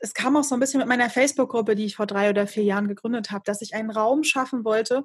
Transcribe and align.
es 0.00 0.14
kam 0.14 0.36
auch 0.36 0.44
so 0.44 0.54
ein 0.54 0.60
bisschen 0.60 0.80
mit 0.80 0.88
meiner 0.88 1.10
Facebook-Gruppe, 1.10 1.76
die 1.76 1.84
ich 1.84 1.96
vor 1.96 2.06
drei 2.06 2.30
oder 2.30 2.46
vier 2.46 2.64
Jahren 2.64 2.88
gegründet 2.88 3.30
habe, 3.30 3.44
dass 3.44 3.60
ich 3.60 3.74
einen 3.74 3.90
Raum 3.90 4.24
schaffen 4.24 4.64
wollte, 4.64 5.04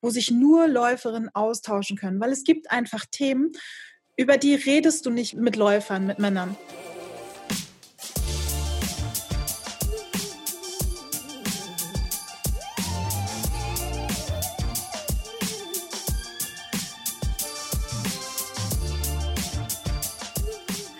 wo 0.00 0.10
sich 0.10 0.30
nur 0.30 0.68
Läuferinnen 0.68 1.34
austauschen 1.34 1.96
können. 1.96 2.20
Weil 2.20 2.32
es 2.32 2.44
gibt 2.44 2.70
einfach 2.70 3.04
Themen, 3.10 3.52
über 4.16 4.38
die 4.38 4.54
redest 4.54 5.04
du 5.04 5.10
nicht 5.10 5.34
mit 5.34 5.56
Läufern, 5.56 6.06
mit 6.06 6.18
Männern. 6.18 6.56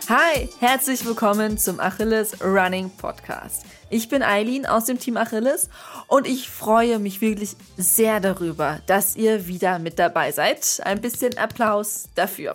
Hi, 0.08 0.48
herzlich 0.60 1.04
willkommen 1.04 1.58
zum 1.58 1.80
Achilles 1.80 2.40
Running 2.40 2.90
Podcast. 2.90 3.66
Ich 3.90 4.08
bin 4.08 4.22
Eileen 4.22 4.64
aus 4.64 4.84
dem 4.84 5.00
Team 5.00 5.16
Achilles 5.16 5.68
und 6.06 6.28
ich 6.28 6.48
freue 6.48 7.00
mich 7.00 7.20
wirklich 7.20 7.56
sehr 7.76 8.20
darüber, 8.20 8.80
dass 8.86 9.16
ihr 9.16 9.48
wieder 9.48 9.80
mit 9.80 9.98
dabei 9.98 10.30
seid. 10.30 10.80
Ein 10.84 11.00
bisschen 11.00 11.36
Applaus 11.38 12.08
dafür. 12.14 12.54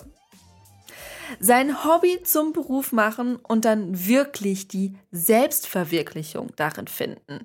Sein 1.41 1.84
Hobby 1.84 2.23
zum 2.23 2.53
Beruf 2.53 2.93
machen 2.93 3.35
und 3.35 3.65
dann 3.65 4.07
wirklich 4.07 4.70
die 4.70 4.95
Selbstverwirklichung 5.12 6.54
darin 6.55 6.88
finden. 6.88 7.43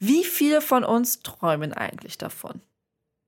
Wie 0.00 0.24
viele 0.24 0.62
von 0.62 0.82
uns 0.82 1.20
träumen 1.20 1.72
eigentlich 1.72 2.18
davon? 2.18 2.60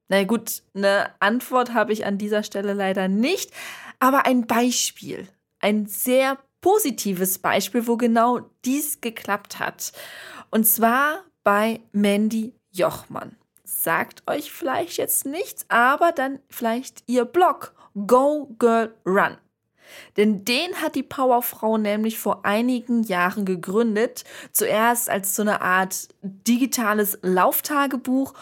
Na 0.09 0.25
gut, 0.25 0.65
eine 0.75 1.09
Antwort 1.21 1.73
habe 1.73 1.93
ich 1.93 2.05
an 2.05 2.19
dieser 2.19 2.43
Stelle 2.43 2.73
leider 2.73 3.07
nicht, 3.07 3.53
aber 4.01 4.27
ein 4.27 4.49
Beispiel 4.49 5.29
ein 5.67 5.87
sehr 5.87 6.39
positives 6.61 7.39
Beispiel, 7.39 7.89
wo 7.89 7.97
genau 7.97 8.39
dies 8.65 9.01
geklappt 9.01 9.59
hat. 9.59 9.93
Und 10.51 10.65
zwar 10.65 11.25
bei 11.43 11.81
Mandy 11.91 12.55
Jochmann. 12.71 13.37
Sagt 13.65 14.23
euch 14.31 14.53
vielleicht 14.53 14.97
jetzt 14.97 15.27
nichts, 15.27 15.67
aber 15.69 16.13
dann 16.13 16.39
vielleicht 16.49 17.03
ihr 17.09 17.25
Blog 17.25 17.75
Go 18.07 18.55
Girl 18.61 18.95
Run. 19.05 19.39
Denn 20.17 20.45
den 20.45 20.81
hat 20.81 20.95
die 20.95 21.03
Powerfrau 21.03 21.79
nämlich 21.79 22.17
vor 22.17 22.45
einigen 22.45 23.03
Jahren 23.03 23.45
gegründet. 23.45 24.23
Zuerst 24.53 25.11
als 25.11 25.35
so 25.35 25.43
eine 25.43 25.63
Art 25.63 26.09
digitales 26.23 27.19
Lauftagebuch 27.23 28.35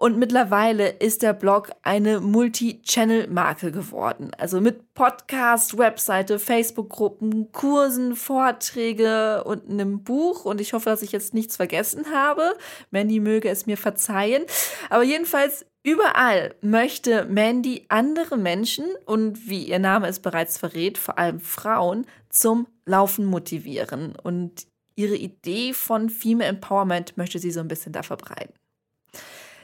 und 0.00 0.16
mittlerweile 0.16 0.88
ist 0.88 1.20
der 1.20 1.34
Blog 1.34 1.72
eine 1.82 2.20
Multi-Channel-Marke 2.20 3.70
geworden. 3.70 4.30
Also 4.38 4.58
mit 4.58 4.94
Podcast, 4.94 5.76
Webseite, 5.76 6.38
Facebook-Gruppen, 6.38 7.52
Kursen, 7.52 8.16
Vorträge 8.16 9.44
und 9.44 9.68
einem 9.68 10.02
Buch. 10.02 10.46
Und 10.46 10.58
ich 10.58 10.72
hoffe, 10.72 10.88
dass 10.88 11.02
ich 11.02 11.12
jetzt 11.12 11.34
nichts 11.34 11.56
vergessen 11.56 12.06
habe. 12.14 12.56
Mandy 12.90 13.20
möge 13.20 13.50
es 13.50 13.66
mir 13.66 13.76
verzeihen. 13.76 14.44
Aber 14.88 15.02
jedenfalls 15.02 15.66
Überall 15.82 16.54
möchte 16.60 17.24
Mandy 17.24 17.86
andere 17.88 18.36
Menschen 18.36 18.84
und 19.06 19.48
wie 19.48 19.64
ihr 19.64 19.78
Name 19.78 20.08
es 20.08 20.20
bereits 20.20 20.58
verrät, 20.58 20.98
vor 20.98 21.18
allem 21.18 21.40
Frauen 21.40 22.06
zum 22.28 22.66
Laufen 22.84 23.24
motivieren. 23.24 24.14
Und 24.14 24.66
ihre 24.94 25.16
Idee 25.16 25.72
von 25.72 26.10
Female 26.10 26.50
Empowerment 26.50 27.16
möchte 27.16 27.38
sie 27.38 27.50
so 27.50 27.60
ein 27.60 27.68
bisschen 27.68 27.94
da 27.94 28.02
verbreiten. 28.02 28.59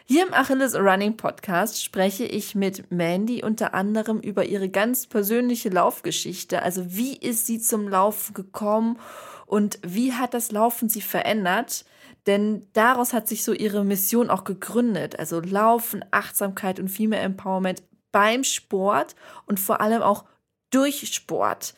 Hier 0.08 0.24
im 0.24 0.32
Achilles 0.32 0.76
Running 0.76 1.16
Podcast 1.16 1.82
spreche 1.82 2.24
ich 2.24 2.54
mit 2.54 2.92
Mandy 2.92 3.42
unter 3.42 3.74
anderem 3.74 4.20
über 4.20 4.44
ihre 4.44 4.68
ganz 4.68 5.08
persönliche 5.08 5.68
Laufgeschichte. 5.68 6.62
Also 6.62 6.94
wie 6.94 7.16
ist 7.16 7.46
sie 7.46 7.60
zum 7.60 7.88
Laufen 7.88 8.32
gekommen 8.32 9.00
und 9.46 9.80
wie 9.84 10.12
hat 10.12 10.32
das 10.32 10.52
Laufen 10.52 10.88
sie 10.88 11.00
verändert? 11.00 11.84
Denn 12.28 12.68
daraus 12.72 13.12
hat 13.12 13.26
sich 13.26 13.42
so 13.42 13.52
ihre 13.52 13.84
Mission 13.84 14.30
auch 14.30 14.44
gegründet. 14.44 15.18
Also 15.18 15.40
Laufen, 15.40 16.04
Achtsamkeit 16.12 16.78
und 16.78 16.88
Female 16.88 17.22
Empowerment 17.22 17.82
beim 18.12 18.44
Sport 18.44 19.16
und 19.46 19.58
vor 19.58 19.80
allem 19.80 20.02
auch 20.02 20.24
durch 20.70 21.12
Sport. 21.12 21.74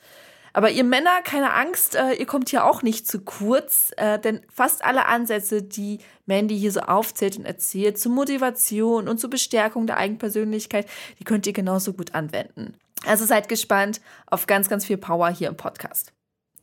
Aber 0.59 0.73
ihr 0.73 0.83
Männer, 0.83 1.23
keine 1.23 1.55
Angst, 1.55 1.95
äh, 1.95 2.15
ihr 2.15 2.27
kommt 2.27 2.49
hier 2.49 2.65
auch 2.65 2.83
nicht 2.83 3.07
zu 3.07 3.21
kurz, 3.21 3.93
äh, 3.97 4.19
denn 4.19 4.41
fast 4.53 4.85
alle 4.85 5.07
Ansätze, 5.07 5.63
die 5.63 6.01
Mandy 6.27 6.59
hier 6.59 6.73
so 6.73 6.81
aufzählt 6.81 7.39
und 7.39 7.45
erzählt, 7.45 7.97
zur 7.97 8.11
Motivation 8.11 9.07
und 9.07 9.21
zur 9.21 9.31
Bestärkung 9.31 9.87
der 9.87 9.99
Eigenpersönlichkeit, 9.99 10.89
die 11.21 11.23
könnt 11.23 11.47
ihr 11.47 11.53
genauso 11.53 11.93
gut 11.93 12.13
anwenden. 12.13 12.77
Also 13.07 13.25
seid 13.25 13.49
gespannt 13.49 14.01
auf 14.27 14.49
ganz, 14.49 14.69
ganz 14.69 14.85
viel 14.85 14.97
Power 14.97 15.29
hier 15.29 15.47
im 15.47 15.57
Podcast. 15.57 16.13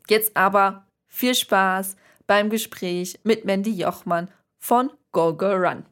Jetzt 0.09 0.35
aber 0.35 0.85
viel 1.07 1.33
Spaß 1.33 1.95
beim 2.27 2.49
Gespräch 2.49 3.21
mit 3.23 3.45
Mandy 3.45 3.71
Jochmann 3.71 4.29
von 4.59 4.91
Go 5.13 5.33
Go 5.33 5.53
Run. 5.53 5.85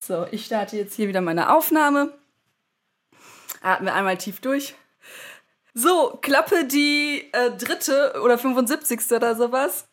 So, 0.00 0.26
ich 0.32 0.44
starte 0.44 0.76
jetzt 0.76 0.96
hier 0.96 1.08
wieder 1.08 1.22
meine 1.22 1.56
Aufnahme. 1.56 2.12
Atme 3.62 3.94
einmal 3.94 4.18
tief 4.18 4.42
durch. 4.42 4.74
So, 5.80 6.18
Klappe 6.22 6.64
die 6.64 7.28
äh, 7.32 7.52
dritte 7.52 8.20
oder 8.24 8.36
75. 8.36 9.12
oder 9.12 9.36
sowas. 9.36 9.86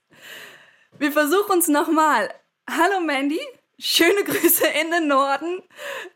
Wir 0.98 1.12
versuchen 1.12 1.60
es 1.60 1.68
nochmal. 1.68 2.34
Hallo 2.68 3.02
Mandy, 3.02 3.40
schöne 3.78 4.24
Grüße 4.24 4.66
in 4.82 4.90
den 4.90 5.08
Norden. 5.08 5.62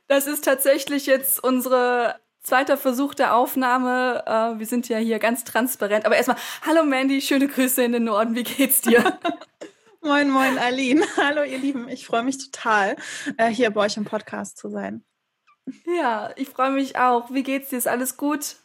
Das 0.07 0.25
ist 0.25 0.43
tatsächlich 0.43 1.05
jetzt 1.05 1.43
unsere 1.43 2.19
zweiter 2.41 2.77
Versuch 2.77 3.13
der 3.13 3.35
Aufnahme. 3.35 4.23
Äh, 4.25 4.57
wir 4.57 4.65
sind 4.65 4.89
ja 4.89 4.97
hier 4.97 5.19
ganz 5.19 5.43
transparent. 5.43 6.07
Aber 6.07 6.15
erstmal, 6.15 6.37
hallo 6.65 6.83
Mandy, 6.83 7.21
schöne 7.21 7.47
Grüße 7.47 7.83
in 7.83 7.91
den 7.91 8.05
Norden. 8.05 8.33
Wie 8.33 8.41
geht's 8.41 8.81
dir? 8.81 9.19
moin, 10.01 10.31
moin, 10.31 10.57
Aline. 10.57 11.05
Hallo, 11.17 11.43
ihr 11.43 11.59
Lieben. 11.59 11.89
Ich 11.89 12.07
freue 12.07 12.23
mich 12.23 12.39
total, 12.39 12.95
äh, 13.37 13.49
hier 13.49 13.69
bei 13.69 13.81
euch 13.81 13.97
im 13.97 14.05
Podcast 14.05 14.57
zu 14.57 14.69
sein. 14.69 15.03
Ja, 15.85 16.31
ich 16.37 16.49
freue 16.49 16.71
mich 16.71 16.97
auch. 16.97 17.29
Wie 17.29 17.43
geht's 17.43 17.69
dir? 17.69 17.77
Ist 17.77 17.87
alles 17.87 18.17
gut? 18.17 18.55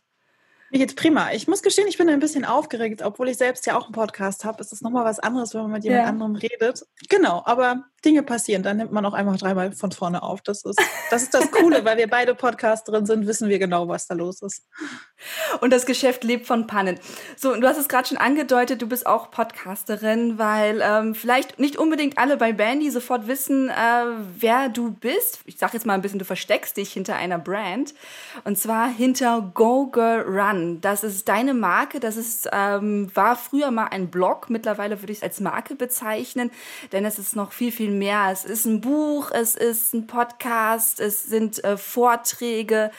Mir 0.70 0.78
geht's 0.78 0.94
prima. 0.94 1.32
Ich 1.32 1.46
muss 1.46 1.62
gestehen, 1.62 1.88
ich 1.88 1.98
bin 1.98 2.08
ein 2.08 2.20
bisschen 2.20 2.44
aufgeregt, 2.44 3.02
obwohl 3.02 3.28
ich 3.28 3.36
selbst 3.36 3.66
ja 3.66 3.76
auch 3.76 3.84
einen 3.84 3.92
Podcast 3.92 4.44
habe. 4.44 4.60
Es 4.60 4.72
ist 4.72 4.82
nochmal 4.82 5.04
was 5.04 5.18
anderes, 5.18 5.54
wenn 5.54 5.62
man 5.62 5.72
mit 5.72 5.84
jemand 5.84 6.02
ja. 6.02 6.08
anderem 6.08 6.34
redet. 6.36 6.86
Genau, 7.08 7.42
aber 7.44 7.84
Dinge 8.04 8.22
passieren, 8.22 8.62
dann 8.62 8.76
nimmt 8.76 8.92
man 8.92 9.04
auch 9.06 9.14
einfach 9.14 9.36
dreimal 9.36 9.72
von 9.72 9.92
vorne 9.92 10.22
auf. 10.22 10.42
Das 10.42 10.64
ist 10.64 10.80
das, 11.10 11.22
ist 11.22 11.34
das 11.34 11.50
Coole, 11.50 11.84
weil 11.84 11.96
wir 11.96 12.08
beide 12.08 12.34
Podcasterin 12.34 13.06
sind, 13.06 13.26
wissen 13.26 13.48
wir 13.48 13.58
genau, 13.58 13.88
was 13.88 14.06
da 14.06 14.14
los 14.14 14.42
ist. 14.42 14.66
Und 15.60 15.72
das 15.72 15.86
Geschäft 15.86 16.24
lebt 16.24 16.46
von 16.46 16.66
Pannen. 16.66 16.98
So, 17.36 17.54
du 17.54 17.66
hast 17.66 17.78
es 17.78 17.88
gerade 17.88 18.08
schon 18.08 18.18
angedeutet, 18.18 18.82
du 18.82 18.86
bist 18.86 19.06
auch 19.06 19.30
Podcasterin, 19.30 20.38
weil 20.38 20.82
ähm, 20.84 21.14
vielleicht 21.14 21.58
nicht 21.58 21.76
unbedingt 21.76 22.18
alle 22.18 22.36
bei 22.36 22.52
Bandy 22.52 22.90
sofort 22.90 23.26
wissen, 23.26 23.70
äh, 23.70 23.72
wer 24.38 24.68
du 24.68 24.92
bist. 24.92 25.40
Ich 25.46 25.58
sag 25.58 25.72
jetzt 25.72 25.86
mal 25.86 25.94
ein 25.94 26.02
bisschen, 26.02 26.18
du 26.18 26.24
versteckst 26.24 26.76
dich 26.76 26.92
hinter 26.92 27.16
einer 27.16 27.38
Brand. 27.38 27.94
Und 28.44 28.58
zwar 28.58 28.88
hinter 28.88 29.50
Go 29.54 29.86
Girl 29.86 30.22
Run. 30.22 30.80
Das 30.80 31.04
ist 31.04 31.28
deine 31.28 31.54
Marke, 31.54 32.00
das 32.00 32.16
ist, 32.16 32.48
ähm, 32.52 33.10
war 33.14 33.36
früher 33.36 33.70
mal 33.70 33.86
ein 33.86 34.10
Blog, 34.10 34.50
mittlerweile 34.50 35.00
würde 35.00 35.12
ich 35.12 35.18
es 35.18 35.22
als 35.22 35.40
Marke 35.40 35.74
bezeichnen, 35.74 36.50
denn 36.92 37.04
es 37.04 37.18
ist 37.18 37.36
noch 37.36 37.52
viel, 37.52 37.72
viel 37.72 37.90
mehr. 37.98 38.28
Es 38.32 38.44
ist 38.44 38.64
ein 38.64 38.80
Buch, 38.80 39.30
es 39.32 39.54
ist 39.54 39.94
ein 39.94 40.06
Podcast, 40.06 41.00
es 41.00 41.24
sind 41.24 41.62
äh, 41.64 41.76
Vorträge, 41.76 42.90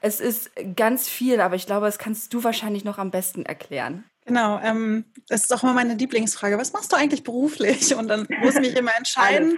es 0.00 0.20
ist 0.20 0.50
ganz 0.74 1.08
viel, 1.08 1.40
aber 1.40 1.56
ich 1.56 1.66
glaube, 1.66 1.86
das 1.86 1.98
kannst 1.98 2.32
du 2.34 2.44
wahrscheinlich 2.44 2.84
noch 2.84 2.98
am 2.98 3.10
besten 3.10 3.44
erklären. 3.44 4.04
Genau, 4.26 4.58
ähm, 4.62 5.04
das 5.28 5.42
ist 5.42 5.52
auch 5.52 5.62
immer 5.62 5.72
meine 5.72 5.94
Lieblingsfrage. 5.94 6.58
Was 6.58 6.72
machst 6.72 6.92
du 6.92 6.96
eigentlich 6.96 7.22
beruflich? 7.22 7.94
Und 7.94 8.08
dann 8.08 8.26
muss 8.40 8.54
ich 8.54 8.60
mich 8.60 8.76
immer 8.76 8.90
entscheiden. 8.98 9.56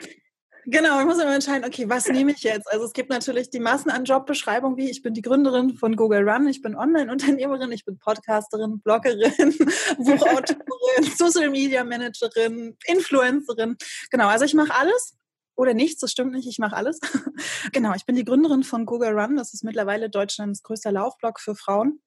Genau, 0.71 1.01
ich 1.01 1.07
muss 1.07 1.19
immer 1.19 1.35
entscheiden, 1.35 1.65
okay, 1.65 1.89
was 1.89 2.09
nehme 2.09 2.33
ich 2.33 2.43
jetzt? 2.43 2.71
Also 2.71 2.85
es 2.85 2.93
gibt 2.93 3.09
natürlich 3.09 3.49
die 3.49 3.59
Massen 3.59 3.91
an 3.91 4.05
Jobbeschreibungen, 4.05 4.77
wie 4.77 4.91
ich 4.91 5.01
bin 5.01 5.15
die 5.15 5.23
Gründerin 5.23 5.75
von 5.79 5.97
Google 5.97 6.29
Run, 6.29 6.47
ich 6.47 6.61
bin 6.61 6.77
Online-Unternehmerin, 6.77 7.73
ich 7.73 7.87
bin 7.87 7.99
Podcasterin, 7.99 8.79
Bloggerin, 8.81 9.55
Buchautorin, 9.97 11.05
Social 11.17 11.49
Media 11.49 11.85
Managerin, 11.85 12.77
Influencerin. 12.85 13.79
Genau, 14.11 14.29
also 14.29 14.45
ich 14.45 14.53
mache 14.53 14.75
alles 14.75 15.17
oder 15.57 15.73
nichts, 15.73 16.01
das 16.01 16.13
stimmt 16.13 16.33
nicht, 16.33 16.47
ich 16.47 16.59
mache 16.59 16.77
alles. 16.77 17.01
genau, 17.73 17.95
ich 17.95 18.05
bin 18.05 18.17
die 18.17 18.27
Gründerin 18.27 18.63
von 18.63 18.85
Google 18.85 19.19
Run, 19.19 19.37
das 19.37 19.55
ist 19.55 19.65
mittlerweile 19.65 20.11
Deutschlands 20.11 20.63
größter 20.63 20.93
Laufblog 20.93 21.41
für 21.41 21.55
Frauen. 21.55 22.03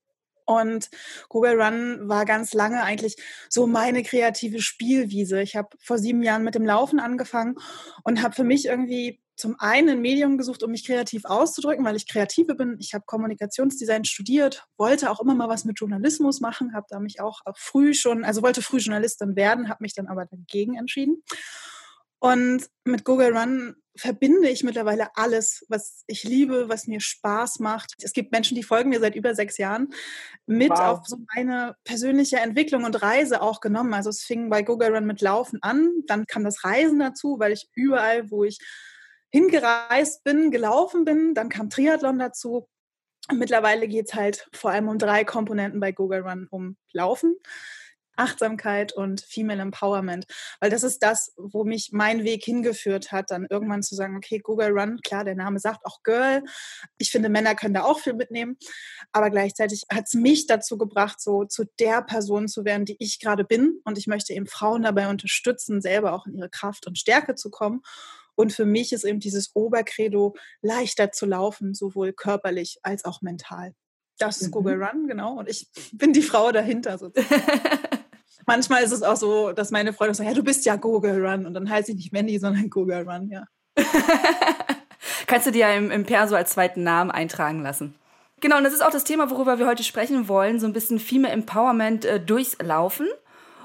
Und 0.59 0.89
Google 1.29 1.61
Run 1.61 2.07
war 2.07 2.25
ganz 2.25 2.53
lange 2.53 2.83
eigentlich 2.83 3.15
so 3.49 3.67
meine 3.67 4.03
kreative 4.03 4.61
Spielwiese. 4.61 5.41
Ich 5.41 5.55
habe 5.55 5.69
vor 5.79 5.97
sieben 5.97 6.23
Jahren 6.23 6.43
mit 6.43 6.55
dem 6.55 6.65
Laufen 6.65 6.99
angefangen 6.99 7.55
und 8.03 8.21
habe 8.23 8.35
für 8.35 8.43
mich 8.43 8.65
irgendwie 8.65 9.21
zum 9.41 9.55
einen 9.59 9.89
ein 9.89 10.01
Medium 10.01 10.37
gesucht, 10.37 10.61
um 10.61 10.71
mich 10.71 10.85
kreativ 10.85 11.25
auszudrücken, 11.25 11.83
weil 11.83 11.95
ich 11.95 12.07
Kreative 12.07 12.53
bin. 12.53 12.77
Ich 12.79 12.93
habe 12.93 13.05
Kommunikationsdesign 13.07 14.05
studiert, 14.05 14.67
wollte 14.77 15.09
auch 15.09 15.19
immer 15.19 15.33
mal 15.33 15.49
was 15.49 15.65
mit 15.65 15.79
Journalismus 15.79 16.41
machen, 16.41 16.75
habe 16.75 16.85
da 16.89 16.99
mich 16.99 17.19
auch 17.21 17.41
früh 17.55 17.95
schon, 17.95 18.23
also 18.23 18.43
wollte 18.43 18.61
früh 18.61 18.77
Journalistin 18.77 19.35
werden, 19.35 19.67
habe 19.67 19.81
mich 19.81 19.95
dann 19.95 20.07
aber 20.07 20.25
dagegen 20.25 20.75
entschieden. 20.77 21.23
Und 22.19 22.69
mit 22.83 23.03
Google 23.03 23.35
Run 23.35 23.75
verbinde 23.95 24.49
ich 24.49 24.63
mittlerweile 24.63 25.15
alles, 25.15 25.65
was 25.67 26.03
ich 26.07 26.23
liebe, 26.23 26.69
was 26.69 26.87
mir 26.87 27.01
Spaß 27.01 27.59
macht. 27.59 27.93
Es 28.01 28.13
gibt 28.13 28.31
Menschen, 28.31 28.55
die 28.55 28.63
folgen 28.63 28.89
mir 28.89 28.99
seit 28.99 29.15
über 29.15 29.35
sechs 29.35 29.57
Jahren, 29.57 29.93
mit 30.45 30.71
wow. 30.71 30.79
auf 30.79 31.05
so 31.05 31.17
meine 31.35 31.75
persönliche 31.83 32.37
Entwicklung 32.37 32.85
und 32.85 33.01
Reise 33.01 33.41
auch 33.41 33.59
genommen. 33.59 33.93
Also 33.93 34.09
es 34.09 34.21
fing 34.21 34.49
bei 34.49 34.61
Google 34.63 34.95
Run 34.95 35.05
mit 35.05 35.21
Laufen 35.21 35.59
an, 35.61 35.89
dann 36.07 36.25
kam 36.25 36.43
das 36.43 36.63
Reisen 36.63 36.99
dazu, 36.99 37.37
weil 37.39 37.51
ich 37.51 37.69
überall, 37.73 38.31
wo 38.31 38.43
ich 38.43 38.59
hingereist 39.31 40.23
bin, 40.23 40.51
gelaufen 40.51 41.05
bin, 41.05 41.33
dann 41.33 41.49
kam 41.49 41.69
Triathlon 41.69 42.19
dazu. 42.19 42.67
Mittlerweile 43.31 43.87
geht 43.87 44.07
es 44.09 44.13
halt 44.13 44.47
vor 44.53 44.71
allem 44.71 44.89
um 44.89 44.97
drei 44.97 45.23
Komponenten 45.23 45.79
bei 45.79 45.91
Google 45.91 46.21
Run, 46.21 46.47
um 46.49 46.75
Laufen, 46.91 47.35
Achtsamkeit 48.15 48.93
und 48.93 49.21
Female 49.21 49.61
Empowerment. 49.61 50.25
Weil 50.59 50.69
das 50.69 50.83
ist 50.83 51.03
das, 51.03 51.33
wo 51.37 51.63
mich 51.63 51.89
mein 51.91 52.23
Weg 52.23 52.43
hingeführt 52.43 53.11
hat, 53.11 53.31
dann 53.31 53.47
irgendwann 53.49 53.83
zu 53.83 53.95
sagen, 53.95 54.17
okay, 54.17 54.39
Google 54.39 54.71
Run, 54.71 54.99
klar, 55.03 55.23
der 55.23 55.35
Name 55.35 55.59
sagt 55.59 55.85
auch 55.85 56.03
Girl. 56.03 56.43
Ich 56.97 57.11
finde, 57.11 57.29
Männer 57.29 57.55
können 57.55 57.73
da 57.73 57.83
auch 57.83 57.99
viel 57.99 58.13
mitnehmen. 58.13 58.57
Aber 59.11 59.29
gleichzeitig 59.29 59.83
hat 59.91 60.05
es 60.07 60.13
mich 60.13 60.47
dazu 60.47 60.77
gebracht, 60.77 61.21
so 61.21 61.45
zu 61.45 61.65
der 61.79 62.01
Person 62.01 62.47
zu 62.47 62.65
werden, 62.65 62.85
die 62.85 62.97
ich 62.99 63.19
gerade 63.19 63.43
bin. 63.43 63.79
Und 63.83 63.97
ich 63.97 64.07
möchte 64.07 64.33
eben 64.33 64.47
Frauen 64.47 64.83
dabei 64.83 65.09
unterstützen, 65.09 65.81
selber 65.81 66.13
auch 66.13 66.25
in 66.25 66.35
ihre 66.35 66.49
Kraft 66.49 66.87
und 66.87 66.97
Stärke 66.97 67.35
zu 67.35 67.49
kommen. 67.49 67.81
Und 68.35 68.53
für 68.53 68.65
mich 68.65 68.93
ist 68.93 69.03
eben 69.03 69.19
dieses 69.19 69.55
Obercredo 69.55 70.35
leichter 70.61 71.11
zu 71.11 71.25
laufen, 71.25 71.73
sowohl 71.73 72.13
körperlich 72.13 72.79
als 72.81 73.05
auch 73.05 73.21
mental. 73.21 73.73
Das 74.21 74.37
ist 74.37 74.47
mhm. 74.47 74.51
Google 74.51 74.83
Run, 74.83 75.07
genau. 75.07 75.39
Und 75.39 75.49
ich 75.49 75.67
bin 75.91 76.13
die 76.13 76.21
Frau 76.21 76.51
dahinter 76.51 76.97
sozusagen. 76.97 77.41
Manchmal 78.45 78.83
ist 78.83 78.91
es 78.91 79.03
auch 79.03 79.15
so, 79.15 79.51
dass 79.51 79.71
meine 79.71 79.93
Freunde 79.93 80.15
sagen, 80.15 80.29
ja, 80.29 80.35
du 80.35 80.43
bist 80.43 80.65
ja 80.65 80.75
Google 80.75 81.25
Run. 81.25 81.45
Und 81.45 81.53
dann 81.53 81.69
heiße 81.69 81.91
ich 81.91 81.97
nicht 81.97 82.13
Mandy, 82.13 82.39
sondern 82.39 82.69
Google 82.69 83.07
Run, 83.07 83.29
ja. 83.29 83.45
Kannst 85.27 85.47
du 85.47 85.51
dir 85.51 85.59
ja 85.59 85.73
im, 85.73 85.91
im 85.91 86.05
Perso 86.05 86.35
als 86.35 86.51
zweiten 86.51 86.83
Namen 86.83 87.11
eintragen 87.11 87.61
lassen. 87.61 87.95
Genau, 88.41 88.57
und 88.57 88.63
das 88.63 88.73
ist 88.73 88.83
auch 88.83 88.91
das 88.91 89.03
Thema, 89.03 89.29
worüber 89.29 89.59
wir 89.59 89.67
heute 89.67 89.83
sprechen 89.83 90.27
wollen, 90.27 90.59
so 90.59 90.65
ein 90.65 90.73
bisschen 90.73 90.99
Female 90.99 91.33
Empowerment 91.33 92.05
äh, 92.05 92.19
durchs 92.19 92.57
Laufen. 92.59 93.07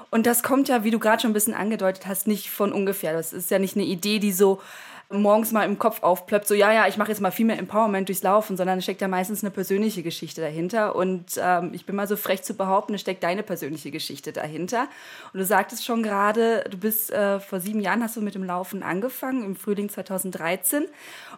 Und 0.09 0.25
das 0.25 0.43
kommt 0.43 0.69
ja, 0.69 0.83
wie 0.83 0.91
du 0.91 0.99
gerade 0.99 1.21
schon 1.21 1.31
ein 1.31 1.33
bisschen 1.33 1.53
angedeutet 1.53 2.07
hast, 2.07 2.27
nicht 2.27 2.49
von 2.49 2.71
ungefähr. 2.71 3.13
Das 3.13 3.33
ist 3.33 3.51
ja 3.51 3.59
nicht 3.59 3.75
eine 3.75 3.85
Idee, 3.85 4.19
die 4.19 4.31
so 4.31 4.61
morgens 5.09 5.53
mal 5.53 5.63
im 5.63 5.79
Kopf 5.79 6.03
aufplöppt, 6.03 6.47
so 6.47 6.53
ja, 6.53 6.73
ja, 6.73 6.87
ich 6.87 6.97
mache 6.97 7.09
jetzt 7.09 7.21
mal 7.21 7.31
viel 7.31 7.45
mehr 7.45 7.57
Empowerment 7.57 8.09
durchs 8.09 8.23
Laufen, 8.23 8.57
sondern 8.57 8.79
es 8.79 8.83
steckt 8.83 8.99
ja 8.99 9.07
meistens 9.07 9.41
eine 9.41 9.51
persönliche 9.51 10.03
Geschichte 10.03 10.41
dahinter. 10.41 10.95
Und 10.95 11.39
ähm, 11.41 11.71
ich 11.73 11.85
bin 11.85 11.95
mal 11.95 12.07
so 12.07 12.17
frech 12.17 12.43
zu 12.43 12.55
behaupten, 12.55 12.93
es 12.93 13.01
steckt 13.01 13.23
deine 13.23 13.43
persönliche 13.43 13.89
Geschichte 13.89 14.33
dahinter. 14.33 14.87
Und 15.31 15.39
du 15.39 15.45
sagtest 15.45 15.85
schon 15.85 16.03
gerade, 16.03 16.65
du 16.69 16.77
bist 16.77 17.11
äh, 17.11 17.39
vor 17.39 17.61
sieben 17.61 17.79
Jahren 17.79 18.03
hast 18.03 18.17
du 18.17 18.21
mit 18.21 18.35
dem 18.35 18.43
Laufen 18.43 18.83
angefangen, 18.83 19.45
im 19.45 19.55
Frühling 19.55 19.89
2013. 19.89 20.85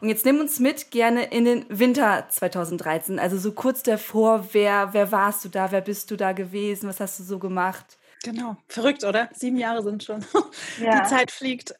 Und 0.01 0.09
jetzt 0.09 0.25
nimm 0.25 0.39
uns 0.39 0.59
mit 0.59 0.89
gerne 0.89 1.25
in 1.25 1.45
den 1.45 1.65
Winter 1.69 2.25
2013. 2.27 3.19
Also 3.19 3.37
so 3.37 3.51
kurz 3.51 3.83
davor, 3.83 4.47
wer, 4.53 4.93
wer 4.93 5.11
warst 5.11 5.45
du 5.45 5.49
da, 5.49 5.71
wer 5.71 5.81
bist 5.81 6.09
du 6.09 6.15
da 6.15 6.31
gewesen, 6.31 6.89
was 6.89 6.99
hast 6.99 7.19
du 7.19 7.23
so 7.23 7.37
gemacht? 7.37 7.98
Genau, 8.23 8.57
verrückt, 8.67 9.03
oder? 9.03 9.29
Sieben 9.33 9.57
Jahre 9.57 9.83
sind 9.83 10.03
schon. 10.03 10.25
Ja. 10.79 11.01
Die 11.01 11.09
Zeit 11.09 11.31
fliegt. 11.31 11.73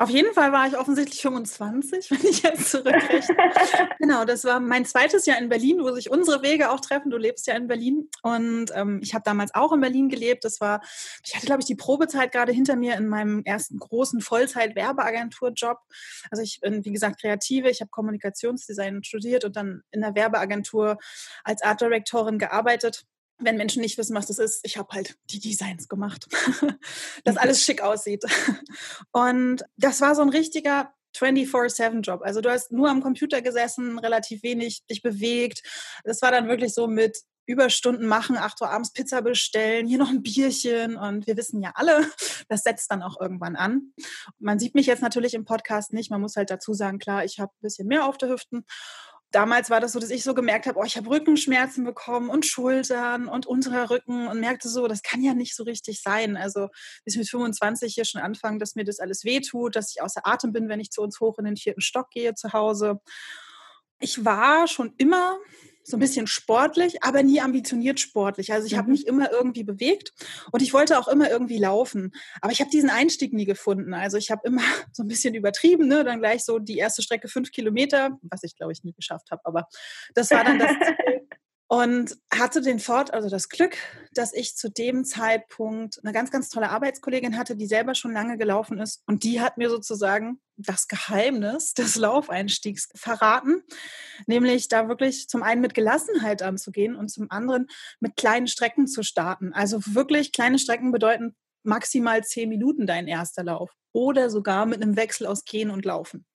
Auf 0.00 0.08
jeden 0.08 0.32
Fall 0.32 0.50
war 0.50 0.66
ich 0.66 0.78
offensichtlich 0.78 1.20
25, 1.20 2.10
wenn 2.10 2.30
ich 2.30 2.42
jetzt 2.42 2.70
zurückrechne. 2.70 3.36
genau, 3.98 4.24
das 4.24 4.44
war 4.44 4.58
mein 4.58 4.86
zweites 4.86 5.26
Jahr 5.26 5.38
in 5.38 5.50
Berlin, 5.50 5.80
wo 5.82 5.92
sich 5.92 6.10
unsere 6.10 6.42
Wege 6.42 6.70
auch 6.70 6.80
treffen. 6.80 7.10
Du 7.10 7.18
lebst 7.18 7.46
ja 7.46 7.54
in 7.54 7.66
Berlin 7.66 8.08
und 8.22 8.70
ähm, 8.74 9.00
ich 9.02 9.12
habe 9.12 9.24
damals 9.24 9.54
auch 9.54 9.72
in 9.74 9.80
Berlin 9.80 10.08
gelebt. 10.08 10.46
Das 10.46 10.58
war, 10.58 10.80
ich 11.22 11.36
hatte 11.36 11.44
glaube 11.44 11.60
ich 11.60 11.66
die 11.66 11.74
Probezeit 11.74 12.32
gerade 12.32 12.50
hinter 12.50 12.76
mir 12.76 12.94
in 12.94 13.08
meinem 13.08 13.42
ersten 13.44 13.78
großen 13.78 14.22
Vollzeit-Werbeagentur-Job. 14.22 15.76
Also 16.30 16.42
ich 16.42 16.60
bin 16.62 16.82
wie 16.82 16.92
gesagt 16.92 17.20
Kreative, 17.20 17.68
ich 17.68 17.82
habe 17.82 17.90
Kommunikationsdesign 17.90 19.04
studiert 19.04 19.44
und 19.44 19.54
dann 19.54 19.82
in 19.90 20.00
der 20.00 20.14
Werbeagentur 20.14 20.96
als 21.44 21.60
Art 21.60 21.82
Directorin 21.82 22.38
gearbeitet 22.38 23.04
wenn 23.40 23.56
Menschen 23.56 23.82
nicht 23.82 23.98
wissen, 23.98 24.14
was 24.14 24.26
das 24.26 24.38
ist, 24.38 24.60
ich 24.64 24.76
habe 24.76 24.88
halt 24.92 25.16
die 25.30 25.40
Designs 25.40 25.88
gemacht, 25.88 26.26
dass 27.24 27.34
mhm. 27.34 27.40
alles 27.40 27.64
schick 27.64 27.82
aussieht. 27.82 28.24
Und 29.12 29.64
das 29.76 30.00
war 30.00 30.14
so 30.14 30.22
ein 30.22 30.28
richtiger 30.28 30.92
24-7-Job. 31.16 32.20
Also 32.22 32.40
du 32.40 32.50
hast 32.50 32.70
nur 32.70 32.88
am 32.88 33.02
Computer 33.02 33.42
gesessen, 33.42 33.98
relativ 33.98 34.42
wenig 34.42 34.86
dich 34.86 35.02
bewegt. 35.02 35.62
Das 36.04 36.22
war 36.22 36.30
dann 36.30 36.48
wirklich 36.48 36.72
so 36.72 36.86
mit 36.86 37.18
Überstunden 37.46 38.06
machen, 38.06 38.36
8 38.36 38.60
Uhr 38.60 38.70
abends 38.70 38.92
Pizza 38.92 39.22
bestellen, 39.22 39.88
hier 39.88 39.98
noch 39.98 40.10
ein 40.10 40.22
Bierchen 40.22 40.96
und 40.96 41.26
wir 41.26 41.36
wissen 41.36 41.60
ja 41.60 41.72
alle, 41.74 42.06
das 42.48 42.62
setzt 42.62 42.92
dann 42.92 43.02
auch 43.02 43.20
irgendwann 43.20 43.56
an. 43.56 43.92
Man 44.38 44.60
sieht 44.60 44.76
mich 44.76 44.86
jetzt 44.86 45.02
natürlich 45.02 45.34
im 45.34 45.44
Podcast 45.44 45.92
nicht, 45.92 46.10
man 46.10 46.20
muss 46.20 46.36
halt 46.36 46.50
dazu 46.50 46.74
sagen, 46.74 47.00
klar, 47.00 47.24
ich 47.24 47.40
habe 47.40 47.50
ein 47.52 47.62
bisschen 47.62 47.88
mehr 47.88 48.06
auf 48.06 48.18
der 48.18 48.28
Hüften 48.28 48.64
damals 49.30 49.70
war 49.70 49.80
das 49.80 49.92
so, 49.92 50.00
dass 50.00 50.10
ich 50.10 50.22
so 50.22 50.34
gemerkt 50.34 50.66
habe, 50.66 50.78
oh, 50.78 50.84
ich 50.84 50.96
habe 50.96 51.08
Rückenschmerzen 51.08 51.84
bekommen 51.84 52.30
und 52.30 52.46
Schultern 52.46 53.28
und 53.28 53.46
unterer 53.46 53.90
Rücken 53.90 54.26
und 54.26 54.40
merkte 54.40 54.68
so, 54.68 54.88
das 54.88 55.02
kann 55.02 55.22
ja 55.22 55.34
nicht 55.34 55.54
so 55.54 55.64
richtig 55.64 56.02
sein. 56.02 56.36
Also 56.36 56.68
bis 57.04 57.16
mit 57.16 57.28
25 57.28 57.94
hier 57.94 58.04
schon 58.04 58.20
anfangen, 58.20 58.58
dass 58.58 58.74
mir 58.74 58.84
das 58.84 58.98
alles 58.98 59.24
wehtut, 59.24 59.76
dass 59.76 59.92
ich 59.94 60.02
außer 60.02 60.26
Atem 60.26 60.52
bin, 60.52 60.68
wenn 60.68 60.80
ich 60.80 60.90
zu 60.90 61.02
uns 61.02 61.20
hoch 61.20 61.38
in 61.38 61.44
den 61.44 61.56
vierten 61.56 61.80
Stock 61.80 62.10
gehe 62.10 62.34
zu 62.34 62.52
Hause. 62.52 63.00
Ich 64.00 64.24
war 64.24 64.66
schon 64.66 64.94
immer 64.98 65.38
so 65.90 65.96
ein 65.96 66.00
bisschen 66.00 66.26
sportlich, 66.26 67.02
aber 67.02 67.22
nie 67.22 67.40
ambitioniert 67.40 68.00
sportlich. 68.00 68.52
Also 68.52 68.66
ich 68.66 68.74
mhm. 68.74 68.78
habe 68.78 68.90
mich 68.90 69.06
immer 69.06 69.30
irgendwie 69.30 69.64
bewegt 69.64 70.12
und 70.52 70.62
ich 70.62 70.72
wollte 70.72 70.98
auch 70.98 71.08
immer 71.08 71.30
irgendwie 71.30 71.58
laufen. 71.58 72.12
Aber 72.40 72.52
ich 72.52 72.60
habe 72.60 72.70
diesen 72.70 72.90
Einstieg 72.90 73.32
nie 73.32 73.44
gefunden. 73.44 73.94
Also 73.94 74.16
ich 74.16 74.30
habe 74.30 74.42
immer 74.44 74.62
so 74.92 75.02
ein 75.02 75.08
bisschen 75.08 75.34
übertrieben, 75.34 75.88
ne? 75.88 76.04
dann 76.04 76.20
gleich 76.20 76.44
so 76.44 76.58
die 76.58 76.78
erste 76.78 77.02
Strecke 77.02 77.28
fünf 77.28 77.50
Kilometer, 77.50 78.18
was 78.22 78.42
ich 78.42 78.56
glaube 78.56 78.72
ich 78.72 78.84
nie 78.84 78.92
geschafft 78.92 79.30
habe. 79.30 79.42
Aber 79.44 79.66
das 80.14 80.30
war 80.30 80.44
dann 80.44 80.58
das 80.58 80.70
Ziel. 80.86 81.29
Und 81.70 82.18
hatte 82.34 82.62
den 82.62 82.80
Fort, 82.80 83.14
also 83.14 83.28
das 83.28 83.48
Glück, 83.48 83.76
dass 84.12 84.32
ich 84.32 84.56
zu 84.56 84.68
dem 84.72 85.04
Zeitpunkt 85.04 86.00
eine 86.02 86.12
ganz, 86.12 86.32
ganz 86.32 86.48
tolle 86.48 86.70
Arbeitskollegin 86.70 87.38
hatte, 87.38 87.54
die 87.54 87.68
selber 87.68 87.94
schon 87.94 88.12
lange 88.12 88.36
gelaufen 88.36 88.80
ist. 88.80 89.04
Und 89.06 89.22
die 89.22 89.40
hat 89.40 89.56
mir 89.56 89.70
sozusagen 89.70 90.40
das 90.56 90.88
Geheimnis 90.88 91.72
des 91.74 91.94
Laufeinstiegs 91.94 92.88
verraten, 92.96 93.62
nämlich 94.26 94.66
da 94.66 94.88
wirklich 94.88 95.28
zum 95.28 95.44
einen 95.44 95.60
mit 95.60 95.74
Gelassenheit 95.74 96.42
anzugehen 96.42 96.96
und 96.96 97.08
zum 97.08 97.30
anderen 97.30 97.68
mit 98.00 98.16
kleinen 98.16 98.48
Strecken 98.48 98.88
zu 98.88 99.04
starten. 99.04 99.52
Also 99.52 99.78
wirklich 99.94 100.32
kleine 100.32 100.58
Strecken 100.58 100.90
bedeuten 100.90 101.36
maximal 101.62 102.24
zehn 102.24 102.48
Minuten 102.48 102.88
dein 102.88 103.06
erster 103.06 103.44
Lauf 103.44 103.70
oder 103.92 104.28
sogar 104.28 104.66
mit 104.66 104.82
einem 104.82 104.96
Wechsel 104.96 105.28
aus 105.28 105.44
Gehen 105.44 105.70
und 105.70 105.84
Laufen. 105.84 106.26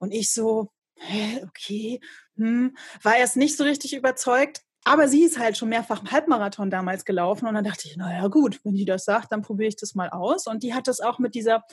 Und 0.00 0.12
ich 0.12 0.32
so, 0.32 0.72
hä, 0.96 1.44
okay, 1.46 2.00
hm, 2.36 2.76
war 3.02 3.16
erst 3.16 3.36
nicht 3.36 3.56
so 3.56 3.64
richtig 3.64 3.94
überzeugt, 3.94 4.62
aber 4.84 5.08
sie 5.08 5.24
ist 5.24 5.38
halt 5.38 5.56
schon 5.56 5.68
mehrfach 5.68 6.02
im 6.02 6.10
Halbmarathon 6.10 6.70
damals 6.70 7.04
gelaufen 7.04 7.48
und 7.48 7.54
dann 7.54 7.64
dachte 7.64 7.88
ich, 7.88 7.96
naja 7.96 8.28
gut, 8.28 8.60
wenn 8.62 8.74
die 8.74 8.84
das 8.84 9.04
sagt, 9.04 9.32
dann 9.32 9.42
probiere 9.42 9.68
ich 9.68 9.76
das 9.76 9.94
mal 9.94 10.10
aus. 10.10 10.46
Und 10.46 10.62
die 10.62 10.74
hat 10.74 10.86
das 10.86 11.00
auch 11.00 11.18
mit 11.18 11.34
dieser 11.34 11.64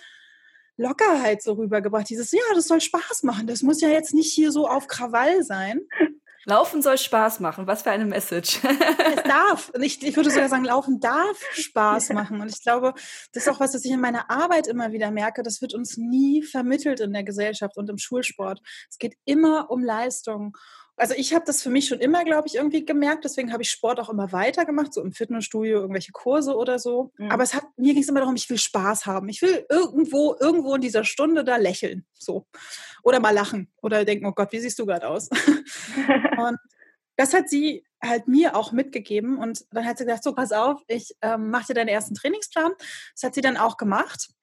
Lockerheit 0.78 1.44
so 1.44 1.54
rübergebracht. 1.54 2.10
Dieses, 2.10 2.32
ja, 2.32 2.42
das 2.56 2.68
soll 2.68 2.82
Spaß 2.82 3.22
machen. 3.24 3.46
Das 3.46 3.62
muss 3.62 3.82
ja 3.82 3.90
jetzt 3.90 4.14
nicht 4.14 4.34
hier 4.34 4.52
so 4.52 4.68
auf 4.68 4.88
Krawall 4.88 5.44
sein. 5.44 5.82
Laufen 6.46 6.82
soll 6.82 6.98
Spaß 6.98 7.40
machen. 7.40 7.68
Was 7.68 7.84
für 7.84 7.92
eine 7.92 8.06
Message. 8.06 8.60
es 8.64 9.24
darf. 9.28 9.72
Ich, 9.82 10.04
ich 10.04 10.16
würde 10.16 10.30
sogar 10.30 10.50
sagen, 10.50 10.66
Laufen 10.66 11.00
darf 11.00 11.38
Spaß 11.54 12.10
machen. 12.10 12.42
Und 12.42 12.50
ich 12.50 12.62
glaube, 12.62 12.94
das 13.32 13.44
ist 13.44 13.50
auch 13.50 13.60
was, 13.60 13.74
was 13.74 13.86
ich 13.86 13.92
in 13.92 14.02
meiner 14.02 14.30
Arbeit 14.30 14.68
immer 14.68 14.92
wieder 14.92 15.12
merke. 15.12 15.44
Das 15.44 15.62
wird 15.62 15.74
uns 15.74 15.98
nie 15.98 16.44
vermittelt 16.44 17.00
in 17.00 17.14
der 17.14 17.24
Gesellschaft 17.24 17.78
und 17.78 17.90
im 17.90 17.98
Schulsport. 17.98 18.62
Es 18.90 18.98
geht 18.98 19.16
immer 19.26 19.72
um 19.72 19.84
Leistung. 19.84 20.58
Also 20.96 21.16
ich 21.16 21.34
habe 21.34 21.44
das 21.46 21.64
für 21.64 21.72
mich 21.72 21.88
schon 21.88 22.00
immer, 22.00 22.24
glaube 22.24 22.48
ich, 22.48 22.56
irgendwie 22.56 22.86
gemerkt. 22.86 23.24
Deswegen 23.26 23.52
habe 23.52 23.64
ich 23.64 23.72
Sport 23.72 24.00
auch 24.00 24.10
immer 24.10 24.32
weitergemacht, 24.32 24.94
so 24.94 25.02
im 25.02 25.12
Fitnessstudio, 25.12 25.80
irgendwelche 25.80 26.12
Kurse 26.12 26.56
oder 26.56 26.78
so. 26.78 27.12
Mhm. 27.18 27.32
Aber 27.32 27.44
es 27.44 27.54
hat, 27.56 27.64
mir 27.78 27.94
ging 27.94 28.04
es 28.04 28.10
immer 28.10 28.20
darum, 28.20 28.36
ich 28.36 28.50
will 28.50 28.60
Spaß 28.60 29.06
haben. 29.06 29.28
Ich 29.30 29.42
will 29.42 29.66
irgendwo, 29.70 30.36
irgendwo 30.40 30.76
in 30.76 30.82
dieser 30.82 31.04
Stunde 31.04 31.44
da 31.44 31.58
lächeln. 31.58 32.06
So. 32.14 32.46
Oder 33.04 33.20
mal 33.20 33.34
lachen. 33.34 33.72
Oder 33.82 34.06
denken, 34.06 34.26
oh 34.26 34.32
Gott, 34.32 34.52
wie 34.52 34.60
siehst 34.60 34.80
du 34.80 34.86
gerade 34.86 35.08
aus? 35.08 35.30
und 36.38 36.58
das 37.16 37.34
hat 37.34 37.50
sie 37.50 37.86
halt 38.02 38.28
mir 38.28 38.56
auch 38.56 38.72
mitgegeben. 38.72 39.38
Und 39.38 39.66
dann 39.72 39.86
hat 39.86 39.98
sie 39.98 40.06
gesagt, 40.06 40.24
so, 40.24 40.34
pass 40.34 40.52
auf, 40.52 40.82
ich 40.88 41.16
ähm, 41.22 41.52
mache 41.52 41.68
dir 41.68 41.74
deinen 41.76 41.90
ersten 41.90 42.16
Trainingsplan. 42.16 42.72
Das 43.14 43.24
hat 43.24 43.36
sie 43.36 43.42
dann 43.42 43.58
auch 43.58 43.78
gemacht 43.78 44.34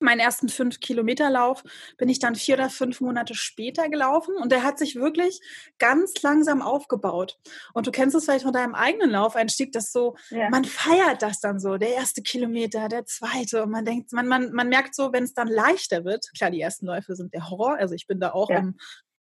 meinen 0.00 0.20
ersten 0.20 0.48
fünf 0.48 0.80
Kilometer 0.80 1.30
Lauf 1.30 1.62
bin 1.96 2.08
ich 2.08 2.18
dann 2.18 2.34
vier 2.34 2.56
oder 2.56 2.70
fünf 2.70 3.00
Monate 3.00 3.34
später 3.34 3.88
gelaufen 3.88 4.36
und 4.36 4.52
der 4.52 4.62
hat 4.62 4.78
sich 4.78 4.96
wirklich 4.96 5.40
ganz 5.78 6.20
langsam 6.22 6.62
aufgebaut. 6.62 7.38
Und 7.74 7.86
du 7.86 7.90
kennst 7.90 8.16
es 8.16 8.24
vielleicht 8.24 8.44
von 8.44 8.52
deinem 8.52 8.74
eigenen 8.74 9.10
Laufeinstieg, 9.10 9.72
dass 9.72 9.92
so, 9.92 10.16
ja. 10.30 10.50
man 10.50 10.64
feiert 10.64 11.22
das 11.22 11.40
dann 11.40 11.58
so, 11.58 11.76
der 11.76 11.94
erste 11.94 12.22
Kilometer, 12.22 12.88
der 12.88 13.06
zweite 13.06 13.62
und 13.62 13.70
man 13.70 13.84
denkt, 13.84 14.12
man, 14.12 14.28
man, 14.28 14.52
man 14.52 14.68
merkt 14.68 14.94
so, 14.94 15.12
wenn 15.12 15.24
es 15.24 15.34
dann 15.34 15.48
leichter 15.48 16.04
wird, 16.04 16.26
klar, 16.36 16.50
die 16.50 16.60
ersten 16.60 16.86
Läufe 16.86 17.14
sind 17.16 17.32
der 17.34 17.50
Horror, 17.50 17.76
also 17.76 17.94
ich 17.94 18.06
bin 18.06 18.20
da 18.20 18.32
auch 18.32 18.50
ja. 18.50 18.58
im 18.58 18.76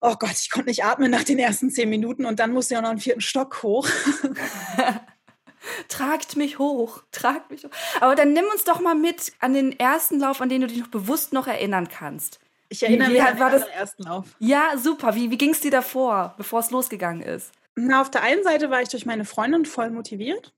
Oh 0.04 0.16
Gott, 0.18 0.32
ich 0.32 0.50
konnte 0.50 0.68
nicht 0.68 0.84
atmen 0.84 1.12
nach 1.12 1.22
den 1.22 1.38
ersten 1.38 1.70
zehn 1.70 1.88
Minuten 1.88 2.26
und 2.26 2.40
dann 2.40 2.52
musste 2.52 2.74
ich 2.74 2.78
auch 2.78 2.82
noch 2.82 2.90
einen 2.90 2.98
vierten 2.98 3.20
Stock 3.20 3.62
hoch. 3.62 3.86
Tragt 5.88 6.36
mich 6.36 6.58
hoch, 6.58 7.02
tragt 7.12 7.50
mich 7.50 7.64
hoch. 7.64 7.70
Aber 8.00 8.14
dann 8.14 8.32
nimm 8.32 8.44
uns 8.52 8.64
doch 8.64 8.80
mal 8.80 8.94
mit 8.94 9.32
an 9.40 9.54
den 9.54 9.78
ersten 9.78 10.18
Lauf, 10.18 10.40
an 10.40 10.48
den 10.48 10.62
du 10.62 10.66
dich 10.66 10.78
noch 10.78 10.88
bewusst 10.88 11.32
noch 11.32 11.46
erinnern 11.46 11.88
kannst. 11.88 12.40
Ich 12.68 12.82
erinnere 12.82 13.10
wie, 13.10 13.12
mich 13.14 13.22
an 13.22 13.36
den 13.36 13.62
ersten 13.68 14.02
Lauf. 14.04 14.26
Ja, 14.38 14.78
super. 14.78 15.14
Wie, 15.14 15.30
wie 15.30 15.38
ging 15.38 15.50
es 15.50 15.60
dir 15.60 15.70
davor, 15.70 16.34
bevor 16.38 16.60
es 16.60 16.70
losgegangen 16.70 17.22
ist? 17.22 17.52
Na, 17.74 18.00
auf 18.00 18.10
der 18.10 18.22
einen 18.22 18.42
Seite 18.42 18.70
war 18.70 18.82
ich 18.82 18.88
durch 18.88 19.06
meine 19.06 19.24
Freundin 19.24 19.64
voll 19.64 19.90
motiviert. 19.90 20.52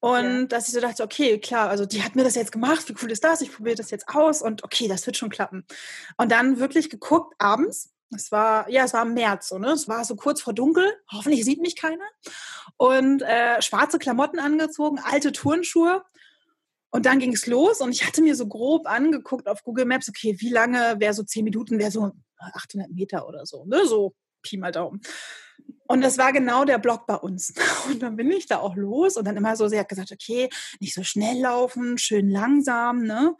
Und 0.00 0.40
ja. 0.40 0.46
dass 0.48 0.68
ich 0.68 0.74
so 0.74 0.80
dachte, 0.80 1.02
okay, 1.02 1.38
klar, 1.38 1.70
also 1.70 1.86
die 1.86 2.02
hat 2.02 2.14
mir 2.14 2.24
das 2.24 2.34
jetzt 2.34 2.52
gemacht, 2.52 2.86
wie 2.90 2.94
cool 3.02 3.10
ist 3.10 3.24
das? 3.24 3.40
Ich 3.40 3.50
probiere 3.50 3.76
das 3.76 3.90
jetzt 3.90 4.06
aus 4.10 4.42
und 4.42 4.62
okay, 4.62 4.86
das 4.86 5.06
wird 5.06 5.16
schon 5.16 5.30
klappen. 5.30 5.64
Und 6.18 6.30
dann 6.30 6.58
wirklich 6.58 6.90
geguckt 6.90 7.34
abends. 7.38 7.93
Es 8.14 8.32
war, 8.32 8.68
ja, 8.70 8.84
es 8.84 8.94
war 8.94 9.02
im 9.02 9.14
März, 9.14 9.48
so, 9.48 9.58
ne? 9.58 9.72
Es 9.72 9.88
war 9.88 10.04
so 10.04 10.16
kurz 10.16 10.40
vor 10.40 10.52
dunkel. 10.52 10.92
Hoffentlich 11.10 11.44
sieht 11.44 11.60
mich 11.60 11.76
keiner. 11.76 12.04
Und 12.76 13.22
äh, 13.22 13.60
schwarze 13.62 13.98
Klamotten 13.98 14.38
angezogen, 14.38 14.98
alte 15.02 15.32
Turnschuhe. 15.32 16.02
Und 16.90 17.06
dann 17.06 17.18
ging 17.18 17.32
es 17.32 17.46
los 17.46 17.80
und 17.80 17.90
ich 17.90 18.06
hatte 18.06 18.22
mir 18.22 18.36
so 18.36 18.46
grob 18.46 18.86
angeguckt 18.86 19.48
auf 19.48 19.64
Google 19.64 19.84
Maps, 19.84 20.08
okay, 20.08 20.36
wie 20.38 20.50
lange 20.50 21.00
wäre 21.00 21.12
so 21.12 21.24
zehn 21.24 21.42
Minuten, 21.42 21.80
wäre 21.80 21.90
so 21.90 22.12
800 22.38 22.88
Meter 22.90 23.26
oder 23.26 23.46
so, 23.46 23.64
ne? 23.64 23.84
So 23.84 24.14
Pi 24.42 24.56
mal 24.58 24.70
Daumen. 24.70 25.00
Und 25.86 26.02
das 26.02 26.18
war 26.18 26.32
genau 26.32 26.64
der 26.64 26.78
Block 26.78 27.06
bei 27.06 27.16
uns. 27.16 27.52
Und 27.88 28.00
dann 28.00 28.16
bin 28.16 28.30
ich 28.30 28.46
da 28.46 28.58
auch 28.58 28.76
los 28.76 29.16
und 29.16 29.26
dann 29.26 29.36
immer 29.36 29.56
so, 29.56 29.68
sie 29.68 29.78
hat 29.78 29.88
gesagt, 29.88 30.12
okay, 30.12 30.48
nicht 30.80 30.94
so 30.94 31.02
schnell 31.02 31.40
laufen, 31.40 31.98
schön 31.98 32.30
langsam, 32.30 33.02
ne? 33.02 33.36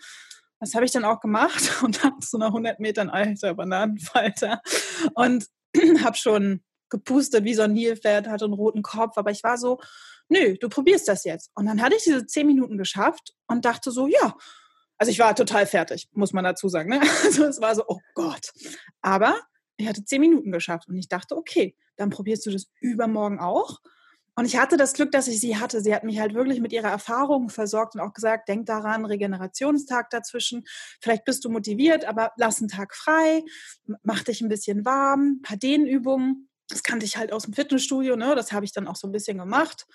Das 0.60 0.74
habe 0.74 0.84
ich 0.84 0.92
dann 0.92 1.04
auch 1.04 1.20
gemacht 1.20 1.62
und 1.82 2.02
habe 2.02 2.16
so 2.20 2.38
nach 2.38 2.48
100 2.48 2.80
Metern, 2.80 3.10
alter 3.10 3.54
Bananenfalter. 3.54 4.60
Und 5.14 5.46
habe 6.04 6.16
schon 6.16 6.62
gepustet 6.90 7.44
wie 7.44 7.54
so 7.54 7.62
ein 7.62 7.72
Nilpferd, 7.72 8.28
hatte 8.28 8.44
einen 8.44 8.54
roten 8.54 8.82
Kopf, 8.82 9.18
aber 9.18 9.30
ich 9.30 9.42
war 9.42 9.58
so, 9.58 9.80
nö, 10.28 10.56
du 10.60 10.68
probierst 10.68 11.08
das 11.08 11.24
jetzt. 11.24 11.50
Und 11.54 11.66
dann 11.66 11.82
hatte 11.82 11.96
ich 11.96 12.04
diese 12.04 12.26
10 12.26 12.46
Minuten 12.46 12.78
geschafft 12.78 13.34
und 13.46 13.64
dachte 13.64 13.90
so, 13.90 14.06
ja, 14.06 14.34
also 14.98 15.10
ich 15.10 15.18
war 15.18 15.34
total 15.34 15.66
fertig, 15.66 16.08
muss 16.12 16.32
man 16.32 16.44
dazu 16.44 16.68
sagen. 16.68 16.90
Ne? 16.90 17.00
Also 17.24 17.44
es 17.44 17.60
war 17.60 17.74
so, 17.74 17.84
oh 17.88 17.98
Gott. 18.14 18.52
Aber 19.00 19.40
ich 19.76 19.88
hatte 19.88 20.04
zehn 20.04 20.20
Minuten 20.20 20.52
geschafft 20.52 20.88
und 20.88 20.96
ich 20.96 21.08
dachte, 21.08 21.36
okay, 21.36 21.76
dann 21.96 22.10
probierst 22.10 22.46
du 22.46 22.50
das 22.50 22.66
übermorgen 22.80 23.40
auch. 23.40 23.80
Und 24.36 24.46
ich 24.46 24.56
hatte 24.56 24.76
das 24.76 24.94
Glück, 24.94 25.12
dass 25.12 25.28
ich 25.28 25.40
sie 25.40 25.58
hatte. 25.58 25.80
Sie 25.80 25.94
hat 25.94 26.02
mich 26.02 26.18
halt 26.18 26.34
wirklich 26.34 26.60
mit 26.60 26.72
ihrer 26.72 26.88
Erfahrung 26.88 27.50
versorgt 27.50 27.94
und 27.94 28.00
auch 28.00 28.12
gesagt, 28.12 28.48
denk 28.48 28.66
daran, 28.66 29.04
Regenerationstag 29.04 30.10
dazwischen. 30.10 30.64
Vielleicht 31.00 31.24
bist 31.24 31.44
du 31.44 31.50
motiviert, 31.50 32.04
aber 32.04 32.32
lass 32.36 32.58
einen 32.58 32.68
Tag 32.68 32.94
frei, 32.94 33.44
mach 34.02 34.24
dich 34.24 34.40
ein 34.40 34.48
bisschen 34.48 34.84
warm, 34.84 35.38
ein 35.38 35.42
paar 35.42 35.56
Dehnübungen. 35.56 36.48
Das 36.68 36.82
kannte 36.82 37.06
ich 37.06 37.16
halt 37.16 37.32
aus 37.32 37.44
dem 37.44 37.54
Fitnessstudio, 37.54 38.16
ne? 38.16 38.34
Das 38.34 38.50
habe 38.50 38.64
ich 38.64 38.72
dann 38.72 38.88
auch 38.88 38.96
so 38.96 39.06
ein 39.06 39.12
bisschen 39.12 39.38
gemacht. 39.38 39.86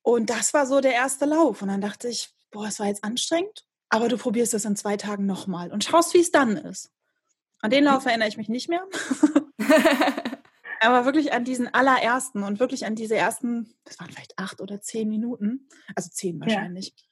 Und 0.00 0.30
das 0.30 0.54
war 0.54 0.64
so 0.64 0.80
der 0.80 0.94
erste 0.94 1.26
Lauf. 1.26 1.60
Und 1.60 1.68
dann 1.68 1.82
dachte 1.82 2.08
ich, 2.08 2.30
boah, 2.50 2.66
es 2.66 2.80
war 2.80 2.86
jetzt 2.86 3.04
anstrengend, 3.04 3.66
aber 3.90 4.08
du 4.08 4.16
probierst 4.16 4.54
es 4.54 4.64
in 4.64 4.76
zwei 4.76 4.96
Tagen 4.96 5.26
nochmal 5.26 5.70
und 5.70 5.84
schaust, 5.84 6.14
wie 6.14 6.20
es 6.20 6.30
dann 6.30 6.56
ist. 6.56 6.90
An 7.60 7.70
den 7.70 7.84
Lauf 7.84 8.06
erinnere 8.06 8.28
ich 8.28 8.38
mich 8.38 8.48
nicht 8.48 8.68
mehr. 8.68 8.86
Aber 10.80 11.04
wirklich 11.04 11.32
an 11.32 11.44
diesen 11.44 11.72
allerersten 11.72 12.42
und 12.42 12.60
wirklich 12.60 12.86
an 12.86 12.94
diese 12.94 13.16
ersten, 13.16 13.74
das 13.84 13.98
waren 13.98 14.10
vielleicht 14.10 14.38
acht 14.38 14.60
oder 14.60 14.80
zehn 14.80 15.08
Minuten, 15.08 15.68
also 15.94 16.10
zehn 16.10 16.40
wahrscheinlich. 16.40 16.94
Ja. 16.96 17.04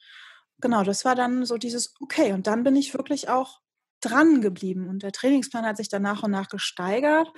Genau, 0.60 0.84
das 0.84 1.04
war 1.04 1.14
dann 1.14 1.44
so 1.44 1.58
dieses, 1.58 1.94
okay, 2.00 2.32
und 2.32 2.46
dann 2.46 2.62
bin 2.62 2.76
ich 2.76 2.94
wirklich 2.94 3.28
auch 3.28 3.60
dran 4.00 4.40
geblieben 4.40 4.88
und 4.88 5.02
der 5.02 5.12
Trainingsplan 5.12 5.66
hat 5.66 5.76
sich 5.76 5.88
dann 5.88 6.02
nach 6.02 6.22
und 6.22 6.30
nach 6.30 6.48
gesteigert. 6.48 7.28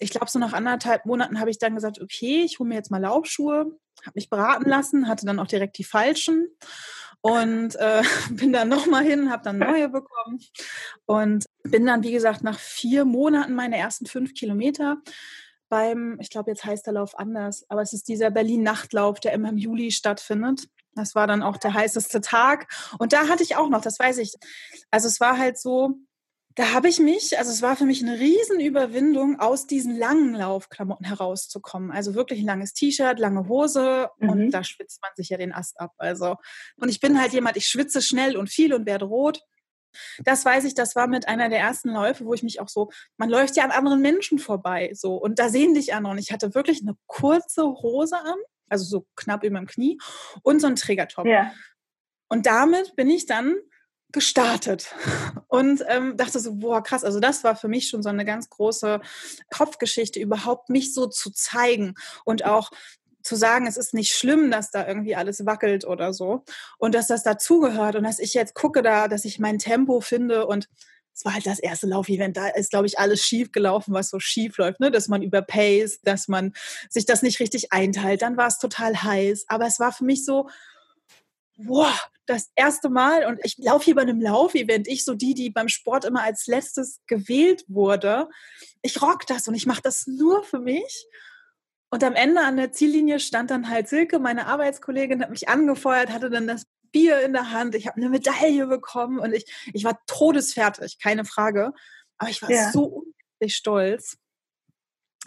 Ich 0.00 0.10
glaube, 0.10 0.30
so 0.30 0.38
nach 0.38 0.52
anderthalb 0.52 1.06
Monaten 1.06 1.40
habe 1.40 1.50
ich 1.50 1.58
dann 1.58 1.74
gesagt, 1.74 2.00
okay, 2.00 2.42
ich 2.44 2.58
hole 2.58 2.68
mir 2.68 2.74
jetzt 2.76 2.90
mal 2.90 3.00
Laufschuhe, 3.00 3.78
habe 4.02 4.12
mich 4.14 4.30
beraten 4.30 4.68
lassen, 4.68 5.08
hatte 5.08 5.26
dann 5.26 5.38
auch 5.38 5.46
direkt 5.46 5.78
die 5.78 5.84
falschen 5.84 6.46
und 7.20 7.74
äh, 7.76 8.02
bin 8.30 8.52
dann 8.52 8.68
nochmal 8.68 9.04
hin, 9.04 9.30
habe 9.30 9.42
dann 9.42 9.58
neue 9.58 9.88
bekommen 9.88 10.40
und 11.06 11.46
bin 11.62 11.86
dann, 11.86 12.02
wie 12.02 12.12
gesagt, 12.12 12.42
nach 12.42 12.58
vier 12.58 13.04
Monaten 13.04 13.54
meine 13.54 13.78
ersten 13.78 14.06
fünf 14.06 14.34
Kilometer 14.34 14.98
beim, 15.68 16.18
ich 16.20 16.30
glaube, 16.30 16.50
jetzt 16.50 16.64
heißt 16.64 16.86
der 16.86 16.94
Lauf 16.94 17.18
anders, 17.18 17.64
aber 17.68 17.82
es 17.82 17.92
ist 17.92 18.08
dieser 18.08 18.30
Berlin-Nachtlauf, 18.30 19.20
der 19.20 19.32
immer 19.32 19.48
im 19.48 19.58
Juli 19.58 19.90
stattfindet. 19.90 20.68
Das 20.94 21.14
war 21.14 21.26
dann 21.26 21.42
auch 21.42 21.56
der 21.56 21.74
heißeste 21.74 22.20
Tag. 22.20 22.68
Und 22.98 23.12
da 23.12 23.28
hatte 23.28 23.42
ich 23.42 23.56
auch 23.56 23.68
noch, 23.68 23.80
das 23.80 23.98
weiß 23.98 24.18
ich. 24.18 24.34
Also 24.90 25.08
es 25.08 25.20
war 25.20 25.38
halt 25.38 25.58
so, 25.58 25.96
da 26.54 26.72
habe 26.72 26.88
ich 26.88 27.00
mich, 27.00 27.36
also 27.36 27.50
es 27.50 27.62
war 27.62 27.74
für 27.74 27.84
mich 27.84 28.00
eine 28.02 28.18
Riesenüberwindung, 28.18 29.40
aus 29.40 29.66
diesen 29.66 29.96
langen 29.96 30.34
Laufklamotten 30.34 31.06
herauszukommen. 31.06 31.90
Also 31.90 32.14
wirklich 32.14 32.40
ein 32.40 32.46
langes 32.46 32.74
T-Shirt, 32.74 33.18
lange 33.18 33.48
Hose 33.48 34.08
mhm. 34.18 34.28
und 34.28 34.50
da 34.52 34.62
schwitzt 34.62 35.02
man 35.02 35.10
sich 35.16 35.30
ja 35.30 35.36
den 35.36 35.52
Ast 35.52 35.80
ab. 35.80 35.92
Also, 35.98 36.36
und 36.76 36.88
ich 36.88 37.00
bin 37.00 37.20
halt 37.20 37.32
jemand, 37.32 37.56
ich 37.56 37.66
schwitze 37.66 38.02
schnell 38.02 38.36
und 38.36 38.50
viel 38.50 38.72
und 38.72 38.86
werde 38.86 39.06
rot. 39.06 39.40
Das 40.24 40.44
weiß 40.44 40.64
ich, 40.64 40.74
das 40.74 40.96
war 40.96 41.06
mit 41.06 41.28
einer 41.28 41.48
der 41.48 41.60
ersten 41.60 41.90
Läufe, 41.90 42.24
wo 42.24 42.34
ich 42.34 42.42
mich 42.42 42.60
auch 42.60 42.68
so, 42.68 42.90
man 43.16 43.28
läuft 43.28 43.56
ja 43.56 43.64
an 43.64 43.70
anderen 43.70 44.00
Menschen 44.00 44.38
vorbei, 44.38 44.90
so, 44.94 45.16
und 45.16 45.38
da 45.38 45.48
sehen 45.48 45.74
dich 45.74 45.94
andere. 45.94 46.12
Und 46.12 46.18
ich 46.18 46.32
hatte 46.32 46.54
wirklich 46.54 46.82
eine 46.82 46.96
kurze 47.06 47.64
Hose 47.64 48.16
an, 48.16 48.36
also 48.68 48.84
so 48.84 49.06
knapp 49.16 49.44
über 49.44 49.58
dem 49.58 49.66
Knie 49.66 49.98
und 50.42 50.60
so 50.60 50.66
einen 50.66 50.76
Trägertop. 50.76 51.26
Ja. 51.26 51.52
Und 52.28 52.46
damit 52.46 52.96
bin 52.96 53.10
ich 53.10 53.26
dann 53.26 53.56
gestartet 54.14 54.94
und 55.48 55.84
ähm, 55.88 56.16
dachte 56.16 56.38
so, 56.38 56.54
boah, 56.54 56.82
krass, 56.82 57.04
also 57.04 57.20
das 57.20 57.44
war 57.44 57.56
für 57.56 57.68
mich 57.68 57.88
schon 57.88 58.02
so 58.02 58.08
eine 58.08 58.24
ganz 58.24 58.48
große 58.48 59.00
Kopfgeschichte, 59.50 60.20
überhaupt 60.20 60.70
mich 60.70 60.94
so 60.94 61.06
zu 61.06 61.30
zeigen 61.32 61.94
und 62.24 62.44
auch 62.44 62.70
zu 63.24 63.36
sagen, 63.36 63.66
es 63.66 63.76
ist 63.76 63.94
nicht 63.94 64.12
schlimm, 64.12 64.50
dass 64.50 64.70
da 64.70 64.86
irgendwie 64.86 65.16
alles 65.16 65.44
wackelt 65.46 65.84
oder 65.84 66.12
so 66.12 66.44
und 66.78 66.94
dass 66.94 67.08
das 67.08 67.22
dazugehört 67.22 67.96
und 67.96 68.04
dass 68.04 68.18
ich 68.18 68.34
jetzt 68.34 68.54
gucke 68.54 68.82
da, 68.82 69.08
dass 69.08 69.24
ich 69.24 69.40
mein 69.40 69.58
Tempo 69.58 70.00
finde 70.00 70.46
und 70.46 70.68
es 71.14 71.24
war 71.24 71.34
halt 71.34 71.46
das 71.46 71.60
erste 71.60 71.86
Laufevent, 71.86 72.36
da 72.36 72.48
ist, 72.48 72.70
glaube 72.70 72.86
ich, 72.86 72.98
alles 72.98 73.24
schief 73.24 73.52
gelaufen, 73.52 73.94
was 73.94 74.10
so 74.10 74.18
schief 74.18 74.58
läuft, 74.58 74.80
ne? 74.80 74.90
dass 74.90 75.08
man 75.08 75.22
überpaced, 75.22 76.00
dass 76.02 76.28
man 76.28 76.52
sich 76.90 77.06
das 77.06 77.22
nicht 77.22 77.40
richtig 77.40 77.72
einteilt, 77.72 78.22
dann 78.22 78.36
war 78.36 78.48
es 78.48 78.58
total 78.58 79.02
heiß, 79.02 79.44
aber 79.48 79.66
es 79.66 79.78
war 79.78 79.92
für 79.92 80.04
mich 80.04 80.24
so, 80.24 80.48
wow, 81.56 82.08
das 82.26 82.50
erste 82.56 82.88
Mal 82.88 83.26
und 83.26 83.38
ich 83.44 83.56
laufe 83.58 83.84
hier 83.84 83.94
bei 83.94 84.02
einem 84.02 84.20
Laufevent, 84.20 84.88
ich 84.88 85.04
so 85.04 85.14
die, 85.14 85.34
die 85.34 85.50
beim 85.50 85.68
Sport 85.68 86.04
immer 86.04 86.22
als 86.22 86.46
letztes 86.46 87.00
gewählt 87.06 87.64
wurde. 87.68 88.28
Ich 88.82 89.00
rock 89.02 89.26
das 89.26 89.46
und 89.46 89.54
ich 89.54 89.66
mache 89.66 89.82
das 89.82 90.06
nur 90.06 90.42
für 90.42 90.58
mich. 90.58 91.06
Und 91.94 92.02
am 92.02 92.16
Ende 92.16 92.40
an 92.40 92.56
der 92.56 92.72
Ziellinie 92.72 93.20
stand 93.20 93.52
dann 93.52 93.70
halt 93.70 93.88
Silke, 93.88 94.18
meine 94.18 94.48
Arbeitskollegin, 94.48 95.22
hat 95.22 95.30
mich 95.30 95.48
angefeuert, 95.48 96.10
hatte 96.10 96.28
dann 96.28 96.48
das 96.48 96.66
Bier 96.90 97.20
in 97.20 97.32
der 97.32 97.52
Hand, 97.52 97.76
ich 97.76 97.86
habe 97.86 97.98
eine 97.98 98.08
Medaille 98.08 98.66
bekommen 98.66 99.20
und 99.20 99.32
ich, 99.32 99.44
ich 99.72 99.84
war 99.84 100.04
todesfertig, 100.08 100.98
keine 101.00 101.24
Frage. 101.24 101.72
Aber 102.18 102.30
ich 102.30 102.42
war 102.42 102.50
ja. 102.50 102.72
so 102.72 102.86
unglaublich 102.86 103.54
stolz. 103.54 104.16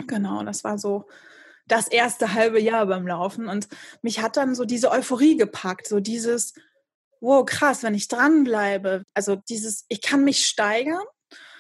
Genau, 0.08 0.44
das 0.44 0.66
war 0.66 0.78
so 0.78 1.08
das 1.68 1.88
erste 1.88 2.34
halbe 2.34 2.60
Jahr 2.60 2.86
beim 2.86 3.08
Laufen. 3.08 3.48
Und 3.48 3.70
mich 4.02 4.22
hat 4.22 4.36
dann 4.36 4.54
so 4.54 4.66
diese 4.66 4.92
Euphorie 4.92 5.38
gepackt, 5.38 5.88
so 5.88 6.02
dieses, 6.02 6.54
wow, 7.22 7.46
krass, 7.46 7.82
wenn 7.82 7.96
ich 7.96 8.10
dranbleibe. 8.10 9.04
Also 9.14 9.38
dieses, 9.38 9.86
ich 9.88 10.02
kann 10.02 10.26
mich 10.26 10.46
steigern. 10.46 11.06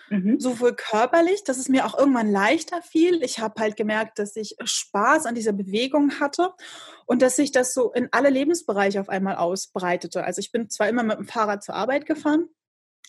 Mhm. 0.10 0.40
Sowohl 0.40 0.76
körperlich, 0.76 1.44
dass 1.44 1.58
es 1.58 1.70
mir 1.70 1.86
auch 1.86 1.98
irgendwann 1.98 2.32
leichter 2.32 2.82
fiel. 2.82 3.22
Ich 3.24 3.40
habe 3.40 3.60
halt 3.60 3.76
gemerkt, 3.76 4.20
dass 4.20 4.36
ich 4.36 4.56
Spaß 4.64 5.26
an 5.26 5.36
dieser 5.36 5.52
Bewegung 5.52 6.20
hatte 6.20 6.54
und 7.06 7.22
dass 7.22 7.36
sich 7.36 7.52
das 7.52 7.74
so 7.74 7.92
in 7.92 8.08
alle 8.12 8.30
Lebensbereiche 8.30 9.02
auf 9.02 9.10
einmal 9.10 9.36
ausbreitete. 9.36 10.24
Also 10.24 10.40
ich 10.40 10.52
bin 10.52 10.70
zwar 10.70 10.88
immer 10.88 11.04
mit 11.04 11.18
dem 11.18 11.28
Fahrrad 11.28 11.64
zur 11.64 11.76
Arbeit 11.76 12.06
gefahren, 12.06 12.48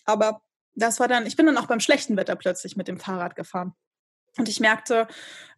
aber 0.05 0.41
das 0.75 0.99
war 0.99 1.07
dann, 1.07 1.25
ich 1.25 1.35
bin 1.35 1.45
dann 1.45 1.57
auch 1.57 1.67
beim 1.67 1.79
schlechten 1.79 2.17
Wetter 2.17 2.35
plötzlich 2.35 2.75
mit 2.75 2.87
dem 2.87 2.99
Fahrrad 2.99 3.35
gefahren. 3.35 3.73
Und 4.37 4.47
ich 4.47 4.59
merkte, 4.59 5.07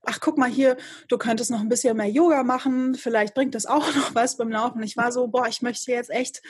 ach 0.04 0.20
guck 0.20 0.38
mal 0.38 0.50
hier, 0.50 0.78
du 1.08 1.18
könntest 1.18 1.52
noch 1.52 1.60
ein 1.60 1.70
bisschen 1.70 1.98
mehr 1.98 2.10
Yoga 2.10 2.44
machen, 2.44 2.96
vielleicht 2.96 3.34
bringt 3.34 3.54
das 3.54 3.66
auch 3.66 3.86
noch 3.96 4.16
was 4.16 4.38
beim 4.38 4.52
Laufen. 4.52 4.82
Ich 4.84 4.98
war 4.98 5.12
so, 5.12 5.28
boah, 5.28 5.48
ich 5.48 5.62
möchte 5.62 5.92
jetzt 5.92 6.10
echt 6.10 6.42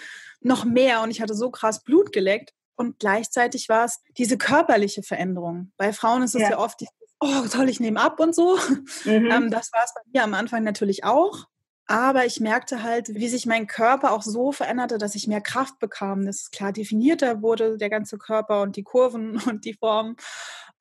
noch 0.41 0.65
mehr 0.65 1.01
und 1.01 1.11
ich 1.11 1.21
hatte 1.21 1.33
so 1.33 1.51
krass 1.51 1.83
Blut 1.83 2.11
geleckt. 2.13 2.53
Und 2.81 2.99
gleichzeitig 2.99 3.69
war 3.69 3.85
es 3.85 4.01
diese 4.17 4.37
körperliche 4.37 5.03
Veränderung. 5.03 5.71
Bei 5.77 5.93
Frauen 5.93 6.23
ist 6.23 6.35
es 6.35 6.41
ja, 6.41 6.51
ja 6.51 6.59
oft, 6.59 6.83
oh 7.19 7.47
toll, 7.51 7.69
ich 7.69 7.79
nehme 7.79 7.99
ab 7.99 8.19
und 8.19 8.35
so. 8.35 8.57
Mhm. 9.05 9.31
Ähm, 9.31 9.51
das 9.51 9.71
war 9.71 9.83
es 9.83 9.93
bei 9.93 10.01
mir 10.11 10.23
am 10.23 10.33
Anfang 10.33 10.63
natürlich 10.63 11.03
auch. 11.03 11.45
Aber 11.87 12.25
ich 12.25 12.39
merkte 12.39 12.83
halt, 12.83 13.09
wie 13.15 13.27
sich 13.27 13.45
mein 13.45 13.67
Körper 13.67 14.11
auch 14.11 14.21
so 14.21 14.51
veränderte, 14.51 14.97
dass 14.97 15.15
ich 15.15 15.27
mehr 15.27 15.41
Kraft 15.41 15.79
bekam. 15.79 16.25
Das 16.25 16.41
ist 16.41 16.51
klar 16.51 16.71
definierter 16.71 17.41
wurde, 17.41 17.77
der 17.77 17.89
ganze 17.89 18.17
Körper 18.17 18.61
und 18.61 18.75
die 18.75 18.83
Kurven 18.83 19.37
und 19.47 19.65
die 19.65 19.73
Formen 19.73 20.15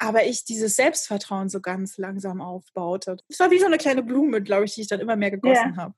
aber 0.01 0.25
ich 0.25 0.45
dieses 0.45 0.77
Selbstvertrauen 0.77 1.51
so 1.51 1.61
ganz 1.61 1.99
langsam 1.99 2.41
aufbaute. 2.41 3.19
Es 3.29 3.39
war 3.39 3.51
wie 3.51 3.59
so 3.59 3.67
eine 3.67 3.77
kleine 3.77 4.03
Blume, 4.03 4.43
glaube 4.43 4.65
ich, 4.65 4.75
die 4.75 4.81
ich 4.81 4.89
dann 4.89 4.99
immer 4.99 5.15
mehr 5.15 5.31
gegossen 5.31 5.75
ja. 5.75 5.77
habe. 5.77 5.95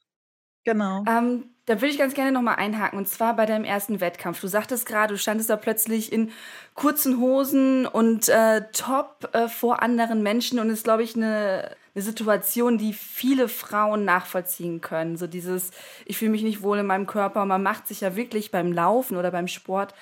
Genau. 0.64 1.04
Ähm, 1.08 1.51
da 1.66 1.80
würde 1.80 1.92
ich 1.92 1.98
ganz 1.98 2.14
gerne 2.14 2.32
nochmal 2.32 2.56
einhaken, 2.56 2.98
und 2.98 3.08
zwar 3.08 3.36
bei 3.36 3.46
deinem 3.46 3.64
ersten 3.64 4.00
Wettkampf. 4.00 4.40
Du 4.40 4.48
sagtest 4.48 4.84
gerade, 4.84 5.14
du 5.14 5.18
standest 5.18 5.48
da 5.48 5.56
plötzlich 5.56 6.12
in 6.12 6.32
kurzen 6.74 7.20
Hosen 7.20 7.86
und 7.86 8.28
äh, 8.28 8.62
top 8.72 9.28
äh, 9.32 9.48
vor 9.48 9.82
anderen 9.82 10.22
Menschen 10.22 10.58
und 10.58 10.70
ist, 10.70 10.84
glaube 10.84 11.04
ich, 11.04 11.14
eine, 11.14 11.76
eine 11.94 12.02
Situation, 12.02 12.78
die 12.78 12.92
viele 12.92 13.48
Frauen 13.48 14.04
nachvollziehen 14.04 14.80
können. 14.80 15.16
So 15.16 15.28
dieses, 15.28 15.70
ich 16.04 16.16
fühle 16.16 16.32
mich 16.32 16.42
nicht 16.42 16.62
wohl 16.62 16.78
in 16.78 16.86
meinem 16.86 17.06
Körper. 17.06 17.44
Man 17.44 17.62
macht 17.62 17.86
sich 17.86 18.00
ja 18.00 18.16
wirklich 18.16 18.50
beim 18.50 18.72
Laufen 18.72 19.16
oder 19.16 19.30
beim 19.30 19.46
Sport 19.46 19.94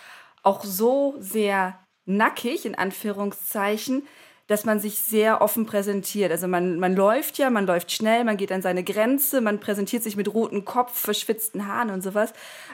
auch 0.43 0.64
so 0.64 1.17
sehr 1.19 1.79
nackig, 2.07 2.64
in 2.64 2.75
Anführungszeichen, 2.75 4.07
dass 4.50 4.64
man 4.64 4.80
sich 4.80 4.99
sehr 4.99 5.42
offen 5.42 5.64
präsentiert. 5.64 6.33
Also 6.33 6.49
man, 6.49 6.80
man 6.80 6.97
läuft 6.97 7.38
ja, 7.38 7.50
man 7.50 7.66
läuft 7.66 7.92
schnell, 7.92 8.25
man 8.25 8.37
geht 8.37 8.50
an 8.50 8.62
seine 8.62 8.83
Grenze, 8.83 9.40
man 9.40 9.61
präsentiert 9.61 10.02
sich 10.02 10.16
mit 10.16 10.35
rotem 10.35 10.64
Kopf, 10.64 10.99
verschwitzten 10.99 11.69
Haaren 11.69 11.90
und 11.90 12.02
sowas. 12.02 12.33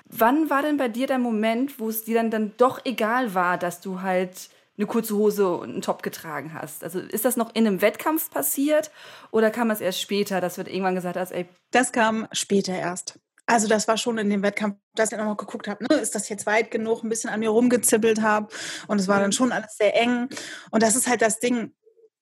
Wann 0.08 0.48
war 0.48 0.62
denn 0.62 0.78
bei 0.78 0.88
dir 0.88 1.06
der 1.06 1.18
Moment, 1.18 1.78
wo 1.78 1.90
es 1.90 2.04
dir 2.04 2.14
dann, 2.14 2.30
dann 2.30 2.52
doch 2.56 2.80
egal 2.86 3.34
war, 3.34 3.58
dass 3.58 3.82
du 3.82 4.00
halt 4.00 4.48
eine 4.78 4.86
kurze 4.86 5.16
Hose 5.16 5.50
und 5.50 5.68
einen 5.68 5.82
Top 5.82 6.02
getragen 6.02 6.54
hast? 6.54 6.82
Also 6.82 6.98
ist 6.98 7.26
das 7.26 7.36
noch 7.36 7.54
in 7.54 7.66
einem 7.66 7.82
Wettkampf 7.82 8.30
passiert 8.30 8.90
oder 9.30 9.50
kam 9.50 9.70
es 9.70 9.82
erst 9.82 10.00
später, 10.00 10.40
dass 10.40 10.54
du 10.54 10.62
irgendwann 10.62 10.94
gesagt 10.94 11.18
hast, 11.18 11.30
ey. 11.30 11.46
Das 11.72 11.92
kam 11.92 12.26
später 12.32 12.72
erst. 12.72 13.18
Also 13.46 13.68
das 13.68 13.86
war 13.86 13.96
schon 13.96 14.18
in 14.18 14.28
dem 14.28 14.42
Wettkampf, 14.42 14.76
dass 14.94 15.12
ich 15.12 15.18
nochmal 15.18 15.36
geguckt 15.36 15.68
habe, 15.68 15.84
ne, 15.84 15.96
ist 15.96 16.16
das 16.16 16.28
jetzt 16.28 16.46
weit 16.46 16.70
genug, 16.72 17.04
ein 17.04 17.08
bisschen 17.08 17.30
an 17.30 17.40
mir 17.40 17.50
rumgezippelt 17.50 18.20
habe. 18.20 18.52
Und 18.88 19.00
es 19.00 19.06
war 19.06 19.20
dann 19.20 19.28
mhm. 19.28 19.32
schon 19.32 19.52
alles 19.52 19.76
sehr 19.76 19.94
eng. 20.00 20.28
Und 20.72 20.82
das 20.82 20.96
ist 20.96 21.08
halt 21.08 21.22
das 21.22 21.38
Ding. 21.38 21.72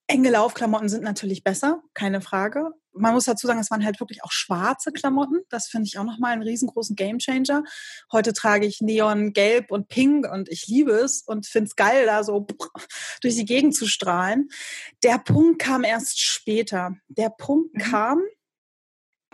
Enge 0.06 0.30
Laufklamotten 0.30 0.90
sind 0.90 1.02
natürlich 1.02 1.44
besser, 1.44 1.80
keine 1.94 2.20
Frage. 2.20 2.72
Man 2.92 3.14
muss 3.14 3.24
dazu 3.24 3.46
sagen, 3.46 3.58
es 3.58 3.70
waren 3.70 3.82
halt 3.82 4.00
wirklich 4.00 4.22
auch 4.22 4.32
schwarze 4.32 4.92
Klamotten. 4.92 5.40
Das 5.48 5.66
finde 5.66 5.86
ich 5.86 5.98
auch 5.98 6.04
nochmal 6.04 6.32
einen 6.32 6.42
riesengroßen 6.42 6.94
Gamechanger. 6.94 7.64
Heute 8.12 8.34
trage 8.34 8.66
ich 8.66 8.82
Neon, 8.82 9.32
Gelb 9.32 9.70
und 9.70 9.88
Pink 9.88 10.30
und 10.30 10.50
ich 10.50 10.66
liebe 10.66 10.92
es 10.92 11.22
und 11.22 11.46
finde 11.46 11.68
es 11.68 11.76
geil, 11.76 12.04
da 12.04 12.22
so 12.22 12.46
durch 13.22 13.34
die 13.34 13.46
Gegend 13.46 13.74
zu 13.74 13.86
strahlen. 13.86 14.50
Der 15.02 15.18
Punkt 15.18 15.58
kam 15.58 15.84
erst 15.84 16.20
später. 16.20 16.94
Der 17.08 17.30
Punkt 17.30 17.74
mhm. 17.74 17.78
kam, 17.78 18.22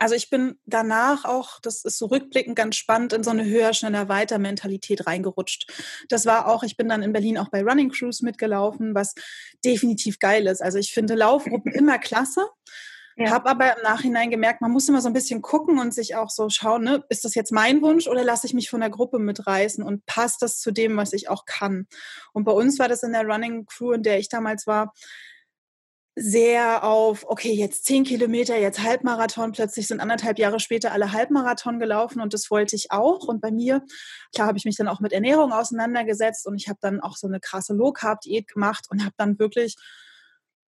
also 0.01 0.15
ich 0.15 0.31
bin 0.31 0.57
danach 0.65 1.25
auch, 1.25 1.59
das 1.61 1.85
ist 1.85 1.99
so 1.99 2.07
rückblickend 2.07 2.55
ganz 2.55 2.75
spannend, 2.75 3.13
in 3.13 3.23
so 3.23 3.29
eine 3.29 3.45
höher, 3.45 3.71
schneller, 3.71 4.09
weiter 4.09 4.39
Mentalität 4.39 5.05
reingerutscht. 5.05 5.71
Das 6.09 6.25
war 6.25 6.47
auch, 6.47 6.63
ich 6.63 6.75
bin 6.75 6.89
dann 6.89 7.03
in 7.03 7.13
Berlin 7.13 7.37
auch 7.37 7.49
bei 7.49 7.61
Running 7.61 7.91
Cruise 7.91 8.25
mitgelaufen, 8.25 8.95
was 8.95 9.13
definitiv 9.63 10.17
geil 10.17 10.47
ist. 10.47 10.59
Also 10.59 10.79
ich 10.79 10.91
finde 10.91 11.13
Laufgruppen 11.13 11.71
immer 11.71 11.99
klasse. 11.99 12.47
Ja. 13.15 13.29
Habe 13.29 13.51
aber 13.51 13.77
im 13.77 13.83
Nachhinein 13.83 14.31
gemerkt, 14.31 14.61
man 14.61 14.71
muss 14.71 14.89
immer 14.89 15.01
so 15.01 15.07
ein 15.07 15.13
bisschen 15.13 15.43
gucken 15.43 15.77
und 15.77 15.93
sich 15.93 16.15
auch 16.15 16.31
so 16.31 16.49
schauen, 16.49 16.83
ne, 16.83 17.03
ist 17.09 17.23
das 17.23 17.35
jetzt 17.35 17.51
mein 17.51 17.83
Wunsch 17.83 18.07
oder 18.07 18.23
lasse 18.23 18.47
ich 18.47 18.55
mich 18.55 18.71
von 18.71 18.79
der 18.79 18.89
Gruppe 18.89 19.19
mitreißen 19.19 19.83
und 19.83 20.07
passt 20.07 20.41
das 20.41 20.59
zu 20.59 20.71
dem, 20.71 20.97
was 20.97 21.13
ich 21.13 21.29
auch 21.29 21.45
kann? 21.45 21.85
Und 22.33 22.45
bei 22.45 22.53
uns 22.53 22.79
war 22.79 22.87
das 22.87 23.03
in 23.03 23.11
der 23.11 23.27
Running 23.27 23.67
Crew, 23.67 23.91
in 23.91 24.01
der 24.01 24.17
ich 24.17 24.29
damals 24.29 24.65
war, 24.65 24.93
sehr 26.15 26.83
auf, 26.83 27.25
okay, 27.27 27.53
jetzt 27.53 27.85
zehn 27.85 28.03
Kilometer, 28.03 28.57
jetzt 28.57 28.83
Halbmarathon. 28.83 29.53
Plötzlich 29.53 29.87
sind 29.87 30.01
anderthalb 30.01 30.39
Jahre 30.39 30.59
später 30.59 30.91
alle 30.91 31.13
Halbmarathon 31.13 31.79
gelaufen 31.79 32.21
und 32.21 32.33
das 32.33 32.51
wollte 32.51 32.75
ich 32.75 32.91
auch. 32.91 33.27
Und 33.27 33.41
bei 33.41 33.51
mir, 33.51 33.85
klar, 34.33 34.47
habe 34.47 34.57
ich 34.57 34.65
mich 34.65 34.75
dann 34.75 34.89
auch 34.89 34.99
mit 34.99 35.13
Ernährung 35.13 35.53
auseinandergesetzt 35.53 36.45
und 36.47 36.55
ich 36.55 36.67
habe 36.67 36.79
dann 36.81 36.99
auch 36.99 37.15
so 37.15 37.27
eine 37.27 37.39
krasse 37.39 37.73
Low-Carb-Diät 37.73 38.47
gemacht 38.47 38.87
und 38.89 39.03
habe 39.03 39.15
dann 39.17 39.39
wirklich 39.39 39.75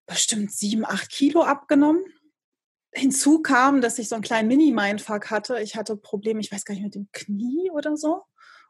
bestimmt 0.05 0.51
sieben, 0.53 0.85
acht 0.85 1.09
Kilo 1.09 1.43
abgenommen. 1.43 2.03
Hinzu 2.93 3.41
kam, 3.41 3.81
dass 3.81 3.99
ich 3.99 4.07
so 4.07 4.15
einen 4.15 4.23
kleinen 4.23 4.47
Mini-Mindfuck 4.47 5.29
hatte. 5.29 5.59
Ich 5.59 5.75
hatte 5.75 5.97
Probleme, 5.97 6.39
ich 6.39 6.51
weiß 6.51 6.63
gar 6.63 6.75
nicht, 6.75 6.83
mit 6.83 6.95
dem 6.95 7.09
Knie 7.11 7.69
oder 7.71 7.97
so 7.97 8.23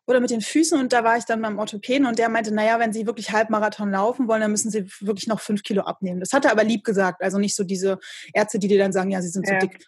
oder 0.06 0.20
mit 0.20 0.32
den 0.32 0.42
Füßen 0.42 0.80
und 0.80 0.92
da 0.92 1.04
war 1.04 1.18
ich 1.18 1.26
dann 1.26 1.42
beim 1.42 1.60
Orthopäden 1.60 2.06
und 2.06 2.20
der 2.20 2.30
meinte, 2.30 2.54
naja, 2.54 2.80
wenn 2.80 2.92
Sie 2.92 3.06
wirklich 3.06 3.32
Halbmarathon 3.32 3.92
laufen 3.92 4.28
wollen, 4.28 4.42
dann 4.42 4.52
müssen 4.52 4.70
Sie 4.70 4.90
wirklich 5.00 5.28
noch 5.28 5.40
fünf 5.40 5.64
Kilo 5.64 5.84
abnehmen. 5.84 6.20
Das 6.20 6.34
hat 6.34 6.46
er 6.46 6.52
aber 6.52 6.64
lieb 6.64 6.84
gesagt, 6.84 7.22
also 7.22 7.40
nicht 7.40 7.56
so 7.56 7.64
diese 7.64 8.00
Ärzte, 8.34 8.60
die 8.60 8.68
dir 8.68 8.80
dann 8.80 8.92
sagen, 8.92 9.12
ja, 9.12 9.22
Sie 9.22 9.30
sind 9.30 9.48
ja. 9.48 9.60
zu 9.60 9.68
dick, 9.68 9.86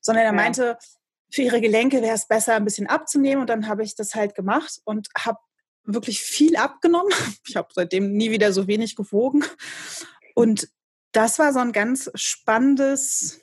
sondern 0.00 0.24
er 0.24 0.30
ja. 0.30 0.32
meinte, 0.32 0.78
für 1.30 1.42
Ihre 1.42 1.60
Gelenke 1.60 2.02
wäre 2.02 2.14
es 2.14 2.28
besser, 2.28 2.54
ein 2.54 2.64
bisschen 2.64 2.86
abzunehmen 2.86 3.40
und 3.40 3.50
dann 3.50 3.66
habe 3.66 3.82
ich 3.82 3.94
das 3.94 4.14
halt 4.14 4.34
gemacht 4.34 4.80
und 4.84 5.08
habe 5.16 5.38
wirklich 5.84 6.20
viel 6.20 6.56
abgenommen. 6.56 7.12
Ich 7.46 7.56
habe 7.56 7.68
seitdem 7.72 8.12
nie 8.12 8.30
wieder 8.30 8.52
so 8.52 8.66
wenig 8.66 8.94
gewogen 8.94 9.44
und 10.34 10.68
das 11.12 11.38
war 11.38 11.52
so 11.52 11.58
ein 11.58 11.72
ganz 11.72 12.10
spannendes 12.14 13.40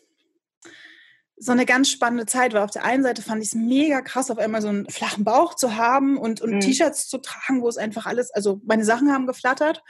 so 1.38 1.52
eine 1.52 1.66
ganz 1.66 1.90
spannende 1.90 2.26
Zeit, 2.26 2.54
weil 2.54 2.64
auf 2.64 2.72
der 2.72 2.86
einen 2.86 3.04
Seite 3.04 3.22
fand 3.22 3.42
ich 3.42 3.50
es 3.50 3.56
mega 3.56 4.02
krass, 4.02 4.32
auf 4.32 4.38
einmal 4.38 4.62
so 4.62 4.70
einen 4.70 4.90
flachen 4.90 5.26
Bauch 5.26 5.56
zu 5.56 5.76
haben 5.76 6.18
und, 6.18 6.42
und 6.42 6.56
mhm. 6.56 6.60
T-Shirts 6.62 7.10
zu 7.10 7.18
tragen, 7.18 7.62
wo 7.62 7.68
es 7.68 7.78
einfach 7.78 8.06
alles, 8.06 8.32
also 8.32 8.62
meine 8.66 8.86
Sachen 8.86 9.12
haben 9.12 9.28
geflattert. 9.28 9.84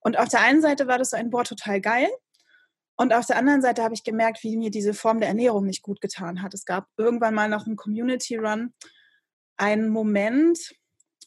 Und 0.00 0.18
auf 0.18 0.28
der 0.28 0.40
einen 0.40 0.60
Seite 0.60 0.88
war 0.88 0.98
das 0.98 1.10
so 1.10 1.16
ein, 1.16 1.30
boah, 1.30 1.44
total 1.44 1.80
geil. 1.80 2.08
Und 2.96 3.12
auf 3.12 3.26
der 3.26 3.36
anderen 3.36 3.62
Seite 3.62 3.82
habe 3.82 3.94
ich 3.94 4.04
gemerkt, 4.04 4.42
wie 4.42 4.56
mir 4.56 4.70
diese 4.70 4.92
Form 4.92 5.20
der 5.20 5.28
Ernährung 5.28 5.64
nicht 5.64 5.82
gut 5.82 6.00
getan 6.00 6.42
hat. 6.42 6.52
Es 6.52 6.64
gab 6.64 6.88
irgendwann 6.96 7.34
mal 7.34 7.48
noch 7.48 7.66
einen 7.66 7.76
Community 7.76 8.36
Run, 8.36 8.74
einen 9.56 9.88
Moment, 9.88 10.58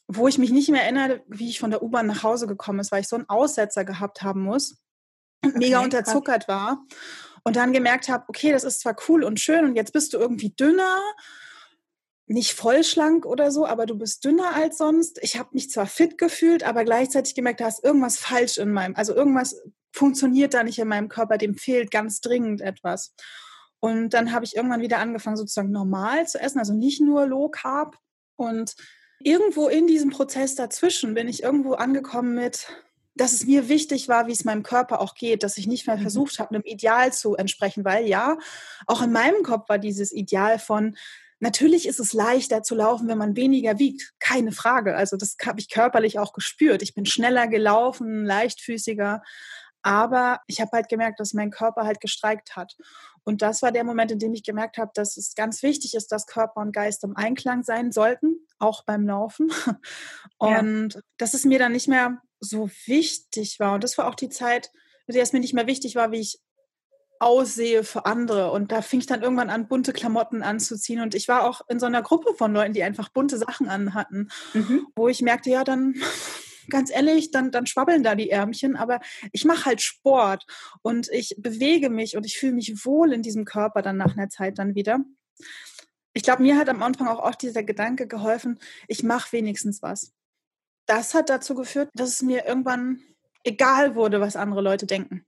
wo 0.06 0.28
ich 0.28 0.38
mich 0.38 0.50
nicht 0.50 0.68
mehr 0.68 0.82
erinnere, 0.82 1.22
wie 1.28 1.48
ich 1.48 1.58
von 1.58 1.70
der 1.70 1.82
U-Bahn 1.82 2.06
nach 2.06 2.22
Hause 2.22 2.46
gekommen 2.46 2.80
ist, 2.80 2.92
weil 2.92 3.00
ich 3.00 3.08
so 3.08 3.16
einen 3.16 3.28
Aussetzer 3.28 3.84
gehabt 3.84 4.22
haben 4.22 4.42
muss 4.42 4.78
und 5.42 5.56
mega 5.56 5.80
unterzuckert 5.80 6.46
war 6.46 6.84
und 7.46 7.54
dann 7.54 7.72
gemerkt 7.72 8.08
habe, 8.08 8.24
okay, 8.26 8.50
das 8.50 8.64
ist 8.64 8.80
zwar 8.80 8.96
cool 9.08 9.22
und 9.22 9.38
schön 9.38 9.64
und 9.64 9.76
jetzt 9.76 9.92
bist 9.92 10.12
du 10.12 10.18
irgendwie 10.18 10.50
dünner, 10.50 10.98
nicht 12.26 12.54
vollschlank 12.54 13.24
oder 13.24 13.52
so, 13.52 13.64
aber 13.64 13.86
du 13.86 13.96
bist 13.96 14.24
dünner 14.24 14.56
als 14.56 14.78
sonst. 14.78 15.20
Ich 15.22 15.38
habe 15.38 15.50
mich 15.52 15.70
zwar 15.70 15.86
fit 15.86 16.18
gefühlt, 16.18 16.64
aber 16.64 16.82
gleichzeitig 16.82 17.36
gemerkt, 17.36 17.60
da 17.60 17.68
ist 17.68 17.84
irgendwas 17.84 18.18
falsch 18.18 18.58
in 18.58 18.72
meinem, 18.72 18.96
also 18.96 19.14
irgendwas 19.14 19.62
funktioniert 19.92 20.54
da 20.54 20.64
nicht 20.64 20.80
in 20.80 20.88
meinem 20.88 21.08
Körper, 21.08 21.38
dem 21.38 21.54
fehlt 21.54 21.92
ganz 21.92 22.20
dringend 22.20 22.62
etwas. 22.62 23.14
Und 23.78 24.10
dann 24.10 24.32
habe 24.32 24.44
ich 24.44 24.56
irgendwann 24.56 24.80
wieder 24.80 24.98
angefangen, 24.98 25.36
sozusagen 25.36 25.70
normal 25.70 26.26
zu 26.26 26.40
essen, 26.40 26.58
also 26.58 26.74
nicht 26.74 27.00
nur 27.00 27.28
Low 27.28 27.48
Carb. 27.48 27.96
Und 28.34 28.74
irgendwo 29.20 29.68
in 29.68 29.86
diesem 29.86 30.10
Prozess 30.10 30.56
dazwischen 30.56 31.14
bin 31.14 31.28
ich 31.28 31.44
irgendwo 31.44 31.74
angekommen 31.74 32.34
mit, 32.34 32.66
dass 33.16 33.32
es 33.32 33.46
mir 33.46 33.68
wichtig 33.68 34.08
war, 34.08 34.26
wie 34.26 34.32
es 34.32 34.44
meinem 34.44 34.62
Körper 34.62 35.00
auch 35.00 35.14
geht, 35.14 35.42
dass 35.42 35.58
ich 35.58 35.66
nicht 35.66 35.86
mehr 35.86 35.96
mhm. 35.96 36.02
versucht 36.02 36.38
habe, 36.38 36.54
einem 36.54 36.64
Ideal 36.64 37.12
zu 37.12 37.34
entsprechen, 37.34 37.84
weil 37.84 38.06
ja, 38.06 38.38
auch 38.86 39.02
in 39.02 39.12
meinem 39.12 39.42
Kopf 39.42 39.68
war 39.68 39.78
dieses 39.78 40.12
Ideal 40.12 40.58
von, 40.58 40.96
natürlich 41.40 41.86
ist 41.86 42.00
es 42.00 42.12
leichter 42.12 42.62
zu 42.62 42.74
laufen, 42.74 43.08
wenn 43.08 43.18
man 43.18 43.36
weniger 43.36 43.78
wiegt, 43.78 44.14
keine 44.18 44.52
Frage. 44.52 44.96
Also 44.96 45.16
das 45.16 45.36
habe 45.44 45.60
ich 45.60 45.68
körperlich 45.68 46.18
auch 46.18 46.32
gespürt. 46.32 46.82
Ich 46.82 46.94
bin 46.94 47.06
schneller 47.06 47.48
gelaufen, 47.48 48.24
leichtfüßiger, 48.24 49.22
aber 49.82 50.40
ich 50.46 50.60
habe 50.60 50.72
halt 50.72 50.88
gemerkt, 50.88 51.20
dass 51.20 51.32
mein 51.32 51.50
Körper 51.50 51.84
halt 51.84 52.00
gestreikt 52.00 52.56
hat. 52.56 52.76
Und 53.22 53.42
das 53.42 53.62
war 53.62 53.72
der 53.72 53.84
Moment, 53.84 54.10
in 54.10 54.18
dem 54.18 54.34
ich 54.34 54.44
gemerkt 54.44 54.78
habe, 54.78 54.90
dass 54.94 55.16
es 55.16 55.34
ganz 55.34 55.62
wichtig 55.62 55.94
ist, 55.94 56.12
dass 56.12 56.26
Körper 56.26 56.60
und 56.60 56.72
Geist 56.72 57.02
im 57.04 57.16
Einklang 57.16 57.62
sein 57.62 57.92
sollten, 57.92 58.36
auch 58.58 58.84
beim 58.84 59.06
Laufen. 59.06 59.50
Und 60.38 60.94
ja. 60.94 61.00
dass 61.18 61.34
es 61.34 61.44
mir 61.44 61.58
dann 61.58 61.72
nicht 61.72 61.88
mehr 61.88 62.20
so 62.40 62.70
wichtig 62.86 63.58
war. 63.60 63.74
Und 63.74 63.84
das 63.84 63.98
war 63.98 64.08
auch 64.08 64.14
die 64.14 64.28
Zeit, 64.28 64.70
in 65.06 65.14
der 65.14 65.22
es 65.22 65.32
mir 65.32 65.40
nicht 65.40 65.54
mehr 65.54 65.66
wichtig 65.66 65.94
war, 65.94 66.12
wie 66.12 66.20
ich 66.20 66.40
aussehe 67.18 67.84
für 67.84 68.06
andere. 68.06 68.50
Und 68.50 68.72
da 68.72 68.82
fing 68.82 69.00
ich 69.00 69.06
dann 69.06 69.22
irgendwann 69.22 69.50
an, 69.50 69.68
bunte 69.68 69.92
Klamotten 69.92 70.42
anzuziehen. 70.42 71.00
Und 71.00 71.14
ich 71.14 71.28
war 71.28 71.44
auch 71.44 71.62
in 71.68 71.78
so 71.78 71.86
einer 71.86 72.02
Gruppe 72.02 72.34
von 72.34 72.52
Leuten, 72.52 72.74
die 72.74 72.82
einfach 72.82 73.08
bunte 73.08 73.38
Sachen 73.38 73.68
anhatten, 73.68 74.28
mhm. 74.54 74.86
wo 74.96 75.08
ich 75.08 75.22
merkte, 75.22 75.50
ja, 75.50 75.64
dann 75.64 75.94
ganz 76.70 76.90
ehrlich, 76.90 77.30
dann, 77.30 77.50
dann 77.50 77.66
schwabbeln 77.66 78.02
da 78.02 78.14
die 78.14 78.30
Ärmchen, 78.30 78.76
aber 78.76 79.00
ich 79.32 79.44
mache 79.44 79.66
halt 79.66 79.80
Sport 79.80 80.46
und 80.82 81.08
ich 81.12 81.36
bewege 81.38 81.90
mich 81.90 82.16
und 82.16 82.26
ich 82.26 82.38
fühle 82.38 82.54
mich 82.54 82.84
wohl 82.84 83.12
in 83.12 83.22
diesem 83.22 83.44
Körper 83.44 83.82
dann 83.82 83.96
nach 83.96 84.16
einer 84.16 84.28
Zeit 84.28 84.58
dann 84.58 84.74
wieder. 84.74 84.98
Ich 86.12 86.24
glaube, 86.24 86.42
mir 86.42 86.56
hat 86.56 86.68
am 86.68 86.82
Anfang 86.82 87.06
auch 87.06 87.20
oft 87.20 87.40
dieser 87.40 87.62
Gedanke 87.62 88.08
geholfen, 88.08 88.58
ich 88.88 89.04
mache 89.04 89.32
wenigstens 89.32 89.80
was 89.80 90.15
das 90.86 91.14
hat 91.14 91.28
dazu 91.28 91.54
geführt, 91.54 91.90
dass 91.94 92.10
es 92.10 92.22
mir 92.22 92.46
irgendwann 92.46 93.00
egal 93.44 93.94
wurde, 93.94 94.20
was 94.20 94.36
andere 94.36 94.60
Leute 94.60 94.86
denken. 94.86 95.24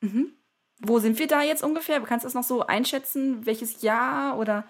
Mhm. 0.00 0.32
Wo 0.80 0.98
sind 0.98 1.18
wir 1.18 1.26
da 1.26 1.42
jetzt 1.42 1.62
ungefähr? 1.62 2.00
Kannst 2.02 2.24
du 2.24 2.26
das 2.26 2.34
noch 2.34 2.44
so 2.44 2.66
einschätzen? 2.66 3.46
Welches 3.46 3.82
Jahr 3.82 4.38
oder? 4.38 4.66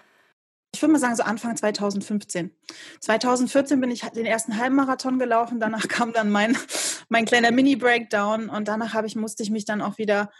Ich 0.72 0.82
würde 0.82 0.92
mal 0.92 0.98
sagen, 0.98 1.16
so 1.16 1.22
Anfang 1.22 1.56
2015. 1.56 2.54
2014 3.00 3.80
bin 3.80 3.90
ich 3.90 4.02
den 4.02 4.26
ersten 4.26 4.56
Halbmarathon 4.58 5.18
gelaufen. 5.18 5.58
Danach 5.58 5.88
kam 5.88 6.12
dann 6.12 6.30
mein, 6.30 6.56
mein 7.08 7.24
kleiner 7.24 7.50
Mini-Breakdown 7.50 8.48
und 8.48 8.68
danach 8.68 8.94
habe 8.94 9.06
ich, 9.06 9.16
musste 9.16 9.42
ich 9.42 9.50
mich 9.50 9.64
dann 9.64 9.82
auch 9.82 9.98
wieder 9.98 10.30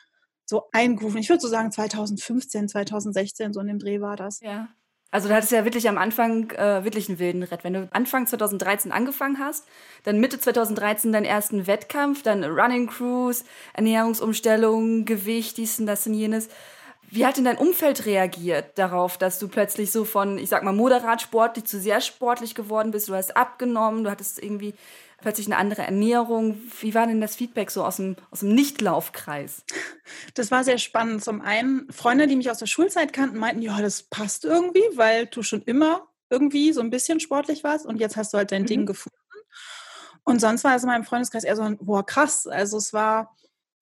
so 0.45 0.69
eingrooven. 0.73 1.19
Ich 1.19 1.29
würde 1.29 1.41
so 1.41 1.49
sagen 1.49 1.73
2015, 1.73 2.69
2016, 2.69 3.53
so 3.53 3.61
in 3.61 3.67
dem 3.67 3.79
Dreh 3.79 4.01
war 4.01 4.17
das. 4.17 4.41
Ja. 4.41 4.69
Also 5.11 5.29
du 5.29 5.35
hattest 5.35 5.53
ja 5.53 5.65
wirklich 5.65 5.89
am 5.89 5.99
Anfang 5.99 6.51
äh, 6.51 6.85
wirklich 6.85 7.09
einen 7.09 7.19
wilden 7.19 7.43
Ritt. 7.43 7.65
Wenn 7.65 7.73
du 7.73 7.89
Anfang 7.93 8.27
2013 8.27 8.93
angefangen 8.93 9.39
hast, 9.39 9.67
dann 10.03 10.21
Mitte 10.21 10.39
2013 10.39 11.13
deinen 11.13 11.25
ersten 11.25 11.67
Wettkampf, 11.67 12.23
dann 12.23 12.45
Running 12.45 12.89
Cruise, 12.89 13.45
Ernährungsumstellung, 13.75 15.05
Gewicht, 15.05 15.57
dies 15.59 15.79
und 15.79 15.87
das 15.87 16.07
und 16.07 16.15
jenes. 16.15 16.49
Wie 17.09 17.25
hat 17.25 17.37
denn 17.37 17.45
dein 17.45 17.57
Umfeld 17.57 18.05
reagiert 18.05 18.79
darauf, 18.79 19.17
dass 19.17 19.39
du 19.39 19.47
plötzlich 19.47 19.93
so 19.93 20.05
von, 20.05 20.39
ich 20.39 20.49
sag 20.49 20.65
mal, 20.65 20.73
moderat 20.73 21.23
sportlich 21.23 21.65
zu 21.65 21.79
sehr 21.79 22.01
sportlich 22.01 22.57
geworden 22.57 22.91
bist? 22.91 23.09
Du 23.09 23.15
hast 23.15 23.37
abgenommen, 23.37 24.03
du 24.03 24.11
hattest 24.11 24.43
irgendwie 24.43 24.75
plötzlich 25.27 25.49
eine 25.49 25.57
andere 25.57 25.83
Ernährung. 25.83 26.57
Wie 26.81 26.95
war 26.95 27.09
denn 27.09 27.21
das 27.21 27.35
Feedback 27.35 27.73
so 27.73 27.85
aus 27.85 27.97
dem, 27.97 28.15
aus 28.31 28.41
dem 28.41 28.55
Nichtlaufkreis? 28.55 29.65
Das 30.35 30.53
war 30.53 30.63
sehr 30.63 30.79
spannend. 30.79 31.25
Zum 31.25 31.41
einen, 31.41 31.91
Freunde, 31.91 32.29
die 32.29 32.37
mich 32.37 32.49
aus 32.49 32.59
der 32.59 32.67
Schulzeit 32.67 33.13
kannten, 33.13 33.37
meinten, 33.37 33.61
ja, 33.61 33.81
das 33.83 34.05
passt 34.05 34.45
irgendwie, 34.45 34.85
weil 34.95 35.27
du 35.27 35.43
schon 35.43 35.63
immer 35.63 36.07
irgendwie 36.31 36.73
so 36.73 36.81
ein 36.81 36.91
bisschen 36.91 37.19
sportlich 37.19 37.65
warst 37.65 37.87
und 37.87 37.99
jetzt 37.99 38.17
hast 38.17 38.35
du 38.35 38.39
halt 38.39 38.53
dein 38.53 38.63
mhm. 38.63 38.67
Ding 38.67 38.87
gefunden. 38.87 39.19
Und 40.23 40.41
sonst 40.41 40.63
war 40.63 40.77
es 40.77 40.85
in 40.85 40.91
meinem 40.91 41.03
Freundeskreis 41.03 41.43
eher 41.43 41.57
so 41.57 41.63
ein, 41.63 41.77
boah, 41.79 42.07
krass. 42.07 42.47
Also 42.47 42.77
es 42.77 42.93
war, 42.93 43.37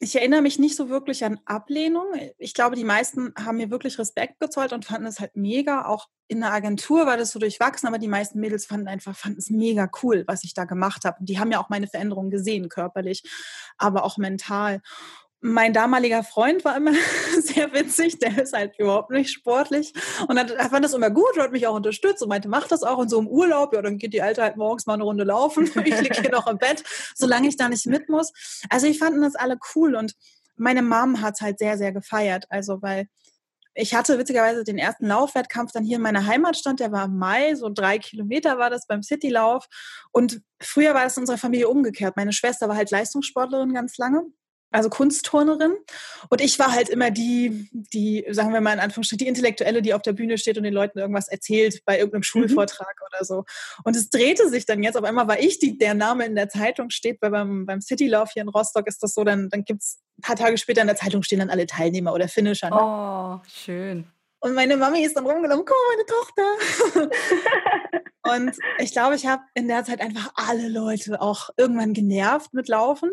ich 0.04 0.16
erinnere 0.16 0.42
mich 0.42 0.58
nicht 0.58 0.76
so 0.76 0.90
wirklich 0.90 1.24
an 1.24 1.40
Ablehnung. 1.46 2.04
Ich 2.36 2.52
glaube, 2.52 2.76
die 2.76 2.84
meisten 2.84 3.32
haben 3.38 3.56
mir 3.56 3.70
wirklich 3.70 3.98
Respekt 3.98 4.38
gezollt 4.38 4.74
und 4.74 4.84
fanden 4.84 5.06
es 5.06 5.18
halt 5.18 5.34
mega. 5.34 5.86
Auch 5.86 6.08
in 6.28 6.40
der 6.40 6.52
Agentur 6.52 7.06
war 7.06 7.16
das 7.16 7.30
so 7.30 7.38
durchwachsen, 7.38 7.88
aber 7.88 7.98
die 7.98 8.08
meisten 8.08 8.38
Mädels 8.38 8.66
fanden 8.66 8.88
einfach, 8.88 9.16
fanden 9.16 9.38
es 9.38 9.48
mega 9.48 9.88
cool, 10.02 10.24
was 10.26 10.44
ich 10.44 10.52
da 10.52 10.64
gemacht 10.64 11.06
habe. 11.06 11.20
Und 11.20 11.28
die 11.30 11.38
haben 11.38 11.50
ja 11.50 11.58
auch 11.58 11.70
meine 11.70 11.86
Veränderungen 11.86 12.30
gesehen, 12.30 12.68
körperlich, 12.68 13.22
aber 13.78 14.04
auch 14.04 14.18
mental 14.18 14.82
mein 15.46 15.74
damaliger 15.74 16.24
Freund 16.24 16.64
war 16.64 16.74
immer 16.74 16.92
sehr 17.42 17.70
witzig, 17.74 18.18
der 18.18 18.42
ist 18.42 18.54
halt 18.54 18.78
überhaupt 18.78 19.10
nicht 19.10 19.30
sportlich 19.30 19.92
und 20.26 20.36
dann, 20.36 20.48
fand 20.48 20.82
das 20.82 20.94
immer 20.94 21.10
gut 21.10 21.36
und 21.36 21.42
hat 21.42 21.52
mich 21.52 21.66
auch 21.66 21.74
unterstützt 21.74 22.22
und 22.22 22.30
meinte, 22.30 22.48
mach 22.48 22.66
das 22.66 22.82
auch 22.82 22.96
und 22.96 23.10
so 23.10 23.18
im 23.18 23.28
Urlaub, 23.28 23.74
ja, 23.74 23.82
dann 23.82 23.98
geht 23.98 24.14
die 24.14 24.22
Alte 24.22 24.42
halt 24.42 24.56
morgens 24.56 24.86
mal 24.86 24.94
eine 24.94 25.04
Runde 25.04 25.24
laufen, 25.24 25.64
ich 25.84 26.00
liege 26.00 26.18
hier 26.18 26.30
noch 26.30 26.46
im 26.46 26.56
Bett, 26.56 26.82
solange 27.14 27.46
ich 27.46 27.58
da 27.58 27.68
nicht 27.68 27.86
mit 27.86 28.08
muss. 28.08 28.32
Also 28.70 28.86
ich 28.86 28.98
fanden 28.98 29.20
das 29.20 29.34
alle 29.34 29.58
cool 29.74 29.94
und 29.96 30.14
meine 30.56 30.80
Mom 30.80 31.20
hat 31.20 31.34
es 31.34 31.40
halt 31.42 31.58
sehr, 31.58 31.76
sehr 31.76 31.92
gefeiert, 31.92 32.46
also 32.48 32.80
weil 32.80 33.06
ich 33.74 33.94
hatte 33.94 34.18
witzigerweise 34.18 34.64
den 34.64 34.78
ersten 34.78 35.08
Laufwettkampf 35.08 35.72
dann 35.72 35.84
hier 35.84 35.96
in 35.96 36.02
meiner 36.02 36.24
Heimatstadt, 36.24 36.80
der 36.80 36.90
war 36.90 37.04
im 37.04 37.18
Mai, 37.18 37.54
so 37.54 37.68
drei 37.68 37.98
Kilometer 37.98 38.56
war 38.56 38.70
das 38.70 38.86
beim 38.86 39.02
Citylauf. 39.02 39.66
Und 40.12 40.42
früher 40.60 40.94
war 40.94 41.02
das 41.02 41.16
in 41.16 41.24
unserer 41.24 41.38
Familie 41.38 41.68
umgekehrt. 41.68 42.16
Meine 42.16 42.32
Schwester 42.32 42.68
war 42.68 42.76
halt 42.76 42.92
Leistungssportlerin 42.92 43.74
ganz 43.74 43.98
lange 43.98 44.26
also 44.74 44.90
Kunstturnerin. 44.90 45.74
Und 46.28 46.40
ich 46.40 46.58
war 46.58 46.72
halt 46.72 46.88
immer 46.88 47.10
die, 47.10 47.68
die, 47.72 48.26
sagen 48.30 48.52
wir 48.52 48.60
mal 48.60 48.72
in 48.72 48.80
Anführungsstrichen, 48.80 49.24
die 49.24 49.28
Intellektuelle, 49.28 49.82
die 49.82 49.94
auf 49.94 50.02
der 50.02 50.12
Bühne 50.12 50.36
steht 50.36 50.58
und 50.58 50.64
den 50.64 50.74
Leuten 50.74 50.98
irgendwas 50.98 51.28
erzählt 51.28 51.82
bei 51.84 51.96
irgendeinem 51.96 52.20
mhm. 52.20 52.24
Schulvortrag 52.24 52.96
mhm. 53.00 53.06
oder 53.06 53.24
so. 53.24 53.44
Und 53.84 53.96
es 53.96 54.10
drehte 54.10 54.48
sich 54.48 54.66
dann 54.66 54.82
jetzt, 54.82 54.96
auf 54.96 55.04
einmal 55.04 55.28
war 55.28 55.38
ich 55.38 55.58
die, 55.58 55.78
der 55.78 55.94
Name 55.94 56.26
in 56.26 56.34
der 56.34 56.48
Zeitung 56.48 56.90
steht, 56.90 57.22
weil 57.22 57.30
beim, 57.30 57.66
beim 57.66 57.80
Citylauf 57.80 58.32
hier 58.32 58.42
in 58.42 58.48
Rostock 58.48 58.86
ist 58.88 59.02
das 59.02 59.14
so, 59.14 59.22
dann, 59.22 59.48
dann 59.48 59.64
gibt 59.64 59.82
es 59.82 60.00
ein 60.18 60.22
paar 60.22 60.36
Tage 60.36 60.58
später 60.58 60.80
in 60.80 60.88
der 60.88 60.96
Zeitung 60.96 61.22
stehen 61.22 61.38
dann 61.38 61.50
alle 61.50 61.66
Teilnehmer 61.66 62.12
oder 62.12 62.28
Finisher. 62.28 62.70
Ne? 62.70 62.76
Oh, 62.76 63.40
schön. 63.48 64.06
Und 64.40 64.54
meine 64.54 64.76
Mami 64.76 65.04
ist 65.04 65.16
dann 65.16 65.24
rumgelaufen, 65.24 65.64
guck 65.64 65.76
mal, 65.76 65.96
meine 65.96 67.00
Tochter. 67.00 67.10
Und 68.24 68.56
ich 68.78 68.92
glaube, 68.92 69.16
ich 69.16 69.26
habe 69.26 69.42
in 69.54 69.68
der 69.68 69.84
Zeit 69.84 70.00
einfach 70.00 70.32
alle 70.34 70.68
Leute 70.68 71.20
auch 71.20 71.50
irgendwann 71.56 71.92
genervt 71.92 72.54
mit 72.54 72.68
Laufen 72.68 73.10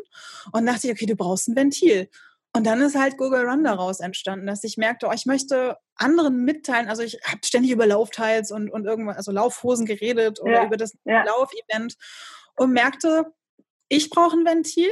und 0.54 0.66
dachte, 0.66 0.90
okay, 0.90 1.06
du 1.06 1.16
brauchst 1.16 1.50
ein 1.50 1.56
Ventil. 1.56 2.10
Und 2.54 2.66
dann 2.66 2.82
ist 2.82 2.98
halt 2.98 3.18
Google 3.18 3.48
Run 3.48 3.64
daraus 3.64 4.00
entstanden, 4.00 4.46
dass 4.46 4.64
ich 4.64 4.78
merkte, 4.78 5.08
oh, 5.08 5.12
ich 5.14 5.26
möchte 5.26 5.78
anderen 5.96 6.44
mitteilen. 6.44 6.90
Also 6.90 7.02
ich 7.02 7.20
habe 7.26 7.40
ständig 7.46 7.72
über 7.72 7.86
Laufteils 7.86 8.52
und, 8.52 8.70
und 8.70 8.86
irgendwas, 8.86 9.18
also 9.18 9.32
Laufhosen 9.32 9.86
geredet 9.86 10.42
oder 10.42 10.54
ja, 10.54 10.66
über 10.66 10.78
das 10.78 10.98
ja. 11.06 11.24
Laufevent 11.24 11.96
und 12.56 12.72
merkte, 12.72 13.34
ich 13.88 14.10
brauche 14.10 14.38
ein 14.38 14.46
Ventil. 14.46 14.92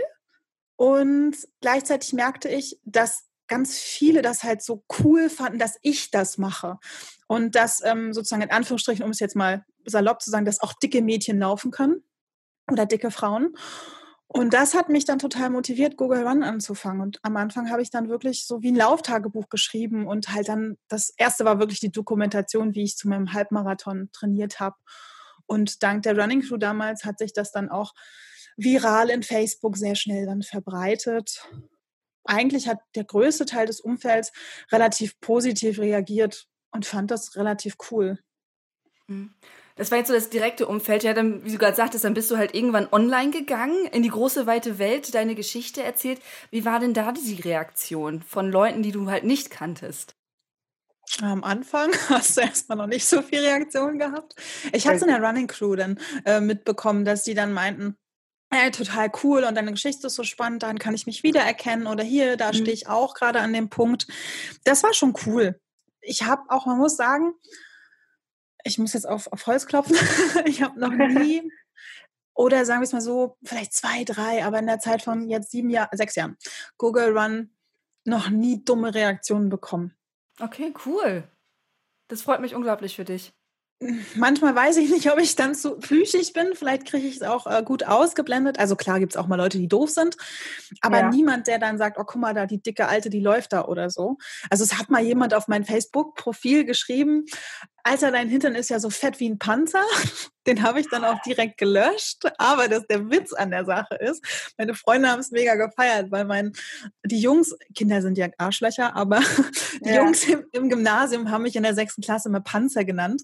Und 0.77 1.35
gleichzeitig 1.59 2.13
merkte 2.13 2.47
ich, 2.47 2.79
dass 2.85 3.25
ganz 3.47 3.77
viele 3.77 4.21
das 4.21 4.43
halt 4.43 4.61
so 4.61 4.85
cool 4.99 5.29
fanden, 5.29 5.59
dass 5.59 5.77
ich 5.81 6.11
das 6.11 6.37
mache. 6.37 6.77
Und 7.27 7.55
dass 7.55 7.83
ähm, 7.83 8.13
sozusagen 8.13 8.43
in 8.43 8.51
Anführungsstrichen, 8.51 9.03
um 9.03 9.11
es 9.11 9.19
jetzt 9.19 9.35
mal 9.35 9.65
salopp 9.85 10.21
zu 10.21 10.29
sagen, 10.29 10.45
dass 10.45 10.61
auch 10.61 10.73
dicke 10.73 11.01
Mädchen 11.01 11.39
laufen 11.39 11.71
können 11.71 12.03
oder 12.71 12.85
dicke 12.85 13.11
Frauen. 13.11 13.55
Und 14.27 14.53
das 14.53 14.75
hat 14.75 14.89
mich 14.89 15.05
dann 15.05 15.17
total 15.17 15.49
motiviert, 15.49 15.97
Google 15.97 16.27
Run 16.27 16.43
anzufangen. 16.43 17.01
Und 17.01 17.19
am 17.23 17.35
Anfang 17.35 17.71
habe 17.71 17.81
ich 17.81 17.89
dann 17.89 18.09
wirklich 18.09 18.45
so 18.45 18.61
wie 18.61 18.71
ein 18.71 18.75
Lauftagebuch 18.75 19.49
geschrieben 19.49 20.07
und 20.07 20.29
halt 20.29 20.49
dann, 20.49 20.77
das 20.87 21.11
erste 21.17 21.45
war 21.45 21.59
wirklich 21.59 21.79
die 21.79 21.91
Dokumentation, 21.91 22.75
wie 22.75 22.83
ich 22.83 22.95
zu 22.95 23.07
meinem 23.07 23.33
Halbmarathon 23.33 24.09
trainiert 24.11 24.59
habe. 24.59 24.75
Und 25.47 25.81
dank 25.81 26.03
der 26.03 26.15
Running 26.15 26.41
Crew 26.41 26.57
damals 26.57 27.05
hat 27.05 27.17
sich 27.17 27.33
das 27.33 27.51
dann 27.51 27.69
auch 27.69 27.95
viral 28.55 29.09
in 29.09 29.23
Facebook 29.23 29.77
sehr 29.77 29.95
schnell 29.95 30.27
dann 30.27 30.43
verbreitet 30.43 31.41
eigentlich 32.29 32.67
hat 32.67 32.79
der 32.95 33.03
größte 33.03 33.45
Teil 33.45 33.65
des 33.65 33.81
Umfelds 33.81 34.31
relativ 34.71 35.19
positiv 35.19 35.79
reagiert 35.79 36.47
und 36.71 36.85
fand 36.85 37.11
das 37.11 37.35
relativ 37.35 37.75
cool. 37.91 38.19
Das 39.79 39.91
war 39.91 39.97
jetzt 39.97 40.09
so 40.09 40.13
das 40.13 40.29
direkte 40.29 40.67
Umfeld. 40.67 41.03
Ja, 41.03 41.13
dann, 41.13 41.45
wie 41.45 41.53
du 41.53 41.57
gerade 41.57 41.77
sagtest, 41.77 42.03
dann 42.03 42.13
bist 42.13 42.29
du 42.29 42.37
halt 42.37 42.53
irgendwann 42.53 42.89
online 42.91 43.31
gegangen, 43.31 43.85
in 43.93 44.03
die 44.03 44.09
große 44.09 44.45
weite 44.45 44.77
Welt, 44.77 45.15
deine 45.15 45.35
Geschichte 45.35 45.81
erzählt. 45.81 46.19
Wie 46.51 46.65
war 46.65 46.81
denn 46.81 46.93
da 46.93 47.13
die 47.13 47.41
Reaktion 47.41 48.21
von 48.21 48.51
Leuten, 48.51 48.83
die 48.83 48.91
du 48.91 49.09
halt 49.09 49.23
nicht 49.23 49.49
kanntest? 49.49 50.17
Am 51.21 51.45
Anfang 51.45 51.91
hast 52.09 52.35
du 52.35 52.41
erstmal 52.41 52.77
noch 52.77 52.87
nicht 52.87 53.07
so 53.07 53.21
viel 53.21 53.39
Reaktion 53.39 53.99
gehabt. 53.99 54.35
Ich 54.73 54.85
hatte 54.85 54.97
es 54.97 55.01
in 55.01 55.07
der 55.07 55.23
Running 55.23 55.47
Crew 55.47 55.77
dann 55.77 55.97
äh, 56.25 56.41
mitbekommen, 56.41 57.05
dass 57.05 57.23
die 57.23 57.33
dann 57.33 57.53
meinten, 57.53 57.95
äh, 58.49 58.71
total 58.71 59.09
cool 59.23 59.45
und 59.45 59.55
deine 59.55 59.71
Geschichte 59.71 60.07
ist 60.07 60.15
so 60.15 60.23
spannend, 60.23 60.63
dann 60.63 60.77
kann 60.77 60.93
ich 60.93 61.05
mich 61.05 61.23
wiedererkennen 61.23 61.87
oder 61.87 62.03
hier, 62.03 62.35
da 62.35 62.49
mhm. 62.49 62.55
stehe 62.55 62.73
ich 62.73 62.89
auch 62.89 63.13
gerade 63.13 63.39
an 63.39 63.53
dem 63.53 63.69
Punkt. 63.69 64.07
Das 64.65 64.83
war 64.83 64.93
schon 64.93 65.13
cool. 65.25 65.57
Ich 66.01 66.23
habe 66.23 66.41
auch, 66.49 66.65
man 66.65 66.79
muss 66.79 66.97
sagen, 66.97 67.33
ich 68.63 68.77
muss 68.77 68.93
jetzt 68.93 69.07
auf, 69.07 69.27
auf 69.31 69.47
Holz 69.47 69.65
klopfen, 69.65 69.95
ich 70.45 70.61
habe 70.61 70.79
noch 70.79 70.91
nie 70.91 71.51
oder 72.33 72.63
sagen 72.65 72.79
wir 72.79 72.85
es 72.85 72.93
mal 72.93 73.01
so, 73.01 73.37
vielleicht 73.43 73.73
zwei, 73.73 74.05
drei, 74.05 74.45
aber 74.45 74.59
in 74.59 74.67
der 74.67 74.79
Zeit 74.79 75.01
von 75.01 75.27
jetzt 75.27 75.51
sieben 75.51 75.69
Jahren, 75.69 75.89
sechs 75.97 76.15
Jahren, 76.15 76.37
Google 76.77 77.17
Run 77.17 77.53
noch 78.05 78.29
nie 78.29 78.63
dumme 78.63 78.93
Reaktionen 78.93 79.49
bekommen. 79.49 79.93
Okay, 80.39 80.73
cool. 80.85 81.27
Das 82.07 82.21
freut 82.21 82.39
mich 82.39 82.55
unglaublich 82.55 82.95
für 82.95 83.03
dich 83.03 83.33
manchmal 84.15 84.55
weiß 84.55 84.77
ich 84.77 84.89
nicht, 84.89 85.09
ob 85.11 85.19
ich 85.19 85.35
dann 85.35 85.55
zu 85.55 85.77
plüschig 85.77 86.33
bin. 86.33 86.51
Vielleicht 86.53 86.85
kriege 86.85 87.07
ich 87.07 87.17
es 87.17 87.21
auch 87.21 87.47
äh, 87.47 87.63
gut 87.63 87.83
ausgeblendet. 87.85 88.59
Also 88.59 88.75
klar 88.75 88.99
gibt 88.99 89.13
es 89.13 89.17
auch 89.17 89.27
mal 89.27 89.35
Leute, 89.35 89.57
die 89.57 89.67
doof 89.67 89.89
sind, 89.89 90.17
aber 90.81 90.99
ja. 90.99 91.09
niemand, 91.09 91.47
der 91.47 91.59
dann 91.59 91.77
sagt, 91.77 91.97
oh 91.97 92.03
guck 92.03 92.21
mal 92.21 92.33
da, 92.33 92.45
die 92.45 92.61
dicke 92.61 92.87
Alte, 92.87 93.09
die 93.09 93.21
läuft 93.21 93.53
da 93.53 93.65
oder 93.65 93.89
so. 93.89 94.17
Also 94.49 94.63
es 94.63 94.77
hat 94.77 94.89
mal 94.89 95.03
jemand 95.03 95.33
auf 95.33 95.47
mein 95.47 95.65
Facebook-Profil 95.65 96.65
geschrieben, 96.65 97.25
Alter, 97.83 98.11
dein 98.11 98.29
Hintern 98.29 98.55
ist 98.55 98.69
ja 98.69 98.79
so 98.79 98.89
fett 98.89 99.19
wie 99.19 99.29
ein 99.29 99.39
Panzer. 99.39 99.83
Den 100.49 100.63
habe 100.63 100.79
ich 100.79 100.89
dann 100.89 101.05
auch 101.05 101.21
direkt 101.21 101.59
gelöscht. 101.59 102.23
Aber 102.39 102.67
dass 102.67 102.87
der 102.87 103.07
Witz 103.11 103.33
an 103.33 103.51
der 103.51 103.65
Sache 103.65 103.93
ist, 103.95 104.25
meine 104.57 104.73
Freunde 104.73 105.07
haben 105.09 105.19
es 105.19 105.29
mega 105.29 105.53
gefeiert, 105.53 106.09
weil 106.09 106.25
mein, 106.25 106.53
die 107.05 107.19
Jungs, 107.19 107.55
Kinder 107.75 108.01
sind 108.01 108.17
ja 108.17 108.29
Arschlöcher, 108.39 108.95
aber 108.95 109.19
die 109.81 109.89
ja. 109.89 109.97
Jungs 109.97 110.23
im, 110.23 110.45
im, 110.51 110.69
Gymnasium 110.69 111.29
haben 111.29 111.43
mich 111.43 111.55
in 111.55 111.61
der 111.61 111.75
sechsten 111.75 112.01
Klasse 112.01 112.29
immer 112.29 112.41
Panzer 112.41 112.83
genannt. 112.83 113.21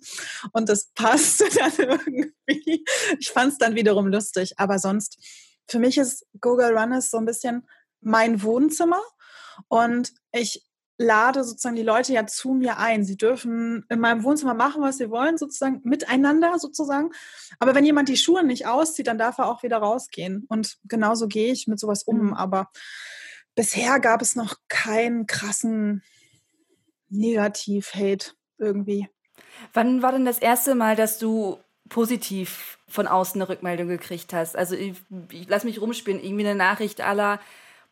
Und 0.52 0.70
das 0.70 0.92
passte 0.94 1.46
dann 1.56 1.72
irgendwie. 1.80 2.86
Ich 3.20 3.32
fand 3.32 3.54
es 3.54 3.58
dann 3.58 3.74
wiederum 3.74 4.08
lustig. 4.08 4.54
Aber 4.58 4.78
sonst, 4.78 5.18
für 5.68 5.80
mich 5.80 5.98
ist 5.98 6.28
Google 6.42 6.78
Runners 6.78 7.10
so 7.10 7.18
ein 7.18 7.26
bisschen 7.26 7.68
mein 8.02 8.44
Wohnzimmer. 8.44 9.02
Und 9.68 10.14
ich 10.32 10.65
lade 10.98 11.44
sozusagen 11.44 11.76
die 11.76 11.84
Leute 11.84 12.14
ja 12.14 12.26
zu 12.26 12.54
mir 12.54 12.78
ein. 12.78 13.04
Sie 13.04 13.18
dürfen 13.18 13.86
in 13.90 14.00
meinem 14.00 14.24
Wohnzimmer 14.24 14.54
machen, 14.54 14.82
was 14.82 14.98
sie 14.98 15.10
wollen, 15.10 15.38
sozusagen 15.38 15.82
miteinander 15.84 16.58
sozusagen. 16.58 17.12
Aber 17.60 17.76
wenn 17.76 17.86
jemand 17.86 18.10
die 18.10 18.18
Schuhe 18.18 18.44
nicht 18.44 18.68
auszieht, 18.68 19.08
dann 19.08 19.18
darf 19.18 19.38
er 19.38 19.48
auch 19.48 19.64
wieder 19.64 19.78
rausgehen. 19.78 20.46
Und 20.48 20.78
genauso 20.86 21.28
gehe 21.28 21.52
ich 21.52 21.68
mit 21.68 21.80
sowas 21.80 22.04
um. 22.04 22.28
Mhm. 22.28 22.34
Aber 22.34 22.70
bisher 23.56 24.00
gab 24.00 24.22
es 24.22 24.36
noch 24.36 24.56
keinen 24.68 25.28
krassen 25.28 26.02
Negativ-Hate 27.10 28.32
irgendwie. 28.58 29.10
Wann 29.74 30.02
war 30.02 30.12
denn 30.12 30.26
das 30.26 30.40
erste 30.40 30.76
Mal, 30.76 30.96
dass 30.96 31.18
du 31.18 31.60
positiv 31.90 32.80
von 32.88 33.08
außen 33.08 33.42
eine 33.42 33.50
Rückmeldung 33.50 33.88
gekriegt 33.88 34.34
hast? 34.34 34.56
Also 34.56 34.76
ich, 34.76 34.96
ich 35.32 35.48
lass 35.50 35.66
mich 35.66 35.82
rumspielen, 35.82 36.24
irgendwie 36.24 36.48
eine 36.48 36.56
Nachricht 36.56 37.02
aller 37.02 37.40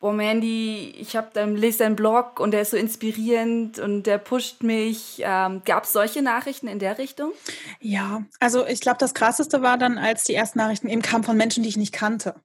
boah 0.04 0.12
Mandy, 0.12 0.94
ich 1.00 1.16
habe 1.16 1.30
dann 1.32 1.56
lese 1.56 1.78
deinen 1.78 1.96
Blog 1.96 2.42
und 2.42 2.52
der 2.52 2.64
ist 2.64 2.72
so 2.72 2.78
inspirierend 2.78 3.80
und 3.80 4.04
der 4.04 4.18
pusht 4.18 4.62
mich. 4.62 5.22
Ähm, 5.24 5.62
Gab 5.64 5.86
es 5.86 5.94
solche 5.94 6.22
Nachrichten 6.22 6.68
in 6.68 6.78
der 6.78 6.98
Richtung? 6.98 7.32
Ja, 7.80 8.26
also 8.42 8.68
ich 8.68 8.82
glaube, 8.82 8.98
das 8.98 9.14
Krasseste 9.14 9.62
war 9.62 9.78
dann, 9.78 9.98
als 9.98 10.26
die 10.26 10.34
ersten 10.34 10.60
Nachrichten 10.60 10.90
eben 10.90 11.02
kamen 11.02 11.24
von 11.24 11.38
Menschen, 11.38 11.64
die 11.64 11.70
ich 11.70 11.78
nicht 11.78 11.94
kannte. 11.94 12.36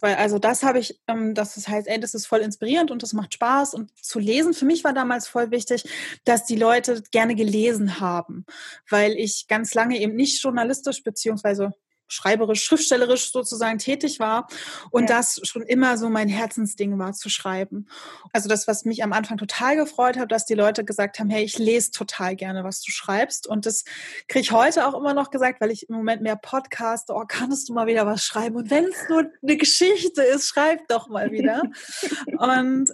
Weil 0.00 0.14
also 0.14 0.38
das 0.38 0.62
habe 0.62 0.78
ich, 0.78 1.02
ähm, 1.06 1.34
das 1.34 1.68
heißt, 1.68 1.86
ey, 1.86 2.00
das 2.00 2.14
ist 2.14 2.26
voll 2.26 2.40
inspirierend 2.40 2.90
und 2.90 3.02
das 3.02 3.12
macht 3.12 3.34
Spaß 3.34 3.74
und 3.74 3.90
zu 4.02 4.18
lesen. 4.18 4.54
Für 4.54 4.64
mich 4.64 4.82
war 4.82 4.94
damals 4.94 5.28
voll 5.28 5.50
wichtig, 5.50 5.84
dass 6.24 6.46
die 6.46 6.56
Leute 6.56 7.02
gerne 7.10 7.34
gelesen 7.34 8.00
haben, 8.00 8.46
weil 8.88 9.12
ich 9.18 9.48
ganz 9.48 9.74
lange 9.74 10.00
eben 10.00 10.14
nicht 10.14 10.42
journalistisch 10.42 11.02
beziehungsweise 11.02 11.74
schreiberisch, 12.08 12.62
schriftstellerisch 12.62 13.32
sozusagen 13.32 13.78
tätig 13.78 14.20
war 14.20 14.46
und 14.90 15.08
ja. 15.08 15.16
das 15.16 15.40
schon 15.44 15.62
immer 15.62 15.96
so 15.96 16.10
mein 16.10 16.28
Herzensding 16.28 16.98
war 16.98 17.12
zu 17.12 17.28
schreiben. 17.28 17.88
Also 18.32 18.48
das, 18.48 18.68
was 18.68 18.84
mich 18.84 19.02
am 19.02 19.12
Anfang 19.12 19.38
total 19.38 19.76
gefreut 19.76 20.18
hat, 20.18 20.30
dass 20.30 20.44
die 20.44 20.54
Leute 20.54 20.84
gesagt 20.84 21.18
haben, 21.18 21.30
hey, 21.30 21.42
ich 21.44 21.58
lese 21.58 21.90
total 21.90 22.36
gerne, 22.36 22.64
was 22.64 22.82
du 22.82 22.92
schreibst 22.92 23.46
und 23.46 23.66
das 23.66 23.84
kriege 24.28 24.42
ich 24.42 24.52
heute 24.52 24.86
auch 24.86 24.94
immer 24.94 25.14
noch 25.14 25.30
gesagt, 25.30 25.60
weil 25.60 25.70
ich 25.70 25.88
im 25.88 25.96
Moment 25.96 26.22
mehr 26.22 26.36
podcaste, 26.36 27.12
oh, 27.14 27.24
kannst 27.26 27.68
du 27.68 27.72
mal 27.72 27.86
wieder 27.86 28.06
was 28.06 28.24
schreiben 28.24 28.56
und 28.56 28.70
wenn 28.70 28.84
es 28.84 29.08
nur 29.08 29.30
eine 29.42 29.56
Geschichte 29.56 30.22
ist, 30.22 30.48
schreib 30.48 30.86
doch 30.88 31.08
mal 31.08 31.30
wieder. 31.30 31.62
und 32.38 32.92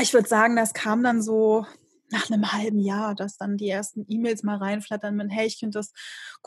ich 0.00 0.14
würde 0.14 0.28
sagen, 0.28 0.56
das 0.56 0.72
kam 0.72 1.02
dann 1.02 1.20
so 1.20 1.66
nach 2.12 2.30
einem 2.30 2.52
halben 2.52 2.78
Jahr, 2.78 3.14
dass 3.14 3.36
dann 3.36 3.56
die 3.56 3.68
ersten 3.68 4.04
E-Mails 4.08 4.42
mal 4.42 4.58
reinflattern 4.58 5.16
mit, 5.16 5.30
hey, 5.30 5.46
ich 5.46 5.58
finde 5.58 5.78
das 5.78 5.92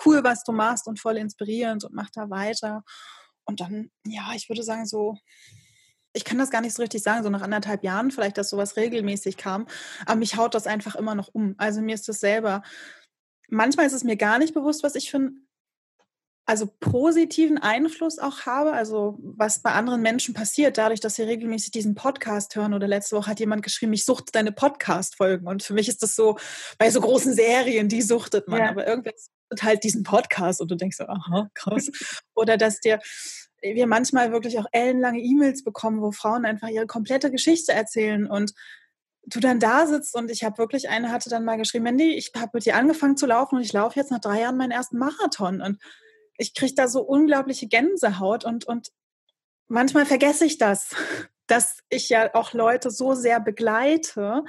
cool, 0.06 0.23
was 0.23 0.43
du 0.43 0.51
machst 0.51 0.88
und 0.88 0.99
voll 0.99 1.17
inspirierend 1.17 1.84
und 1.84 1.93
mach 1.93 2.10
da 2.12 2.30
weiter. 2.30 2.84
Und 3.45 3.60
dann, 3.60 3.91
ja, 4.06 4.32
ich 4.36 4.49
würde 4.49 4.63
sagen, 4.63 4.86
so, 4.86 5.17
ich 6.13 6.23
kann 6.23 6.38
das 6.38 6.49
gar 6.49 6.62
nicht 6.62 6.73
so 6.73 6.82
richtig 6.82 7.04
sagen, 7.04 7.23
so 7.23 7.30
nach 7.30 7.41
anderthalb 7.41 7.84
Jahren 7.84 8.12
vielleicht, 8.12 8.38
dass 8.38 8.49
sowas 8.49 8.78
regelmäßig 8.78 9.38
kam. 9.38 9.67
Aber 10.06 10.15
mich 10.15 10.38
haut 10.38 10.54
das 10.54 10.67
einfach 10.67 10.95
immer 10.95 11.15
noch 11.15 11.30
um. 11.34 11.56
Also 11.58 11.82
mir 11.82 11.95
ist 11.95 12.08
das 12.08 12.19
selber, 12.19 12.63
manchmal 13.49 13.86
ist 13.86 13.93
es 13.93 14.04
mir 14.04 14.15
gar 14.15 14.39
nicht 14.39 14.54
bewusst, 14.54 14.84
was 14.84 14.95
ich 14.95 15.12
für 15.12 15.17
einen 15.17 15.44
also 16.45 16.67
positiven 16.79 17.58
Einfluss 17.58 18.19
auch 18.19 18.41
habe, 18.41 18.73
also 18.73 19.17
was 19.19 19.60
bei 19.60 19.71
anderen 19.71 20.01
Menschen 20.01 20.36
passiert, 20.36 20.77
dadurch, 20.77 20.99
dass 20.99 21.15
sie 21.15 21.23
regelmäßig 21.23 21.71
diesen 21.71 21.95
Podcast 21.95 22.55
hören. 22.55 22.73
Oder 22.75 22.88
letzte 22.88 23.15
Woche 23.15 23.31
hat 23.31 23.39
jemand 23.39 23.63
geschrieben, 23.63 23.93
ich 23.93 24.05
suchte 24.05 24.31
deine 24.31 24.51
Podcast-Folgen. 24.51 25.47
Und 25.47 25.63
für 25.63 25.73
mich 25.73 25.89
ist 25.89 26.03
das 26.03 26.15
so, 26.15 26.38
bei 26.77 26.91
so 26.91 27.01
großen 27.01 27.34
Serien, 27.34 27.89
die 27.89 28.03
suchtet 28.03 28.47
man. 28.47 28.60
Ja. 28.60 28.69
Aber 28.69 28.86
irgendwer 28.86 29.13
suchtet 29.15 29.63
halt 29.63 29.84
diesen 29.84 30.03
Podcast 30.03 30.62
und 30.62 30.69
du 30.69 30.75
denkst 30.75 30.97
so, 30.97 31.05
aha, 31.05 31.49
krass. 31.55 31.89
Oder 32.36 32.58
dass 32.58 32.79
dir 32.79 32.99
wir 33.62 33.88
manchmal 33.88 34.31
wirklich 34.31 34.60
auch 34.60 34.67
ellenlange 34.71 35.19
E-Mails 35.19 35.63
bekommen, 35.63 36.01
wo 36.01 36.12
Frauen 36.12 36.45
einfach 36.45 36.67
ihre 36.67 36.86
komplette 36.86 37.31
Geschichte 37.31 37.73
erzählen 37.73 38.27
und 38.27 38.53
du 39.25 39.39
dann 39.39 39.60
da 39.60 39.88
sitzt 39.88 40.15
und 40.15 40.29
ich 40.29 40.43
habe 40.43 40.60
wirklich 40.60 40.88
eine 40.89 41.12
hatte 41.12 41.31
dann 41.31 41.45
mal 41.45 41.58
geschrieben, 41.58 41.86
Mandy, 41.86 42.13
ich 42.13 42.31
habe 42.38 42.51
mit 42.53 42.65
dir 42.65 42.75
angefangen 42.75 43.17
zu 43.17 43.25
laufen 43.25 43.55
und 43.55 43.62
ich 43.63 43.73
laufe 43.73 43.99
jetzt 43.99 44.12
nach 44.12 44.19
drei 44.19 44.41
Jahren 44.41 44.58
meinen 44.58 44.69
ersten 44.69 44.99
Marathon 44.99 45.62
und 45.62 45.79
ich 46.38 46.54
kriege 46.54 46.74
da 46.76 46.88
so 46.88 47.02
unglaubliche 47.02 47.67
Gänsehaut 47.67 48.45
und, 48.45 48.65
und 48.65 48.91
manchmal 49.67 50.06
vergesse 50.06 50.45
ich 50.45 50.58
das, 50.58 50.89
dass 51.48 51.78
ich 51.89 52.10
ja 52.10 52.34
auch 52.34 52.54
Leute 52.54 52.89
so 52.89 53.13
sehr 53.13 53.39
begleite. 53.39 54.43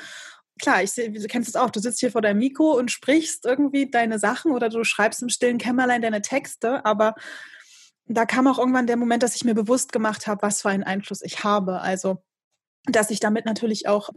Klar, 0.61 0.83
ich 0.83 0.93
sehe, 0.93 1.11
du 1.11 1.27
kennst 1.27 1.51
es 1.51 1.57
auch, 1.57 1.71
du 1.71 1.81
sitzt 1.81 2.01
hier 2.01 2.11
vor 2.11 2.23
deinem 2.23 2.39
Mikro 2.39 2.73
und 2.73 2.91
sprichst 2.91 3.45
irgendwie 3.45 3.91
deine 3.91 4.19
Sachen 4.19 4.53
oder 4.53 4.71
du 4.71 4.85
schreibst 4.85 5.23
im 5.23 5.29
stillen 5.29 5.59
Kämmerlein 5.59 6.01
deine 6.01 6.23
Texte, 6.23 6.85
aber 6.87 7.15
da 8.07 8.25
kam 8.25 8.47
auch 8.47 8.59
irgendwann 8.59 8.87
der 8.87 8.97
Moment, 8.97 9.23
dass 9.23 9.35
ich 9.35 9.45
mir 9.45 9.55
bewusst 9.55 9.93
gemacht 9.93 10.27
habe, 10.27 10.43
was 10.43 10.63
für 10.63 10.71
einen 10.71 10.85
Einfluss 10.85 11.23
ich 11.23 11.45
habe. 11.45 11.81
Also, 11.81 12.23
dass 12.85 13.11
ich 13.11 13.21
damit 13.21 13.45
natürlich 13.45 13.89
auch 13.89 14.11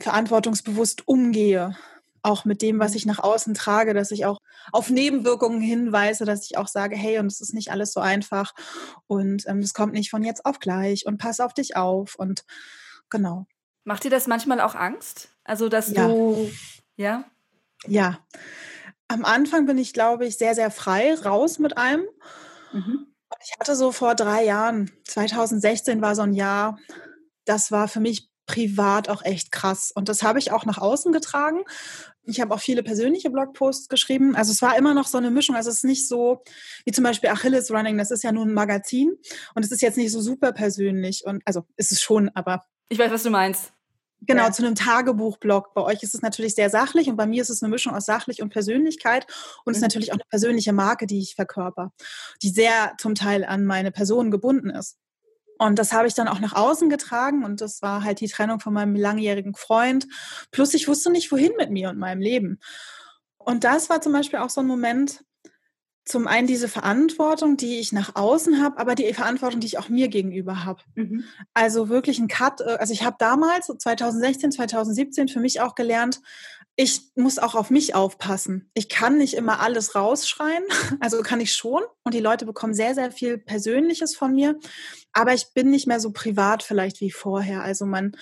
verantwortungsbewusst 0.00 1.06
umgehe 1.06 1.76
auch 2.22 2.44
mit 2.44 2.62
dem, 2.62 2.78
was 2.78 2.92
mhm. 2.92 2.96
ich 2.98 3.06
nach 3.06 3.18
außen 3.18 3.54
trage, 3.54 3.94
dass 3.94 4.10
ich 4.10 4.24
auch 4.26 4.38
auf 4.72 4.90
Nebenwirkungen 4.90 5.60
hinweise, 5.60 6.24
dass 6.24 6.44
ich 6.44 6.56
auch 6.56 6.68
sage, 6.68 6.96
hey, 6.96 7.18
und 7.18 7.26
es 7.26 7.40
ist 7.40 7.54
nicht 7.54 7.70
alles 7.70 7.92
so 7.92 8.00
einfach 8.00 8.54
und 9.06 9.46
es 9.46 9.48
ähm, 9.48 9.64
kommt 9.74 9.92
nicht 9.92 10.10
von 10.10 10.22
jetzt 10.22 10.46
auf 10.46 10.60
gleich 10.60 11.06
und 11.06 11.18
pass 11.18 11.40
auf 11.40 11.54
dich 11.54 11.76
auf 11.76 12.14
und 12.16 12.44
genau. 13.10 13.46
Macht 13.84 14.04
dir 14.04 14.10
das 14.10 14.26
manchmal 14.26 14.60
auch 14.60 14.74
Angst? 14.74 15.28
Also, 15.44 15.68
dass 15.68 15.90
ja. 15.90 16.06
du, 16.06 16.50
ja? 16.96 17.24
Ja. 17.86 18.20
Am 19.08 19.24
Anfang 19.24 19.66
bin 19.66 19.76
ich, 19.76 19.92
glaube 19.92 20.24
ich, 20.24 20.38
sehr, 20.38 20.54
sehr 20.54 20.70
frei 20.70 21.14
raus 21.14 21.58
mit 21.58 21.76
allem. 21.76 22.04
Mhm. 22.72 23.08
Ich 23.44 23.52
hatte 23.58 23.74
so 23.74 23.90
vor 23.90 24.14
drei 24.14 24.44
Jahren, 24.44 24.90
2016 25.08 26.00
war 26.00 26.14
so 26.14 26.22
ein 26.22 26.32
Jahr, 26.32 26.78
das 27.44 27.72
war 27.72 27.88
für 27.88 28.00
mich 28.00 28.30
privat 28.46 29.08
auch 29.08 29.24
echt 29.24 29.52
krass. 29.52 29.92
Und 29.94 30.08
das 30.08 30.22
habe 30.22 30.38
ich 30.38 30.52
auch 30.52 30.64
nach 30.64 30.78
außen 30.78 31.12
getragen. 31.12 31.60
Ich 32.24 32.40
habe 32.40 32.54
auch 32.54 32.60
viele 32.60 32.82
persönliche 32.82 33.30
Blogposts 33.30 33.88
geschrieben. 33.88 34.36
Also 34.36 34.52
es 34.52 34.62
war 34.62 34.76
immer 34.76 34.94
noch 34.94 35.06
so 35.06 35.18
eine 35.18 35.30
Mischung. 35.30 35.56
Also 35.56 35.70
es 35.70 35.78
ist 35.78 35.84
nicht 35.84 36.08
so 36.08 36.42
wie 36.84 36.92
zum 36.92 37.04
Beispiel 37.04 37.30
Achilles 37.30 37.70
Running. 37.70 37.98
Das 37.98 38.10
ist 38.10 38.22
ja 38.22 38.32
nur 38.32 38.44
ein 38.44 38.54
Magazin 38.54 39.16
und 39.54 39.64
es 39.64 39.72
ist 39.72 39.82
jetzt 39.82 39.96
nicht 39.96 40.12
so 40.12 40.20
super 40.20 40.52
persönlich. 40.52 41.24
Und 41.24 41.42
also 41.44 41.64
ist 41.76 41.92
es 41.92 42.00
schon, 42.00 42.30
aber 42.34 42.64
ich 42.88 42.98
weiß, 42.98 43.10
was 43.10 43.22
du 43.22 43.30
meinst. 43.30 43.72
Genau, 44.24 44.44
ja. 44.44 44.52
zu 44.52 44.64
einem 44.64 44.76
Tagebuchblog. 44.76 45.74
Bei 45.74 45.82
euch 45.82 46.02
ist 46.02 46.14
es 46.14 46.22
natürlich 46.22 46.54
sehr 46.54 46.70
sachlich 46.70 47.08
und 47.08 47.16
bei 47.16 47.26
mir 47.26 47.42
ist 47.42 47.50
es 47.50 47.62
eine 47.62 47.70
Mischung 47.70 47.92
aus 47.94 48.06
sachlich 48.06 48.40
und 48.40 48.50
Persönlichkeit 48.50 49.26
und 49.64 49.72
es 49.72 49.78
mhm. 49.78 49.80
ist 49.80 49.82
natürlich 49.82 50.12
auch 50.12 50.16
eine 50.16 50.24
persönliche 50.28 50.72
Marke, 50.72 51.06
die 51.06 51.18
ich 51.18 51.34
verkörper, 51.34 51.92
die 52.42 52.50
sehr 52.50 52.92
zum 52.98 53.16
Teil 53.16 53.44
an 53.44 53.64
meine 53.64 53.90
Person 53.90 54.30
gebunden 54.30 54.70
ist. 54.70 54.96
Und 55.66 55.78
das 55.78 55.92
habe 55.92 56.08
ich 56.08 56.14
dann 56.14 56.26
auch 56.26 56.40
nach 56.40 56.54
außen 56.54 56.90
getragen 56.90 57.44
und 57.44 57.60
das 57.60 57.82
war 57.82 58.02
halt 58.02 58.20
die 58.20 58.26
Trennung 58.26 58.58
von 58.58 58.74
meinem 58.74 58.96
langjährigen 58.96 59.54
Freund. 59.54 60.08
Plus 60.50 60.74
ich 60.74 60.88
wusste 60.88 61.12
nicht, 61.12 61.30
wohin 61.30 61.52
mit 61.56 61.70
mir 61.70 61.90
und 61.90 61.98
meinem 61.98 62.20
Leben. 62.20 62.58
Und 63.38 63.62
das 63.62 63.88
war 63.88 64.00
zum 64.00 64.12
Beispiel 64.12 64.40
auch 64.40 64.50
so 64.50 64.60
ein 64.60 64.66
Moment, 64.66 65.24
zum 66.04 66.26
einen 66.26 66.48
diese 66.48 66.66
Verantwortung, 66.66 67.56
die 67.56 67.78
ich 67.78 67.92
nach 67.92 68.16
außen 68.16 68.60
habe, 68.60 68.78
aber 68.78 68.96
die 68.96 69.14
Verantwortung, 69.14 69.60
die 69.60 69.68
ich 69.68 69.78
auch 69.78 69.88
mir 69.88 70.08
gegenüber 70.08 70.64
habe. 70.64 70.82
Mhm. 70.96 71.24
Also 71.54 71.88
wirklich 71.88 72.18
ein 72.18 72.26
Cut. 72.26 72.60
Äh, 72.60 72.78
also 72.80 72.92
ich 72.92 73.04
habe 73.04 73.16
damals, 73.20 73.66
2016, 73.66 74.50
2017, 74.50 75.28
für 75.28 75.38
mich 75.38 75.60
auch 75.60 75.76
gelernt, 75.76 76.20
ich 76.74 77.02
muss 77.14 77.38
auch 77.38 77.54
auf 77.54 77.70
mich 77.70 77.94
aufpassen. 77.94 78.70
Ich 78.74 78.88
kann 78.88 79.18
nicht 79.18 79.34
immer 79.34 79.60
alles 79.60 79.94
rausschreien. 79.94 80.64
Also 81.00 81.22
kann 81.22 81.40
ich 81.40 81.52
schon. 81.52 81.82
Und 82.02 82.14
die 82.14 82.20
Leute 82.20 82.46
bekommen 82.46 82.74
sehr, 82.74 82.94
sehr 82.94 83.10
viel 83.12 83.38
Persönliches 83.38 84.16
von 84.16 84.34
mir. 84.34 84.58
Aber 85.12 85.34
ich 85.34 85.52
bin 85.52 85.70
nicht 85.70 85.86
mehr 85.86 86.00
so 86.00 86.10
privat 86.12 86.62
vielleicht 86.62 87.00
wie 87.00 87.10
vorher. 87.10 87.62
Also 87.62 87.84
man, 87.84 88.12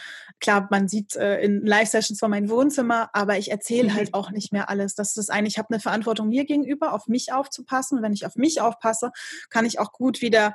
klar, 0.41 0.67
man 0.71 0.89
sieht 0.89 1.17
äh, 1.17 1.41
in 1.41 1.65
Live-Sessions 1.65 2.19
von 2.19 2.31
meinem 2.31 2.51
Wohnzimmer, 2.51 3.11
aber 3.13 3.39
ich 3.39 3.51
erzähle 3.51 3.91
mhm. 3.91 3.95
halt 3.95 4.15
auch 4.15 4.31
nicht 4.31 4.53
mehr 4.53 4.69
alles. 4.69 4.95
Das 4.95 5.17
ist 5.17 5.31
eigentlich, 5.31 5.55
ich 5.55 5.59
habe 5.59 5.71
eine 5.71 5.81
Verantwortung 5.81 6.29
mir 6.29 6.45
gegenüber, 6.45 6.93
auf 6.93 7.07
mich 7.07 7.33
aufzupassen. 7.33 7.99
Und 7.99 8.05
wenn 8.05 8.13
ich 8.13 8.27
auf 8.27 8.37
mich 8.37 8.61
aufpasse, 8.61 9.13
kann 9.51 9.65
ich 9.65 9.79
auch 9.79 9.93
gut 9.93 10.21
wieder 10.21 10.55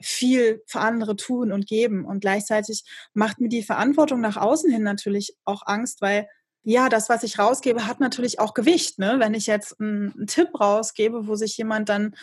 viel 0.00 0.62
für 0.66 0.80
andere 0.80 1.16
tun 1.16 1.52
und 1.52 1.66
geben. 1.66 2.04
Und 2.04 2.20
gleichzeitig 2.20 2.84
macht 3.12 3.40
mir 3.40 3.48
die 3.48 3.62
Verantwortung 3.62 4.20
nach 4.20 4.36
außen 4.36 4.70
hin 4.70 4.82
natürlich 4.82 5.36
auch 5.44 5.62
Angst, 5.66 6.00
weil 6.00 6.28
ja, 6.64 6.88
das, 6.88 7.10
was 7.10 7.22
ich 7.22 7.38
rausgebe, 7.38 7.86
hat 7.86 8.00
natürlich 8.00 8.40
auch 8.40 8.54
Gewicht. 8.54 8.98
Ne? 8.98 9.16
Wenn 9.18 9.34
ich 9.34 9.46
jetzt 9.46 9.78
einen, 9.80 10.12
einen 10.12 10.26
Tipp 10.26 10.48
rausgebe, 10.58 11.26
wo 11.26 11.34
sich 11.34 11.56
jemand 11.58 11.90
dann 11.90 12.16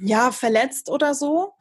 ja 0.00 0.32
verletzt 0.32 0.88
oder 0.88 1.14
so, 1.14 1.52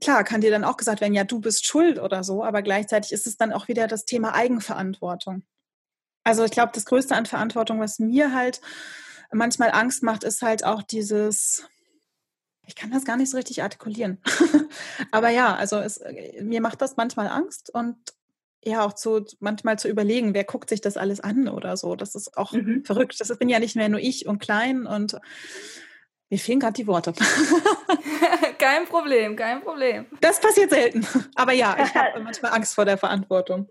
klar, 0.00 0.24
kann 0.24 0.40
dir 0.40 0.50
dann 0.50 0.64
auch 0.64 0.76
gesagt 0.76 1.00
werden, 1.00 1.14
ja, 1.14 1.24
du 1.24 1.40
bist 1.40 1.66
schuld 1.66 1.98
oder 1.98 2.24
so, 2.24 2.44
aber 2.44 2.62
gleichzeitig 2.62 3.12
ist 3.12 3.26
es 3.26 3.36
dann 3.36 3.52
auch 3.52 3.68
wieder 3.68 3.86
das 3.86 4.04
Thema 4.04 4.34
Eigenverantwortung. 4.34 5.42
Also 6.24 6.44
ich 6.44 6.50
glaube, 6.50 6.72
das 6.74 6.84
Größte 6.84 7.14
an 7.14 7.26
Verantwortung, 7.26 7.80
was 7.80 7.98
mir 7.98 8.34
halt 8.34 8.60
manchmal 9.32 9.70
Angst 9.70 10.02
macht, 10.02 10.24
ist 10.24 10.42
halt 10.42 10.64
auch 10.64 10.82
dieses, 10.82 11.64
ich 12.66 12.74
kann 12.74 12.90
das 12.90 13.04
gar 13.04 13.16
nicht 13.16 13.30
so 13.30 13.36
richtig 13.36 13.62
artikulieren. 13.62 14.18
aber 15.10 15.30
ja, 15.30 15.54
also 15.54 15.78
es, 15.78 16.00
mir 16.40 16.60
macht 16.60 16.82
das 16.82 16.96
manchmal 16.96 17.28
Angst 17.28 17.72
und 17.72 17.96
ja 18.62 18.84
auch 18.84 18.92
zu 18.92 19.24
manchmal 19.38 19.78
zu 19.78 19.88
überlegen, 19.88 20.34
wer 20.34 20.44
guckt 20.44 20.68
sich 20.68 20.82
das 20.82 20.96
alles 20.96 21.20
an 21.20 21.48
oder 21.48 21.76
so. 21.76 21.96
Das 21.96 22.14
ist 22.14 22.36
auch 22.36 22.52
mhm. 22.52 22.84
verrückt. 22.84 23.18
Das 23.18 23.36
bin 23.38 23.48
ja 23.48 23.58
nicht 23.58 23.76
mehr 23.76 23.88
nur 23.88 24.00
ich 24.00 24.26
und 24.26 24.38
klein 24.38 24.86
und 24.86 25.16
mir 26.30 26.38
fehlen 26.38 26.60
gerade 26.60 26.74
die 26.74 26.86
Worte. 26.86 27.12
kein 28.58 28.86
Problem, 28.86 29.34
kein 29.34 29.62
Problem. 29.62 30.06
Das 30.20 30.40
passiert 30.40 30.70
selten. 30.70 31.04
Aber 31.34 31.52
ja, 31.52 31.76
ich 31.82 31.92
habe 31.94 32.20
manchmal 32.22 32.52
Angst 32.52 32.74
vor 32.76 32.84
der 32.84 32.96
Verantwortung. 32.96 33.68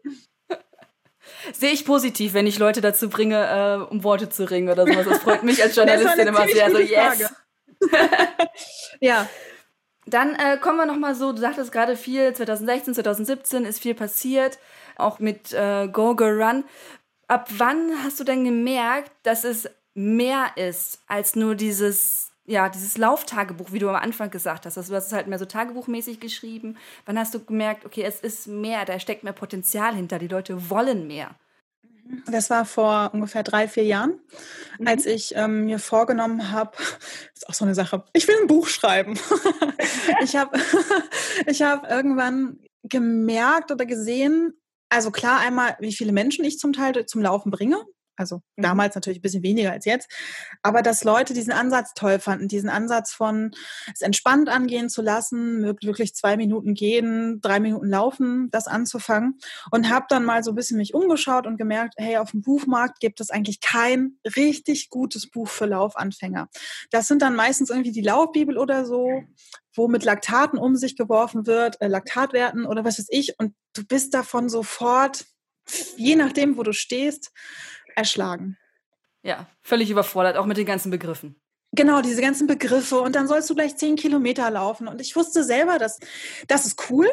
Sehe 1.53 1.71
ich 1.71 1.85
positiv, 1.85 2.33
wenn 2.33 2.47
ich 2.47 2.59
Leute 2.59 2.81
dazu 2.81 3.09
bringe, 3.09 3.87
äh, 3.87 3.91
um 3.91 4.03
Worte 4.03 4.29
zu 4.29 4.49
ringen 4.49 4.69
oder 4.69 4.85
sowas. 4.85 5.07
Das 5.07 5.19
freut 5.19 5.43
mich 5.43 5.63
als 5.63 5.75
Journalistin 5.77 6.27
immer 6.27 6.45
sehr. 6.47 6.69
So, 6.69 6.79
yes. 6.79 7.33
ja. 8.99 9.29
Dann 10.05 10.35
äh, 10.35 10.57
kommen 10.57 10.77
wir 10.77 10.85
nochmal 10.85 11.15
so, 11.15 11.31
du 11.31 11.39
sagtest 11.39 11.71
gerade 11.71 11.95
viel, 11.95 12.33
2016, 12.33 12.95
2017 12.95 13.65
ist 13.65 13.79
viel 13.79 13.93
passiert, 13.93 14.57
auch 14.97 15.19
mit 15.19 15.53
äh, 15.53 15.87
Go 15.87 16.15
Go 16.15 16.25
Run. 16.25 16.65
Ab 17.27 17.47
wann 17.51 18.03
hast 18.03 18.19
du 18.19 18.23
denn 18.23 18.43
gemerkt, 18.43 19.11
dass 19.21 19.43
es 19.43 19.69
mehr 19.93 20.47
ist 20.55 21.03
als 21.07 21.35
nur 21.35 21.53
dieses 21.53 22.28
ja, 22.49 22.67
dieses 22.67 22.97
Lauftagebuch, 22.97 23.71
wie 23.71 23.79
du 23.79 23.89
am 23.89 23.95
Anfang 23.95 24.31
gesagt 24.31 24.65
hast, 24.65 24.75
also 24.75 24.91
du 24.91 24.97
hast 24.97 25.07
es 25.07 25.13
halt 25.13 25.27
mehr 25.27 25.37
so 25.37 25.45
tagebuchmäßig 25.45 26.19
geschrieben. 26.19 26.77
Wann 27.05 27.19
hast 27.19 27.33
du 27.35 27.43
gemerkt, 27.43 27.85
okay, 27.85 28.01
es 28.03 28.19
ist 28.19 28.47
mehr, 28.47 28.85
da 28.85 28.99
steckt 28.99 29.23
mehr 29.23 29.33
Potenzial 29.33 29.93
hinter, 29.95 30.17
die 30.17 30.27
Leute 30.27 30.69
wollen 30.69 31.05
mehr? 31.05 31.35
Das 32.25 32.49
war 32.49 32.65
vor 32.65 33.11
ungefähr 33.13 33.43
drei, 33.43 33.67
vier 33.67 33.83
Jahren, 33.83 34.19
mhm. 34.79 34.87
als 34.87 35.05
ich 35.05 35.35
ähm, 35.35 35.65
mir 35.65 35.77
vorgenommen 35.77 36.51
habe, 36.51 36.71
ist 37.35 37.47
auch 37.47 37.53
so 37.53 37.65
eine 37.65 37.75
Sache, 37.75 38.03
ich 38.13 38.27
will 38.27 38.35
ein 38.41 38.47
Buch 38.47 38.67
schreiben. 38.67 39.13
ich 40.23 40.35
habe 40.35 40.59
ich 41.45 41.61
hab 41.61 41.87
irgendwann 41.87 42.57
gemerkt 42.81 43.71
oder 43.71 43.85
gesehen, 43.85 44.53
also 44.89 45.11
klar 45.11 45.39
einmal, 45.41 45.77
wie 45.79 45.93
viele 45.93 46.13
Menschen 46.13 46.43
ich 46.45 46.57
zum 46.57 46.73
Teil 46.73 47.05
zum 47.05 47.21
Laufen 47.21 47.51
bringe. 47.51 47.77
Also 48.19 48.41
mhm. 48.57 48.61
damals 48.61 48.95
natürlich 48.95 49.19
ein 49.19 49.21
bisschen 49.21 49.43
weniger 49.43 49.71
als 49.71 49.85
jetzt. 49.85 50.11
Aber 50.61 50.81
dass 50.81 51.03
Leute 51.03 51.33
diesen 51.33 51.53
Ansatz 51.53 51.93
toll 51.95 52.19
fanden, 52.19 52.47
diesen 52.47 52.69
Ansatz 52.69 53.13
von 53.13 53.51
es 53.93 54.01
entspannt 54.01 54.49
angehen 54.49 54.89
zu 54.89 55.01
lassen, 55.01 55.63
wirklich 55.63 56.13
zwei 56.13 56.37
Minuten 56.37 56.73
gehen, 56.73 57.39
drei 57.41 57.59
Minuten 57.59 57.87
laufen, 57.87 58.49
das 58.51 58.67
anzufangen. 58.67 59.39
Und 59.71 59.89
habe 59.89 60.05
dann 60.09 60.25
mal 60.25 60.43
so 60.43 60.51
ein 60.51 60.55
bisschen 60.55 60.77
mich 60.77 60.93
umgeschaut 60.93 61.47
und 61.47 61.57
gemerkt, 61.57 61.95
hey, 61.97 62.17
auf 62.17 62.31
dem 62.31 62.41
Buchmarkt 62.41 62.99
gibt 62.99 63.21
es 63.21 63.31
eigentlich 63.31 63.61
kein 63.61 64.17
richtig 64.35 64.89
gutes 64.89 65.29
Buch 65.29 65.47
für 65.47 65.65
Laufanfänger. 65.65 66.49
Das 66.91 67.07
sind 67.07 67.21
dann 67.21 67.35
meistens 67.35 67.69
irgendwie 67.69 67.91
die 67.91 68.01
Laufbibel 68.01 68.57
oder 68.57 68.85
so, 68.85 69.23
wo 69.75 69.87
mit 69.87 70.03
Laktaten 70.03 70.59
um 70.59 70.75
sich 70.75 70.97
geworfen 70.97 71.47
wird, 71.47 71.79
äh, 71.81 71.87
Laktatwerten 71.87 72.65
oder 72.65 72.83
was 72.83 72.99
weiß 72.99 73.07
ich. 73.09 73.39
Und 73.39 73.53
du 73.73 73.85
bist 73.85 74.13
davon 74.13 74.49
sofort, 74.49 75.25
je 75.97 76.15
nachdem, 76.15 76.57
wo 76.57 76.63
du 76.63 76.73
stehst, 76.73 77.31
erschlagen. 77.95 78.57
Ja, 79.23 79.47
völlig 79.61 79.89
überfordert, 79.89 80.37
auch 80.37 80.45
mit 80.45 80.57
den 80.57 80.65
ganzen 80.65 80.91
Begriffen. 80.91 81.35
Genau, 81.71 82.01
diese 82.01 82.21
ganzen 82.21 82.47
Begriffe 82.47 82.99
und 82.99 83.15
dann 83.15 83.27
sollst 83.27 83.49
du 83.49 83.55
gleich 83.55 83.77
zehn 83.77 83.95
Kilometer 83.95 84.49
laufen. 84.49 84.87
Und 84.87 85.01
ich 85.01 85.15
wusste 85.15 85.43
selber, 85.43 85.77
dass 85.77 85.99
das 86.47 86.65
ist 86.65 86.89
cool, 86.89 87.05
mhm. 87.05 87.11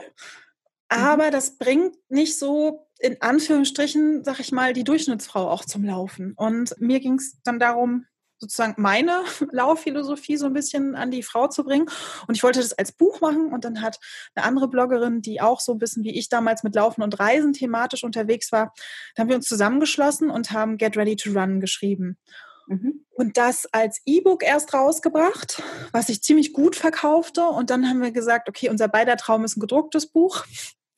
aber 0.89 1.31
das 1.31 1.59
bringt 1.59 1.97
nicht 2.09 2.39
so 2.39 2.87
in 2.99 3.21
Anführungsstrichen, 3.21 4.25
sag 4.25 4.41
ich 4.41 4.53
mal, 4.53 4.73
die 4.73 4.85
Durchschnittsfrau 4.85 5.51
auch 5.51 5.65
zum 5.65 5.85
Laufen. 5.85 6.33
Und 6.35 6.75
mir 6.81 7.01
ging 7.01 7.15
es 7.15 7.43
dann 7.43 7.59
darum, 7.59 8.07
sozusagen 8.39 8.75
meine 8.77 9.23
Laufphilosophie 9.51 10.37
so 10.37 10.47
ein 10.47 10.53
bisschen 10.53 10.95
an 10.95 11.11
die 11.11 11.23
Frau 11.23 11.49
zu 11.49 11.65
bringen. 11.65 11.89
Und 12.27 12.37
ich 12.37 12.43
wollte 12.43 12.61
das 12.61 12.73
als 12.73 12.93
Buch 12.93 13.21
machen. 13.21 13.53
Und 13.53 13.65
dann 13.65 13.83
hat 13.83 13.99
eine 14.35 14.45
andere 14.45 14.69
Bloggerin, 14.69 15.23
die 15.23 15.41
auch 15.41 15.61
so 15.61 15.73
ein 15.73 15.79
bisschen 15.79 16.05
wie 16.05 16.17
ich 16.17 16.29
damals 16.29 16.63
mit 16.63 16.75
Laufen 16.75 17.03
und 17.03 17.19
Reisen 17.19 17.53
thematisch 17.53 18.05
unterwegs 18.05 18.53
war, 18.53 18.73
da 19.15 19.23
haben 19.23 19.29
wir 19.29 19.37
uns 19.37 19.47
zusammengeschlossen 19.47 20.31
und 20.31 20.53
haben 20.53 20.77
Get 20.77 20.97
Ready 20.97 21.17
to 21.17 21.31
Run 21.31 21.61
geschrieben. 21.61 22.19
Mhm. 22.67 23.05
Und 23.15 23.37
das 23.37 23.67
als 23.73 24.01
E-Book 24.05 24.43
erst 24.43 24.75
rausgebracht, 24.75 25.63
was 25.93 26.09
sich 26.09 26.23
ziemlich 26.23 26.53
gut 26.53 26.77
verkaufte. 26.77 27.45
Und 27.45 27.71
dann 27.71 27.89
haben 27.89 28.03
wir 28.03 28.11
gesagt, 28.11 28.49
okay, 28.49 28.69
unser 28.69 28.89
beider 28.89 29.17
Traum 29.17 29.45
ist 29.45 29.57
ein 29.57 29.61
gedrucktes 29.61 30.07
Buch. 30.07 30.45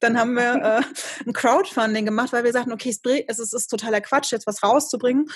Dann 0.00 0.18
haben 0.18 0.34
wir 0.34 0.54
äh, 0.82 1.26
ein 1.26 1.32
Crowdfunding 1.32 2.04
gemacht, 2.04 2.32
weil 2.32 2.44
wir 2.44 2.52
sagten, 2.52 2.72
okay, 2.72 2.90
es 2.90 3.38
ist, 3.38 3.38
es 3.38 3.52
ist 3.52 3.68
totaler 3.68 4.00
Quatsch, 4.00 4.32
jetzt 4.32 4.46
was 4.46 4.62
rauszubringen. 4.62 5.26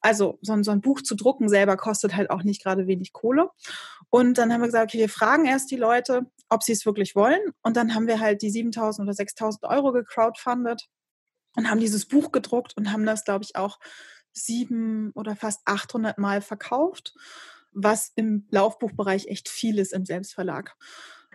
Also 0.00 0.38
so 0.42 0.52
ein, 0.52 0.64
so 0.64 0.70
ein 0.70 0.80
Buch 0.80 1.02
zu 1.02 1.16
drucken 1.16 1.48
selber 1.48 1.76
kostet 1.76 2.14
halt 2.14 2.30
auch 2.30 2.42
nicht 2.42 2.62
gerade 2.62 2.86
wenig 2.86 3.12
Kohle. 3.12 3.50
Und 4.10 4.38
dann 4.38 4.52
haben 4.52 4.60
wir 4.60 4.66
gesagt, 4.68 4.90
okay, 4.90 4.98
wir 4.98 5.08
fragen 5.08 5.44
erst 5.44 5.70
die 5.70 5.76
Leute, 5.76 6.26
ob 6.48 6.62
sie 6.62 6.72
es 6.72 6.86
wirklich 6.86 7.16
wollen. 7.16 7.40
Und 7.62 7.76
dann 7.76 7.94
haben 7.94 8.06
wir 8.06 8.20
halt 8.20 8.42
die 8.42 8.50
7.000 8.50 9.02
oder 9.02 9.12
6.000 9.12 9.68
Euro 9.68 9.92
gecrowdfundet 9.92 10.88
und 11.56 11.70
haben 11.70 11.80
dieses 11.80 12.06
Buch 12.06 12.32
gedruckt 12.32 12.76
und 12.76 12.92
haben 12.92 13.04
das, 13.04 13.24
glaube 13.24 13.44
ich, 13.44 13.56
auch 13.56 13.78
sieben 14.32 15.10
oder 15.14 15.36
fast 15.36 15.60
800 15.64 16.18
Mal 16.18 16.40
verkauft, 16.40 17.14
was 17.72 18.12
im 18.14 18.46
Laufbuchbereich 18.50 19.26
echt 19.26 19.48
viel 19.48 19.78
ist 19.78 19.92
im 19.92 20.04
Selbstverlag. 20.04 20.76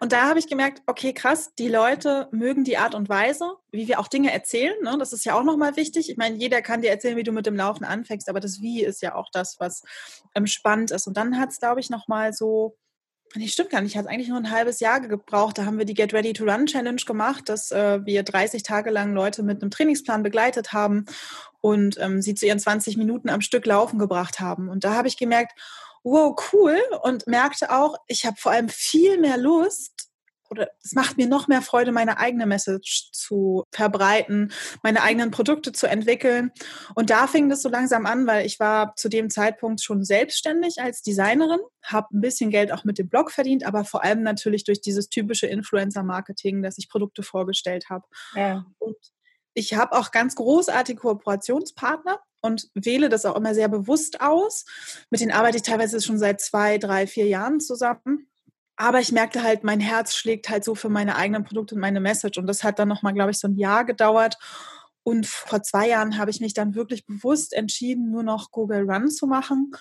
Und 0.03 0.11
da 0.11 0.27
habe 0.27 0.37
ich 0.37 0.49
gemerkt, 0.49 0.81
okay, 0.85 1.13
krass, 1.13 1.55
die 1.57 1.69
Leute 1.69 2.27
mögen 2.31 2.65
die 2.65 2.77
Art 2.77 2.93
und 2.93 3.07
Weise, 3.07 3.53
wie 3.71 3.87
wir 3.87 4.01
auch 4.01 4.09
Dinge 4.09 4.33
erzählen. 4.33 4.75
Ne? 4.83 4.97
Das 4.99 5.13
ist 5.13 5.23
ja 5.23 5.33
auch 5.33 5.45
nochmal 5.45 5.77
wichtig. 5.77 6.09
Ich 6.09 6.17
meine, 6.17 6.35
jeder 6.35 6.61
kann 6.61 6.81
dir 6.81 6.89
erzählen, 6.89 7.15
wie 7.15 7.23
du 7.23 7.31
mit 7.31 7.45
dem 7.45 7.55
Laufen 7.55 7.85
anfängst, 7.85 8.27
aber 8.27 8.41
das 8.41 8.59
Wie 8.59 8.83
ist 8.83 9.01
ja 9.01 9.15
auch 9.15 9.29
das, 9.31 9.61
was 9.61 9.81
ähm, 10.35 10.45
spannend 10.45 10.91
ist. 10.91 11.07
Und 11.07 11.15
dann 11.15 11.39
hat 11.39 11.51
es, 11.51 11.59
glaube 11.59 11.79
ich, 11.79 11.89
nochmal 11.89 12.33
so 12.33 12.75
Nee, 13.35 13.47
stimmt 13.47 13.69
gar 13.69 13.81
nicht. 13.81 13.95
Hat 13.95 14.07
eigentlich 14.07 14.27
nur 14.27 14.37
ein 14.37 14.51
halbes 14.51 14.81
Jahr 14.81 14.99
gebraucht. 14.99 15.57
Da 15.57 15.65
haben 15.65 15.77
wir 15.77 15.85
die 15.85 15.95
Get 15.95 16.13
Ready 16.13 16.33
to 16.33 16.43
Run 16.43 16.65
Challenge 16.65 17.01
gemacht, 17.03 17.47
dass 17.47 17.71
äh, 17.71 18.05
wir 18.05 18.23
30 18.23 18.61
Tage 18.61 18.91
lang 18.91 19.13
Leute 19.13 19.41
mit 19.41 19.61
einem 19.61 19.71
Trainingsplan 19.71 20.21
begleitet 20.21 20.73
haben 20.73 21.05
und 21.61 21.97
ähm, 21.99 22.21
sie 22.21 22.35
zu 22.35 22.45
ihren 22.45 22.59
20 22.59 22.97
Minuten 22.97 23.29
am 23.29 23.41
Stück 23.41 23.65
laufen 23.65 23.97
gebracht 23.97 24.41
haben. 24.41 24.67
Und 24.67 24.83
da 24.83 24.95
habe 24.95 25.07
ich 25.07 25.17
gemerkt, 25.17 25.53
wow, 26.03 26.35
cool. 26.51 26.77
Und 27.01 27.27
merkte 27.27 27.71
auch, 27.71 27.95
ich 28.07 28.25
habe 28.25 28.37
vor 28.37 28.51
allem 28.51 28.69
viel 28.69 29.19
mehr 29.19 29.37
Lust, 29.37 30.09
oder 30.53 30.69
es 30.83 30.93
macht 30.93 31.17
mir 31.17 31.27
noch 31.27 31.47
mehr 31.47 31.63
Freude, 31.63 31.91
meine 31.91 32.19
eigene 32.19 32.45
Message 32.45 33.09
zu 33.11 33.63
verbreiten, 33.71 34.51
meine 34.83 35.01
eigenen 35.01 35.31
Produkte 35.31 35.71
zu 35.71 35.87
entwickeln. 35.87 36.51
Und 36.93 37.09
da 37.09 37.25
fing 37.25 37.49
das 37.49 37.63
so 37.63 37.69
langsam 37.69 38.05
an, 38.05 38.27
weil 38.27 38.45
ich 38.45 38.59
war 38.59 38.95
zu 38.95 39.09
dem 39.09 39.31
Zeitpunkt 39.31 39.81
schon 39.81 40.03
selbstständig 40.03 40.79
als 40.79 41.01
Designerin, 41.01 41.59
habe 41.81 42.15
ein 42.15 42.21
bisschen 42.21 42.51
Geld 42.51 42.71
auch 42.71 42.83
mit 42.83 42.99
dem 42.99 43.09
Blog 43.09 43.31
verdient, 43.31 43.65
aber 43.65 43.83
vor 43.83 44.03
allem 44.03 44.21
natürlich 44.21 44.63
durch 44.63 44.79
dieses 44.79 45.09
typische 45.09 45.47
Influencer-Marketing, 45.47 46.61
dass 46.61 46.77
ich 46.77 46.87
Produkte 46.87 47.23
vorgestellt 47.23 47.89
habe. 47.89 48.05
Ja. 48.35 48.65
Und 48.77 48.97
ich 49.55 49.73
habe 49.73 49.93
auch 49.93 50.11
ganz 50.11 50.35
großartige 50.35 50.99
Kooperationspartner 50.99 52.19
und 52.43 52.69
wähle 52.75 53.09
das 53.09 53.25
auch 53.25 53.35
immer 53.35 53.55
sehr 53.55 53.69
bewusst 53.69 54.21
aus. 54.21 54.65
Mit 55.09 55.21
denen 55.21 55.31
arbeite 55.31 55.57
ich 55.57 55.63
teilweise 55.63 56.01
schon 56.01 56.19
seit 56.19 56.41
zwei, 56.41 56.77
drei, 56.77 57.07
vier 57.07 57.25
Jahren 57.25 57.61
zusammen. 57.61 58.27
Aber 58.75 58.99
ich 58.99 59.13
merkte 59.13 59.43
halt, 59.43 59.63
mein 59.63 59.79
Herz 59.79 60.13
schlägt 60.13 60.49
halt 60.49 60.65
so 60.65 60.75
für 60.75 60.89
meine 60.89 61.15
eigenen 61.15 61.45
Produkte 61.45 61.75
und 61.75 61.81
meine 61.81 62.01
Message. 62.01 62.37
Und 62.37 62.47
das 62.47 62.63
hat 62.63 62.79
dann 62.79 62.89
nochmal, 62.89 63.13
glaube 63.13 63.31
ich, 63.31 63.39
so 63.39 63.47
ein 63.47 63.55
Jahr 63.55 63.85
gedauert. 63.85 64.37
Und 65.03 65.25
vor 65.25 65.63
zwei 65.63 65.87
Jahren 65.87 66.17
habe 66.17 66.31
ich 66.31 66.41
mich 66.41 66.53
dann 66.53 66.75
wirklich 66.75 67.05
bewusst 67.05 67.53
entschieden, 67.53 68.11
nur 68.11 68.23
noch 68.23 68.51
Google 68.51 68.89
Run 68.89 69.09
zu 69.09 69.25
machen. 69.25 69.71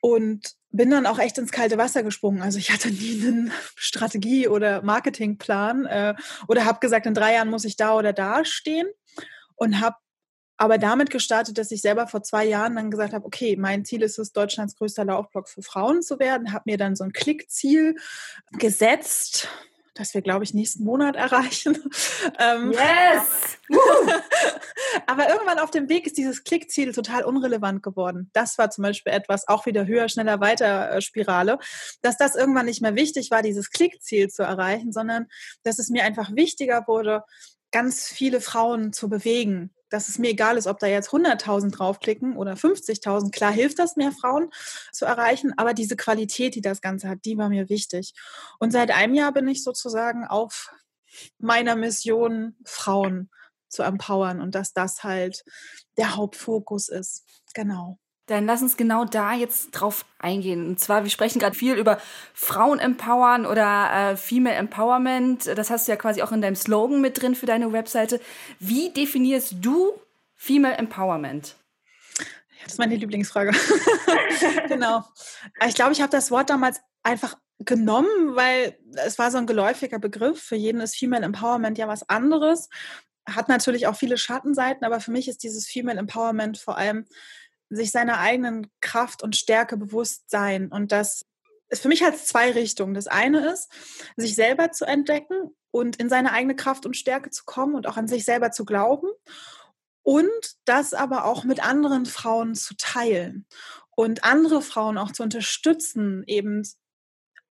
Und 0.00 0.56
bin 0.70 0.90
dann 0.90 1.06
auch 1.06 1.20
echt 1.20 1.38
ins 1.38 1.52
kalte 1.52 1.78
Wasser 1.78 2.02
gesprungen. 2.02 2.42
Also 2.42 2.58
ich 2.58 2.72
hatte 2.72 2.88
nie 2.90 3.24
einen 3.24 3.52
Strategie- 3.76 4.48
oder 4.48 4.82
Marketingplan 4.82 5.86
äh, 5.86 6.14
oder 6.48 6.64
habe 6.64 6.80
gesagt, 6.80 7.06
in 7.06 7.14
drei 7.14 7.34
Jahren 7.34 7.50
muss 7.50 7.64
ich 7.64 7.76
da 7.76 7.94
oder 7.94 8.12
da 8.12 8.44
stehen 8.44 8.88
und 9.54 9.80
habe 9.80 9.96
aber 10.58 10.76
damit 10.76 11.10
gestartet, 11.10 11.56
dass 11.56 11.70
ich 11.70 11.80
selber 11.80 12.08
vor 12.08 12.22
zwei 12.22 12.44
Jahren 12.44 12.74
dann 12.74 12.90
gesagt 12.90 13.14
habe, 13.14 13.24
okay, 13.24 13.56
mein 13.56 13.84
Ziel 13.84 14.02
ist 14.02 14.18
es, 14.18 14.32
Deutschlands 14.32 14.76
größter 14.76 15.04
Laufblog 15.04 15.48
für 15.48 15.62
Frauen 15.62 16.02
zu 16.02 16.18
werden, 16.18 16.52
habe 16.52 16.64
mir 16.66 16.76
dann 16.76 16.96
so 16.96 17.04
ein 17.04 17.12
Klickziel 17.12 17.94
gesetzt, 18.58 19.48
das 19.94 20.14
wir, 20.14 20.22
glaube 20.22 20.44
ich, 20.44 20.54
nächsten 20.54 20.84
Monat 20.84 21.16
erreichen. 21.16 21.78
Ähm, 22.40 22.72
yes! 22.72 23.58
aber 25.06 25.28
irgendwann 25.28 25.58
auf 25.58 25.70
dem 25.70 25.88
Weg 25.88 26.06
ist 26.06 26.18
dieses 26.18 26.44
Klickziel 26.44 26.92
total 26.92 27.24
unrelevant 27.24 27.82
geworden. 27.82 28.30
Das 28.32 28.58
war 28.58 28.70
zum 28.70 28.82
Beispiel 28.82 29.12
etwas, 29.12 29.48
auch 29.48 29.66
wieder 29.66 29.86
höher, 29.86 30.08
schneller, 30.08 30.40
weiter 30.40 30.90
äh, 30.90 31.00
Spirale, 31.00 31.58
dass 32.02 32.16
das 32.16 32.36
irgendwann 32.36 32.66
nicht 32.66 32.82
mehr 32.82 32.94
wichtig 32.94 33.30
war, 33.30 33.42
dieses 33.42 33.70
Klickziel 33.70 34.28
zu 34.28 34.42
erreichen, 34.42 34.92
sondern 34.92 35.26
dass 35.62 35.78
es 35.78 35.88
mir 35.90 36.04
einfach 36.04 36.34
wichtiger 36.34 36.84
wurde, 36.86 37.22
ganz 37.70 38.06
viele 38.06 38.40
Frauen 38.40 38.92
zu 38.92 39.08
bewegen 39.08 39.72
dass 39.90 40.08
es 40.08 40.18
mir 40.18 40.30
egal 40.30 40.56
ist, 40.56 40.66
ob 40.66 40.78
da 40.78 40.86
jetzt 40.86 41.10
100.000 41.10 41.70
draufklicken 41.70 42.36
oder 42.36 42.54
50.000. 42.54 43.30
Klar 43.30 43.52
hilft 43.52 43.78
das, 43.78 43.96
mehr 43.96 44.12
Frauen 44.12 44.50
zu 44.92 45.04
erreichen, 45.04 45.52
aber 45.56 45.74
diese 45.74 45.96
Qualität, 45.96 46.54
die 46.54 46.60
das 46.60 46.80
Ganze 46.80 47.08
hat, 47.08 47.24
die 47.24 47.38
war 47.38 47.48
mir 47.48 47.68
wichtig. 47.68 48.14
Und 48.58 48.72
seit 48.72 48.90
einem 48.90 49.14
Jahr 49.14 49.32
bin 49.32 49.48
ich 49.48 49.64
sozusagen 49.64 50.26
auf 50.26 50.70
meiner 51.38 51.76
Mission, 51.76 52.56
Frauen 52.64 53.30
zu 53.68 53.82
empowern 53.82 54.40
und 54.40 54.54
dass 54.54 54.72
das 54.72 55.04
halt 55.04 55.44
der 55.96 56.16
Hauptfokus 56.16 56.88
ist. 56.88 57.24
Genau. 57.54 57.98
Dann 58.28 58.46
lass 58.46 58.62
uns 58.62 58.76
genau 58.76 59.04
da 59.04 59.34
jetzt 59.34 59.70
drauf 59.72 60.04
eingehen. 60.18 60.66
Und 60.68 60.80
zwar, 60.80 61.02
wir 61.02 61.10
sprechen 61.10 61.38
gerade 61.38 61.56
viel 61.56 61.74
über 61.74 61.98
Frauen 62.34 62.78
empowern 62.78 63.46
oder 63.46 64.12
äh, 64.12 64.16
Female 64.16 64.56
Empowerment. 64.56 65.46
Das 65.46 65.70
hast 65.70 65.88
du 65.88 65.92
ja 65.92 65.96
quasi 65.96 66.22
auch 66.22 66.30
in 66.32 66.40
deinem 66.40 66.56
Slogan 66.56 67.00
mit 67.00 67.20
drin 67.20 67.34
für 67.34 67.46
deine 67.46 67.72
Webseite. 67.72 68.20
Wie 68.60 68.90
definierst 68.90 69.56
du 69.60 69.92
Female 70.36 70.76
Empowerment? 70.76 71.56
das 72.68 72.74
ist 72.74 72.78
meine 72.78 72.96
Lieblingsfrage. 72.96 73.52
genau. 74.68 75.02
Ich 75.66 75.74
glaube, 75.74 75.92
ich 75.92 76.02
habe 76.02 76.10
das 76.10 76.30
Wort 76.30 76.50
damals 76.50 76.80
einfach 77.02 77.38
genommen, 77.60 78.36
weil 78.36 78.78
es 78.96 79.18
war 79.18 79.30
so 79.30 79.38
ein 79.38 79.46
geläufiger 79.46 79.98
Begriff. 79.98 80.42
Für 80.42 80.56
jeden 80.56 80.82
ist 80.82 80.96
Female 80.96 81.24
Empowerment 81.24 81.78
ja 81.78 81.88
was 81.88 82.06
anderes. 82.10 82.68
Hat 83.26 83.48
natürlich 83.48 83.86
auch 83.86 83.96
viele 83.96 84.18
Schattenseiten, 84.18 84.84
aber 84.84 85.00
für 85.00 85.10
mich 85.10 85.28
ist 85.28 85.42
dieses 85.42 85.66
Female 85.66 85.98
Empowerment 85.98 86.58
vor 86.58 86.76
allem 86.76 87.06
sich 87.70 87.90
seiner 87.90 88.18
eigenen 88.18 88.68
Kraft 88.80 89.22
und 89.22 89.36
Stärke 89.36 89.76
bewusst 89.76 90.30
sein. 90.30 90.68
Und 90.68 90.92
das 90.92 91.24
ist 91.68 91.82
für 91.82 91.88
mich 91.88 92.02
halt 92.02 92.18
zwei 92.18 92.50
Richtungen. 92.50 92.94
Das 92.94 93.06
eine 93.06 93.50
ist, 93.50 93.70
sich 94.16 94.34
selber 94.34 94.72
zu 94.72 94.84
entdecken 94.84 95.54
und 95.70 95.96
in 95.96 96.08
seine 96.08 96.32
eigene 96.32 96.56
Kraft 96.56 96.86
und 96.86 96.96
Stärke 96.96 97.30
zu 97.30 97.44
kommen 97.44 97.74
und 97.74 97.86
auch 97.86 97.96
an 97.96 98.08
sich 98.08 98.24
selber 98.24 98.50
zu 98.50 98.64
glauben. 98.64 99.08
Und 100.02 100.56
das 100.64 100.94
aber 100.94 101.26
auch 101.26 101.44
mit 101.44 101.62
anderen 101.62 102.06
Frauen 102.06 102.54
zu 102.54 102.74
teilen 102.76 103.46
und 103.94 104.24
andere 104.24 104.62
Frauen 104.62 104.96
auch 104.96 105.12
zu 105.12 105.22
unterstützen, 105.22 106.24
eben 106.26 106.62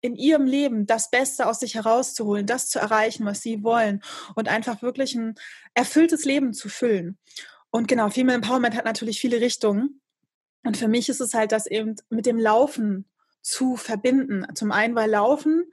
in 0.01 0.15
ihrem 0.15 0.45
Leben 0.45 0.87
das 0.87 1.11
Beste 1.11 1.47
aus 1.47 1.61
sich 1.61 1.75
herauszuholen, 1.75 2.47
das 2.47 2.69
zu 2.69 2.79
erreichen, 2.79 3.25
was 3.25 3.41
sie 3.41 3.65
wollen 3.65 4.03
und 4.35 4.49
einfach 4.49 4.83
wirklich 4.83 5.15
ein 5.15 5.35
erfülltes 5.73 6.27
Leben 6.27 6.53
zu 6.53 6.69
füllen. 6.69 7.19
Und 7.71 7.89
genau, 7.89 8.11
Female 8.11 8.37
Empowerment 8.37 8.77
hat 8.77 8.85
natürlich 8.85 9.19
viele 9.19 9.41
Richtungen. 9.41 10.03
Und 10.65 10.77
für 10.77 10.89
mich 10.89 11.09
ist 11.09 11.21
es 11.21 11.35
halt, 11.35 11.53
das 11.53 11.67
eben 11.67 11.97
mit 12.09 12.27
dem 12.27 12.39
Laufen 12.39 13.05
zu 13.43 13.77
verbinden. 13.77 14.47
Zum 14.55 14.73
einen, 14.73 14.95
weil 14.95 15.11
Laufen 15.11 15.71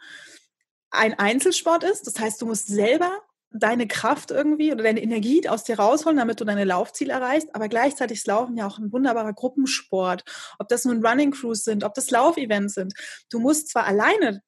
ein 0.91 1.17
Einzelsport 1.17 1.83
ist. 1.83 2.05
Das 2.05 2.19
heißt, 2.19 2.41
du 2.41 2.45
musst 2.45 2.67
selber 2.67 3.11
deine 3.53 3.87
Kraft 3.87 4.31
irgendwie 4.31 4.71
oder 4.71 4.83
deine 4.83 5.01
Energie 5.01 5.47
aus 5.47 5.63
dir 5.63 5.77
rausholen, 5.77 6.17
damit 6.17 6.39
du 6.39 6.45
deine 6.45 6.63
Laufziele 6.63 7.11
erreichst. 7.11 7.53
Aber 7.53 7.67
gleichzeitig 7.67 8.19
ist 8.19 8.27
Laufen 8.27 8.55
ja 8.57 8.67
auch 8.67 8.77
ein 8.77 8.91
wunderbarer 8.91 9.33
Gruppensport. 9.33 10.23
Ob 10.59 10.67
das 10.69 10.85
nun 10.85 11.05
Running 11.05 11.31
Crews 11.31 11.63
sind, 11.63 11.83
ob 11.83 11.93
das 11.93 12.11
Laufevents 12.11 12.75
sind. 12.75 12.93
Du 13.29 13.39
musst 13.39 13.69
zwar 13.69 13.85
alleine 13.85 14.41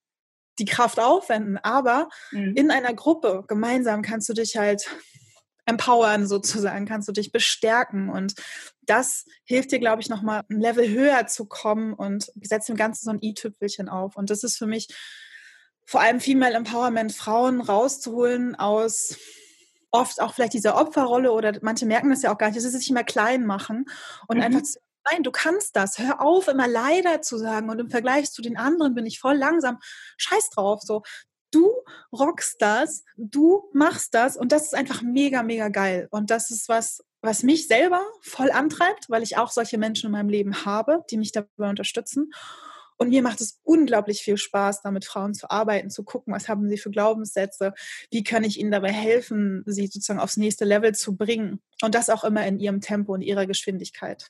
die 0.60 0.66
Kraft 0.66 1.00
aufwenden, 1.00 1.58
aber 1.58 2.10
mhm. 2.32 2.54
in 2.56 2.72
einer 2.72 2.94
Gruppe 2.94 3.44
gemeinsam 3.48 4.04
kannst 4.04 4.30
du 4.30 4.34
dich 4.34 4.56
halt 4.56 4.88
empowern 5.66 6.28
sozusagen, 6.28 6.86
kannst 6.86 7.08
du 7.08 7.14
dich 7.14 7.32
bestärken 7.32 8.10
und 8.10 8.34
das 8.82 9.26
hilft 9.46 9.72
dir, 9.72 9.80
glaube 9.80 10.02
ich, 10.02 10.10
nochmal 10.10 10.44
ein 10.50 10.60
Level 10.60 10.90
höher 10.90 11.28
zu 11.28 11.46
kommen 11.46 11.94
und 11.94 12.32
setzt 12.42 12.68
dem 12.68 12.76
Ganzen 12.76 13.06
so 13.06 13.12
ein 13.12 13.22
i-Tüpfelchen 13.22 13.88
auf. 13.88 14.18
Und 14.18 14.30
das 14.30 14.44
ist 14.44 14.58
für 14.58 14.68
mich 14.68 14.90
vor 15.86 16.02
allem 16.02 16.20
Female 16.20 16.56
Empowerment, 16.56 17.14
Frauen 17.14 17.62
rauszuholen 17.62 18.56
aus 18.56 19.18
oft 19.92 20.20
auch 20.22 20.34
vielleicht 20.34 20.54
dieser 20.54 20.76
Opferrolle 20.76 21.32
oder 21.32 21.54
manche 21.62 21.86
merken 21.86 22.10
das 22.10 22.24
ja 22.24 22.34
auch 22.34 22.38
gar 22.38 22.48
nicht, 22.48 22.58
dass 22.58 22.64
sie 22.64 22.78
sich 22.78 22.90
immer 22.90 23.04
klein 23.04 23.46
machen 23.46 23.86
und 24.28 24.38
mhm. 24.38 24.44
einfach 24.44 24.62
nein, 25.12 25.24
du 25.24 25.32
kannst 25.32 25.76
das. 25.76 26.00
Hör 26.00 26.22
auf, 26.22 26.48
immer 26.48 26.68
leider 26.68 27.22
zu 27.22 27.38
sagen 27.38 27.70
und 27.70 27.80
im 27.80 27.90
Vergleich 27.90 28.32
zu 28.32 28.42
den 28.42 28.58
anderen 28.58 28.96
bin 28.96 29.06
ich 29.06 29.20
voll 29.20 29.36
langsam. 29.36 29.80
Scheiß 30.18 30.50
drauf, 30.50 30.82
so. 30.82 31.04
Du 31.54 31.72
rockst 32.12 32.62
das, 32.62 33.04
du 33.16 33.70
machst 33.74 34.14
das 34.14 34.36
und 34.38 34.52
das 34.52 34.64
ist 34.64 34.76
einfach 34.76 35.04
mega, 35.04 35.44
mega 35.44 35.70
geil. 35.70 36.08
Und 36.10 36.32
das 36.32 36.50
ist 36.50 36.68
was, 36.68 37.04
was 37.22 37.44
mich 37.44 37.68
selber 37.68 38.02
voll 38.22 38.52
antreibt, 38.52 39.10
weil 39.10 39.24
ich 39.24 39.38
auch 39.38 39.52
solche 39.52 39.78
Menschen 39.78 40.08
in 40.08 40.12
meinem 40.14 40.30
Leben 40.30 40.66
habe, 40.66 41.04
die 41.12 41.18
mich 41.18 41.32
dabei 41.32 41.70
unterstützen. 41.70 42.32
Und 42.98 43.10
mir 43.10 43.22
macht 43.22 43.42
es 43.42 43.60
unglaublich 43.64 44.22
viel 44.22 44.38
Spaß, 44.38 44.82
da 44.82 44.92
mit 44.92 45.06
Frauen 45.06 45.34
zu 45.34 45.50
arbeiten, 45.50 45.90
zu 45.90 46.04
gucken, 46.04 46.34
was 46.34 46.48
haben 46.48 46.70
sie 46.70 46.78
für 46.78 46.90
Glaubenssätze, 46.90 47.74
wie 48.12 48.24
kann 48.24 48.44
ich 48.44 48.60
ihnen 48.60 48.72
dabei 48.72 48.92
helfen, 48.92 49.64
sie 49.66 49.88
sozusagen 49.88 50.20
aufs 50.20 50.38
nächste 50.38 50.66
Level 50.66 50.94
zu 50.94 51.16
bringen. 51.16 51.62
Und 51.82 51.96
das 51.96 52.10
auch 52.10 52.24
immer 52.24 52.46
in 52.48 52.60
ihrem 52.60 52.82
Tempo 52.82 53.14
und 53.14 53.22
ihrer 53.22 53.46
Geschwindigkeit. 53.46 54.28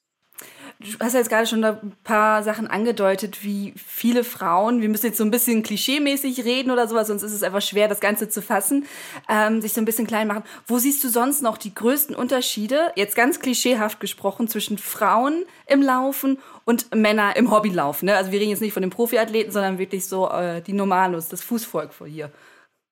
Du 0.84 1.00
hast 1.00 1.14
ja 1.14 1.20
jetzt 1.20 1.30
gerade 1.30 1.48
schon 1.48 1.64
ein 1.64 1.94
paar 2.04 2.44
Sachen 2.44 2.68
angedeutet, 2.68 3.42
wie 3.42 3.74
viele 3.78 4.26
Frauen, 4.26 4.82
wir 4.82 4.90
müssen 4.90 5.06
jetzt 5.06 5.18
so 5.18 5.24
ein 5.24 5.32
bisschen 5.32 5.64
klischeemäßig 5.64 6.44
reden 6.44 6.72
oder 6.72 6.90
sowas, 6.90 7.08
sonst 7.08 7.24
ist 7.24 7.32
es 7.32 7.42
einfach 7.42 7.62
schwer, 7.62 7.88
das 7.88 8.02
Ganze 8.02 8.28
zu 8.28 8.42
fassen, 8.42 8.86
ähm, 9.30 9.62
sich 9.62 9.72
so 9.72 9.80
ein 9.80 9.86
bisschen 9.86 10.08
klein 10.08 10.28
machen. 10.28 10.44
Wo 10.68 10.80
siehst 10.80 11.02
du 11.04 11.08
sonst 11.08 11.42
noch 11.42 11.58
die 11.58 11.74
größten 11.74 12.14
Unterschiede, 12.14 12.92
jetzt 12.98 13.16
ganz 13.16 13.40
klischeehaft 13.40 14.02
gesprochen, 14.02 14.50
zwischen 14.50 14.78
Frauen 14.78 15.46
im 15.68 15.82
Laufen 15.82 16.40
und 16.66 16.94
Männer 16.94 17.38
im 17.38 17.50
Hobbylaufen? 17.50 18.08
Ne? 18.08 18.18
Also 18.18 18.34
wir 18.34 18.42
reden 18.42 18.52
jetzt 18.52 18.62
nicht 18.62 18.74
von 18.74 18.84
den 18.84 18.90
Profiathleten, 18.90 19.54
sondern 19.54 19.78
wirklich 19.78 20.06
so 20.06 20.30
äh, 20.30 20.62
die 20.62 20.74
Normalos, 20.74 21.30
das 21.30 21.42
Fußvolk 21.44 21.94
vor 21.94 22.08
hier. 22.08 22.30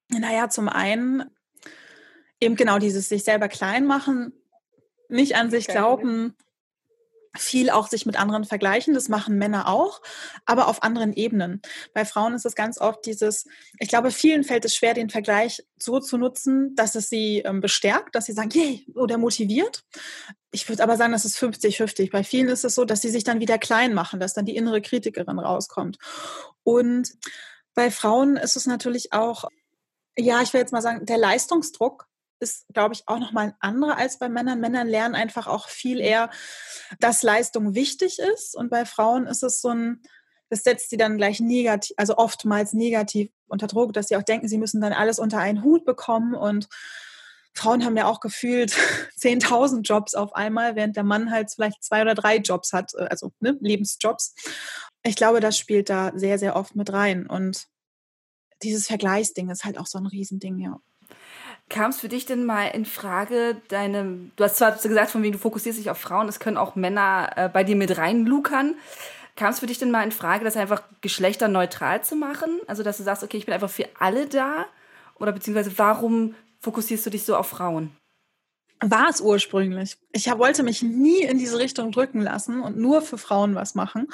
Naja, 0.07 0.49
zum 0.49 0.69
einen 0.69 1.25
eben 2.39 2.55
genau 2.55 2.79
dieses 2.79 3.09
sich 3.09 3.25
selber 3.25 3.49
klein 3.49 3.85
machen, 3.85 4.31
nicht 5.09 5.35
an 5.35 5.51
sich 5.51 5.67
glauben, 5.67 6.35
viel 7.37 7.69
auch 7.69 7.87
sich 7.87 8.05
mit 8.05 8.19
anderen 8.19 8.43
vergleichen. 8.43 8.93
Das 8.93 9.09
machen 9.09 9.37
Männer 9.37 9.67
auch, 9.67 10.01
aber 10.45 10.67
auf 10.67 10.83
anderen 10.83 11.13
Ebenen. 11.13 11.61
Bei 11.93 12.05
Frauen 12.05 12.33
ist 12.33 12.45
es 12.45 12.55
ganz 12.55 12.79
oft 12.79 13.05
dieses, 13.05 13.45
ich 13.79 13.89
glaube, 13.89 14.11
vielen 14.11 14.43
fällt 14.43 14.65
es 14.65 14.75
schwer, 14.75 14.93
den 14.93 15.09
Vergleich 15.09 15.63
so 15.77 15.99
zu 15.99 16.17
nutzen, 16.17 16.75
dass 16.75 16.95
es 16.95 17.09
sie 17.09 17.39
ähm, 17.39 17.61
bestärkt, 17.61 18.15
dass 18.15 18.25
sie 18.25 18.33
sagen, 18.33 18.49
yay, 18.51 18.85
oder 18.95 19.17
motiviert. 19.17 19.83
Ich 20.51 20.67
würde 20.67 20.83
aber 20.83 20.97
sagen, 20.97 21.13
das 21.13 21.25
ist 21.25 21.37
50-50. 21.37 22.11
Bei 22.11 22.23
vielen 22.23 22.49
ist 22.49 22.65
es 22.65 22.75
so, 22.75 22.83
dass 22.83 23.01
sie 23.01 23.09
sich 23.09 23.23
dann 23.23 23.39
wieder 23.39 23.57
klein 23.57 23.93
machen, 23.93 24.19
dass 24.19 24.33
dann 24.33 24.45
die 24.45 24.55
innere 24.55 24.81
Kritikerin 24.81 25.39
rauskommt. 25.39 25.97
Und 26.63 27.13
bei 27.73 27.89
Frauen 27.89 28.35
ist 28.35 28.57
es 28.57 28.65
natürlich 28.65 29.13
auch, 29.13 29.45
ja, 30.17 30.41
ich 30.41 30.51
will 30.53 30.59
jetzt 30.59 30.73
mal 30.73 30.81
sagen, 30.81 31.05
der 31.05 31.17
Leistungsdruck 31.17 32.10
ist, 32.41 32.65
glaube 32.73 32.93
ich, 32.93 33.03
auch 33.07 33.19
nochmal 33.19 33.47
ein 33.47 33.55
anderer 33.59 33.97
als 33.97 34.19
bei 34.19 34.29
Männern. 34.29 34.59
Männern 34.59 34.87
lernen 34.87 35.15
einfach 35.15 35.47
auch 35.47 35.69
viel 35.69 35.97
mhm. 35.97 36.03
eher, 36.03 36.29
dass 36.99 37.23
Leistung 37.23 37.75
wichtig 37.75 38.19
ist. 38.19 38.55
Und 38.55 38.69
bei 38.69 38.85
Frauen 38.85 39.27
ist 39.27 39.43
es 39.43 39.61
so 39.61 39.69
ein, 39.69 40.01
das 40.49 40.63
setzt 40.63 40.89
sie 40.89 40.97
dann 40.97 41.17
gleich 41.17 41.39
negativ, 41.39 41.95
also 41.97 42.17
oftmals 42.17 42.73
negativ 42.73 43.31
unter 43.47 43.67
Druck, 43.67 43.93
dass 43.93 44.07
sie 44.07 44.17
auch 44.17 44.23
denken, 44.23 44.47
sie 44.47 44.57
müssen 44.57 44.81
dann 44.81 44.93
alles 44.93 45.19
unter 45.19 45.37
einen 45.37 45.63
Hut 45.63 45.85
bekommen. 45.85 46.33
Und 46.33 46.67
Frauen 47.53 47.85
haben 47.85 47.97
ja 47.97 48.07
auch 48.07 48.19
gefühlt 48.19 48.71
10.000 49.19 49.81
Jobs 49.81 50.15
auf 50.15 50.33
einmal, 50.35 50.75
während 50.75 50.95
der 50.95 51.03
Mann 51.03 51.31
halt 51.31 51.51
vielleicht 51.51 51.83
zwei 51.83 52.01
oder 52.01 52.15
drei 52.15 52.37
Jobs 52.37 52.73
hat, 52.73 52.93
äh, 52.95 53.03
also 53.03 53.31
ne, 53.39 53.57
Lebensjobs. 53.61 54.33
Ich 55.03 55.15
glaube, 55.15 55.39
das 55.39 55.57
spielt 55.57 55.89
da 55.89 56.11
sehr, 56.15 56.37
sehr 56.37 56.55
oft 56.55 56.75
mit 56.75 56.91
rein. 56.91 57.27
Und 57.27 57.67
dieses 58.63 58.87
Vergleichsding 58.87 59.49
ist 59.49 59.65
halt 59.65 59.77
auch 59.77 59.87
so 59.87 59.97
ein 59.97 60.05
Riesending, 60.05 60.59
ja. 60.59 60.79
Kam 61.71 61.91
es 61.91 62.01
für 62.01 62.09
dich 62.09 62.25
denn 62.25 62.43
mal 62.43 62.65
in 62.65 62.85
Frage, 62.85 63.55
deine, 63.69 64.29
du 64.35 64.43
hast 64.43 64.57
zwar 64.57 64.73
gesagt, 64.73 65.09
von 65.09 65.23
wegen 65.23 65.31
du 65.31 65.39
fokussierst 65.39 65.79
dich 65.79 65.89
auf 65.89 65.97
Frauen, 65.97 66.27
es 66.27 66.41
können 66.41 66.57
auch 66.57 66.75
Männer 66.75 67.31
äh, 67.37 67.47
bei 67.47 67.63
dir 67.63 67.77
mit 67.77 67.97
reinlukern. 67.97 68.75
Kam 69.37 69.51
es 69.51 69.61
für 69.61 69.67
dich 69.67 69.79
denn 69.79 69.89
mal 69.89 70.03
in 70.03 70.11
Frage, 70.11 70.43
das 70.43 70.57
einfach 70.57 70.83
geschlechterneutral 70.99 72.03
zu 72.03 72.17
machen? 72.17 72.59
Also, 72.67 72.83
dass 72.83 72.97
du 72.97 73.03
sagst, 73.03 73.23
okay, 73.23 73.37
ich 73.37 73.45
bin 73.45 73.53
einfach 73.53 73.69
für 73.69 73.87
alle 73.97 74.27
da? 74.27 74.65
Oder 75.15 75.31
beziehungsweise, 75.31 75.71
warum 75.77 76.35
fokussierst 76.59 77.05
du 77.05 77.09
dich 77.09 77.23
so 77.23 77.37
auf 77.37 77.47
Frauen? 77.47 77.95
War 78.83 79.09
es 79.09 79.21
ursprünglich. 79.21 79.97
Ich 80.11 80.27
wollte 80.27 80.63
mich 80.63 80.81
nie 80.81 81.21
in 81.21 81.37
diese 81.37 81.59
Richtung 81.59 81.91
drücken 81.91 82.21
lassen 82.21 82.61
und 82.61 82.77
nur 82.77 83.03
für 83.03 83.19
Frauen 83.19 83.53
was 83.53 83.75
machen. 83.75 84.07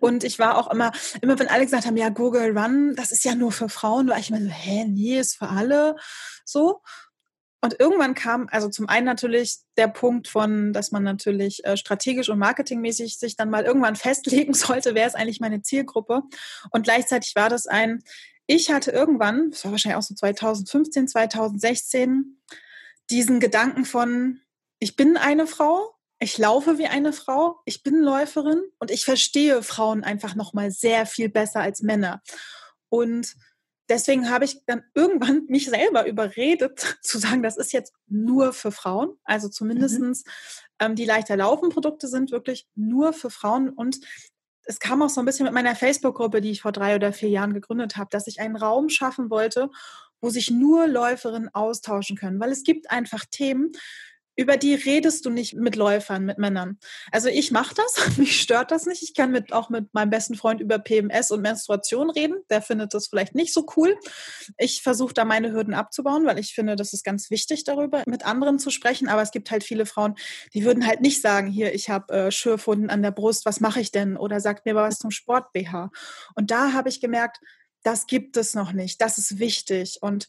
Und 0.00 0.24
ich 0.24 0.40
war 0.40 0.58
auch 0.58 0.72
immer, 0.72 0.90
immer 1.20 1.38
wenn 1.38 1.46
alle 1.46 1.64
gesagt 1.64 1.86
haben, 1.86 1.96
ja, 1.96 2.08
Google 2.08 2.56
Run, 2.58 2.96
das 2.96 3.12
ist 3.12 3.24
ja 3.24 3.36
nur 3.36 3.52
für 3.52 3.68
Frauen, 3.68 4.08
war 4.08 4.18
ich 4.18 4.30
immer 4.30 4.40
so, 4.40 4.48
hä, 4.48 4.86
nee, 4.88 5.20
ist 5.20 5.36
für 5.36 5.48
alle 5.48 5.94
so. 6.44 6.82
Und 7.60 7.78
irgendwann 7.78 8.14
kam, 8.14 8.48
also 8.50 8.68
zum 8.68 8.88
einen 8.88 9.06
natürlich 9.06 9.58
der 9.76 9.88
Punkt 9.88 10.28
von, 10.28 10.72
dass 10.72 10.92
man 10.92 11.02
natürlich 11.04 11.64
äh, 11.64 11.76
strategisch 11.76 12.28
und 12.28 12.38
marketingmäßig 12.38 13.18
sich 13.18 13.36
dann 13.36 13.50
mal 13.50 13.64
irgendwann 13.64 13.96
festlegen 13.96 14.54
sollte, 14.54 14.96
wer 14.96 15.06
ist 15.06 15.16
eigentlich 15.16 15.40
meine 15.40 15.62
Zielgruppe. 15.62 16.22
Und 16.70 16.82
gleichzeitig 16.82 17.36
war 17.36 17.48
das 17.48 17.66
ein, 17.66 18.02
ich 18.46 18.72
hatte 18.72 18.90
irgendwann, 18.90 19.50
das 19.50 19.64
war 19.64 19.72
wahrscheinlich 19.72 19.98
auch 19.98 20.02
so 20.02 20.14
2015, 20.14 21.06
2016, 21.06 22.40
diesen 23.10 23.40
Gedanken 23.40 23.84
von, 23.84 24.40
ich 24.78 24.96
bin 24.96 25.16
eine 25.16 25.46
Frau, 25.46 25.94
ich 26.20 26.36
laufe 26.38 26.78
wie 26.78 26.86
eine 26.86 27.12
Frau, 27.12 27.60
ich 27.64 27.82
bin 27.82 28.00
Läuferin 28.00 28.60
und 28.78 28.90
ich 28.90 29.04
verstehe 29.04 29.62
Frauen 29.62 30.04
einfach 30.04 30.34
noch 30.34 30.52
mal 30.52 30.70
sehr 30.70 31.06
viel 31.06 31.28
besser 31.28 31.60
als 31.60 31.82
Männer. 31.82 32.22
Und 32.88 33.36
deswegen 33.88 34.30
habe 34.30 34.44
ich 34.44 34.64
dann 34.66 34.82
irgendwann 34.94 35.44
mich 35.48 35.66
selber 35.68 36.06
überredet 36.06 36.98
zu 37.02 37.18
sagen, 37.18 37.42
das 37.42 37.56
ist 37.56 37.72
jetzt 37.72 37.92
nur 38.06 38.52
für 38.52 38.72
Frauen. 38.72 39.16
Also 39.24 39.48
zumindestens 39.48 40.24
mhm. 40.24 40.32
ähm, 40.80 40.94
die 40.96 41.04
leichter 41.04 41.36
laufen 41.36 41.70
Produkte 41.70 42.08
sind 42.08 42.30
wirklich 42.30 42.68
nur 42.74 43.12
für 43.12 43.30
Frauen. 43.30 43.70
Und 43.70 44.00
es 44.64 44.80
kam 44.80 45.02
auch 45.02 45.08
so 45.08 45.20
ein 45.20 45.24
bisschen 45.24 45.44
mit 45.44 45.54
meiner 45.54 45.76
Facebook-Gruppe, 45.76 46.40
die 46.40 46.50
ich 46.50 46.62
vor 46.62 46.72
drei 46.72 46.96
oder 46.96 47.12
vier 47.12 47.30
Jahren 47.30 47.54
gegründet 47.54 47.96
habe, 47.96 48.10
dass 48.10 48.26
ich 48.26 48.40
einen 48.40 48.56
Raum 48.56 48.88
schaffen 48.88 49.30
wollte, 49.30 49.70
wo 50.20 50.30
sich 50.30 50.50
nur 50.50 50.86
Läuferinnen 50.86 51.54
austauschen 51.54 52.16
können, 52.16 52.40
weil 52.40 52.52
es 52.52 52.62
gibt 52.62 52.90
einfach 52.90 53.24
Themen, 53.30 53.72
über 54.38 54.56
die 54.56 54.74
redest 54.74 55.26
du 55.26 55.30
nicht 55.30 55.54
mit 55.54 55.74
Läufern, 55.74 56.24
mit 56.24 56.38
Männern. 56.38 56.78
Also 57.10 57.28
ich 57.28 57.50
mache 57.50 57.74
das, 57.74 58.16
mich 58.18 58.40
stört 58.40 58.70
das 58.70 58.86
nicht. 58.86 59.02
Ich 59.02 59.12
kann 59.14 59.32
mit, 59.32 59.52
auch 59.52 59.68
mit 59.68 59.92
meinem 59.92 60.10
besten 60.10 60.36
Freund 60.36 60.60
über 60.60 60.78
PMS 60.78 61.32
und 61.32 61.42
Menstruation 61.42 62.08
reden. 62.08 62.36
Der 62.48 62.62
findet 62.62 62.94
das 62.94 63.08
vielleicht 63.08 63.34
nicht 63.34 63.52
so 63.52 63.66
cool. 63.76 63.96
Ich 64.56 64.80
versuche 64.80 65.12
da 65.12 65.24
meine 65.24 65.52
Hürden 65.52 65.74
abzubauen, 65.74 66.24
weil 66.24 66.38
ich 66.38 66.54
finde, 66.54 66.76
das 66.76 66.92
ist 66.92 67.04
ganz 67.04 67.30
wichtig, 67.30 67.64
darüber 67.64 68.04
mit 68.06 68.24
anderen 68.24 68.60
zu 68.60 68.70
sprechen. 68.70 69.08
Aber 69.08 69.22
es 69.22 69.32
gibt 69.32 69.50
halt 69.50 69.64
viele 69.64 69.86
Frauen, 69.86 70.14
die 70.54 70.64
würden 70.64 70.86
halt 70.86 71.00
nicht 71.00 71.20
sagen, 71.20 71.48
hier, 71.48 71.74
ich 71.74 71.90
habe 71.90 72.14
äh, 72.14 72.30
Schürfwunden 72.30 72.90
an 72.90 73.02
der 73.02 73.10
Brust, 73.10 73.44
was 73.44 73.58
mache 73.58 73.80
ich 73.80 73.90
denn? 73.90 74.16
Oder 74.16 74.38
sagt 74.38 74.66
mir 74.66 74.76
was 74.76 74.98
zum 74.98 75.10
Sport 75.10 75.52
BH. 75.52 75.90
Und 76.36 76.52
da 76.52 76.74
habe 76.74 76.88
ich 76.88 77.00
gemerkt, 77.00 77.40
das 77.82 78.06
gibt 78.06 78.36
es 78.36 78.54
noch 78.54 78.72
nicht. 78.72 79.00
Das 79.00 79.18
ist 79.18 79.38
wichtig. 79.38 79.98
Und 80.00 80.28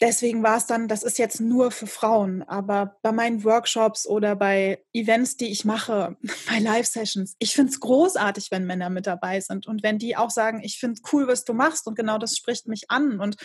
deswegen 0.00 0.42
war 0.42 0.56
es 0.56 0.66
dann, 0.66 0.88
das 0.88 1.02
ist 1.02 1.18
jetzt 1.18 1.40
nur 1.40 1.70
für 1.70 1.86
Frauen, 1.86 2.42
aber 2.42 2.96
bei 3.02 3.12
meinen 3.12 3.44
Workshops 3.44 4.06
oder 4.06 4.36
bei 4.36 4.84
Events, 4.92 5.36
die 5.36 5.50
ich 5.50 5.64
mache, 5.64 6.16
bei 6.48 6.58
Live-Sessions, 6.58 7.36
ich 7.38 7.54
finde 7.54 7.72
es 7.72 7.80
großartig, 7.80 8.50
wenn 8.50 8.66
Männer 8.66 8.90
mit 8.90 9.06
dabei 9.06 9.40
sind 9.40 9.66
und 9.66 9.82
wenn 9.82 9.98
die 9.98 10.16
auch 10.16 10.30
sagen, 10.30 10.60
ich 10.62 10.78
finde 10.78 11.00
cool, 11.12 11.26
was 11.26 11.44
du 11.44 11.54
machst 11.54 11.86
und 11.86 11.96
genau 11.96 12.18
das 12.18 12.36
spricht 12.36 12.66
mich 12.66 12.90
an 12.90 13.20
und 13.20 13.36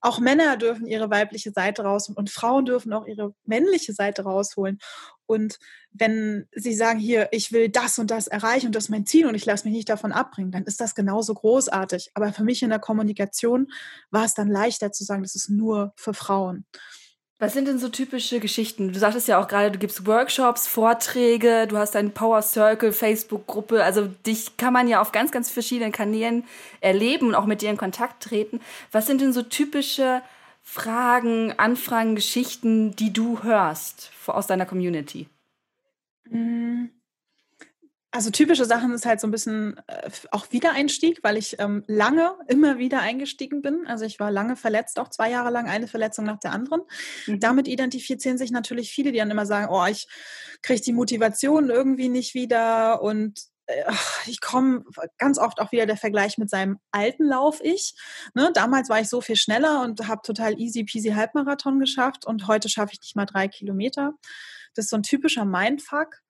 auch 0.00 0.18
Männer 0.18 0.56
dürfen 0.56 0.86
ihre 0.86 1.10
weibliche 1.10 1.52
Seite 1.52 1.82
rausholen 1.82 2.16
und 2.16 2.30
Frauen 2.30 2.64
dürfen 2.64 2.92
auch 2.92 3.06
ihre 3.06 3.34
männliche 3.44 3.92
Seite 3.92 4.22
rausholen. 4.22 4.78
Und 5.26 5.58
wenn 5.92 6.46
sie 6.54 6.74
sagen, 6.74 6.98
hier, 6.98 7.28
ich 7.32 7.52
will 7.52 7.68
das 7.68 7.98
und 7.98 8.10
das 8.10 8.26
erreichen 8.26 8.66
und 8.66 8.74
das 8.74 8.84
ist 8.84 8.90
mein 8.90 9.06
Ziel 9.06 9.26
und 9.26 9.34
ich 9.34 9.46
lasse 9.46 9.64
mich 9.64 9.76
nicht 9.76 9.88
davon 9.88 10.12
abbringen, 10.12 10.50
dann 10.50 10.64
ist 10.64 10.80
das 10.80 10.94
genauso 10.94 11.34
großartig. 11.34 12.10
Aber 12.14 12.32
für 12.32 12.44
mich 12.44 12.62
in 12.62 12.70
der 12.70 12.78
Kommunikation 12.78 13.70
war 14.10 14.24
es 14.24 14.34
dann 14.34 14.48
leichter 14.48 14.92
zu 14.92 15.04
sagen, 15.04 15.22
das 15.22 15.34
ist 15.34 15.50
nur 15.50 15.92
für 15.96 16.14
Frauen. 16.14 16.66
Was 17.42 17.54
sind 17.54 17.66
denn 17.66 17.80
so 17.80 17.88
typische 17.88 18.38
Geschichten? 18.38 18.92
Du 18.92 19.00
sagtest 19.00 19.26
ja 19.26 19.42
auch 19.42 19.48
gerade, 19.48 19.72
du 19.72 19.78
gibst 19.80 20.06
Workshops, 20.06 20.68
Vorträge, 20.68 21.66
du 21.66 21.76
hast 21.76 21.96
deine 21.96 22.10
Power 22.10 22.40
Circle, 22.40 22.92
Facebook-Gruppe. 22.92 23.82
Also 23.82 24.06
dich 24.06 24.56
kann 24.56 24.72
man 24.72 24.86
ja 24.86 25.00
auf 25.00 25.10
ganz, 25.10 25.32
ganz 25.32 25.50
verschiedenen 25.50 25.90
Kanälen 25.90 26.44
erleben 26.80 27.26
und 27.26 27.34
auch 27.34 27.46
mit 27.46 27.60
dir 27.60 27.70
in 27.70 27.76
Kontakt 27.76 28.22
treten. 28.22 28.60
Was 28.92 29.08
sind 29.08 29.20
denn 29.20 29.32
so 29.32 29.42
typische 29.42 30.22
Fragen, 30.62 31.52
Anfragen, 31.58 32.14
Geschichten, 32.14 32.96
die 32.96 33.12
du 33.12 33.42
hörst 33.42 34.12
aus 34.26 34.46
deiner 34.46 34.64
Community? 34.64 35.28
Mhm. 36.24 36.90
Also 38.14 38.30
typische 38.30 38.66
Sachen 38.66 38.92
ist 38.92 39.06
halt 39.06 39.20
so 39.20 39.26
ein 39.26 39.30
bisschen 39.30 39.80
äh, 39.86 40.10
auch 40.32 40.52
Wiedereinstieg, 40.52 41.20
weil 41.22 41.38
ich 41.38 41.58
ähm, 41.58 41.82
lange 41.86 42.34
immer 42.46 42.78
wieder 42.78 43.00
eingestiegen 43.00 43.62
bin. 43.62 43.86
Also 43.86 44.04
ich 44.04 44.20
war 44.20 44.30
lange 44.30 44.54
verletzt, 44.54 44.98
auch 44.98 45.08
zwei 45.08 45.30
Jahre 45.30 45.50
lang 45.50 45.66
eine 45.66 45.88
Verletzung 45.88 46.26
nach 46.26 46.38
der 46.38 46.52
anderen. 46.52 46.82
Mhm. 47.26 47.40
Damit 47.40 47.68
identifizieren 47.68 48.36
sich 48.36 48.50
natürlich 48.50 48.92
viele, 48.92 49.12
die 49.12 49.18
dann 49.18 49.30
immer 49.30 49.46
sagen, 49.46 49.68
oh, 49.72 49.86
ich 49.86 50.08
kriege 50.60 50.82
die 50.82 50.92
Motivation 50.92 51.70
irgendwie 51.70 52.10
nicht 52.10 52.34
wieder 52.34 53.00
und 53.00 53.51
ich 54.26 54.40
komme 54.40 54.84
ganz 55.18 55.38
oft 55.38 55.60
auch 55.60 55.72
wieder 55.72 55.86
der 55.86 55.96
Vergleich 55.96 56.38
mit 56.38 56.50
seinem 56.50 56.78
alten 56.90 57.24
Lauf-Ich. 57.24 57.94
Ne, 58.34 58.50
damals 58.52 58.88
war 58.88 59.00
ich 59.00 59.08
so 59.08 59.20
viel 59.20 59.36
schneller 59.36 59.82
und 59.82 60.08
habe 60.08 60.22
total 60.24 60.58
easy 60.60 60.84
peasy 60.84 61.10
Halbmarathon 61.10 61.78
geschafft 61.78 62.26
und 62.26 62.48
heute 62.48 62.68
schaffe 62.68 62.92
ich 62.92 63.00
nicht 63.00 63.16
mal 63.16 63.26
drei 63.26 63.48
Kilometer. 63.48 64.12
Das 64.74 64.86
ist 64.86 64.90
so 64.90 64.96
ein 64.96 65.02
typischer 65.02 65.44
Mindfuck. 65.44 66.22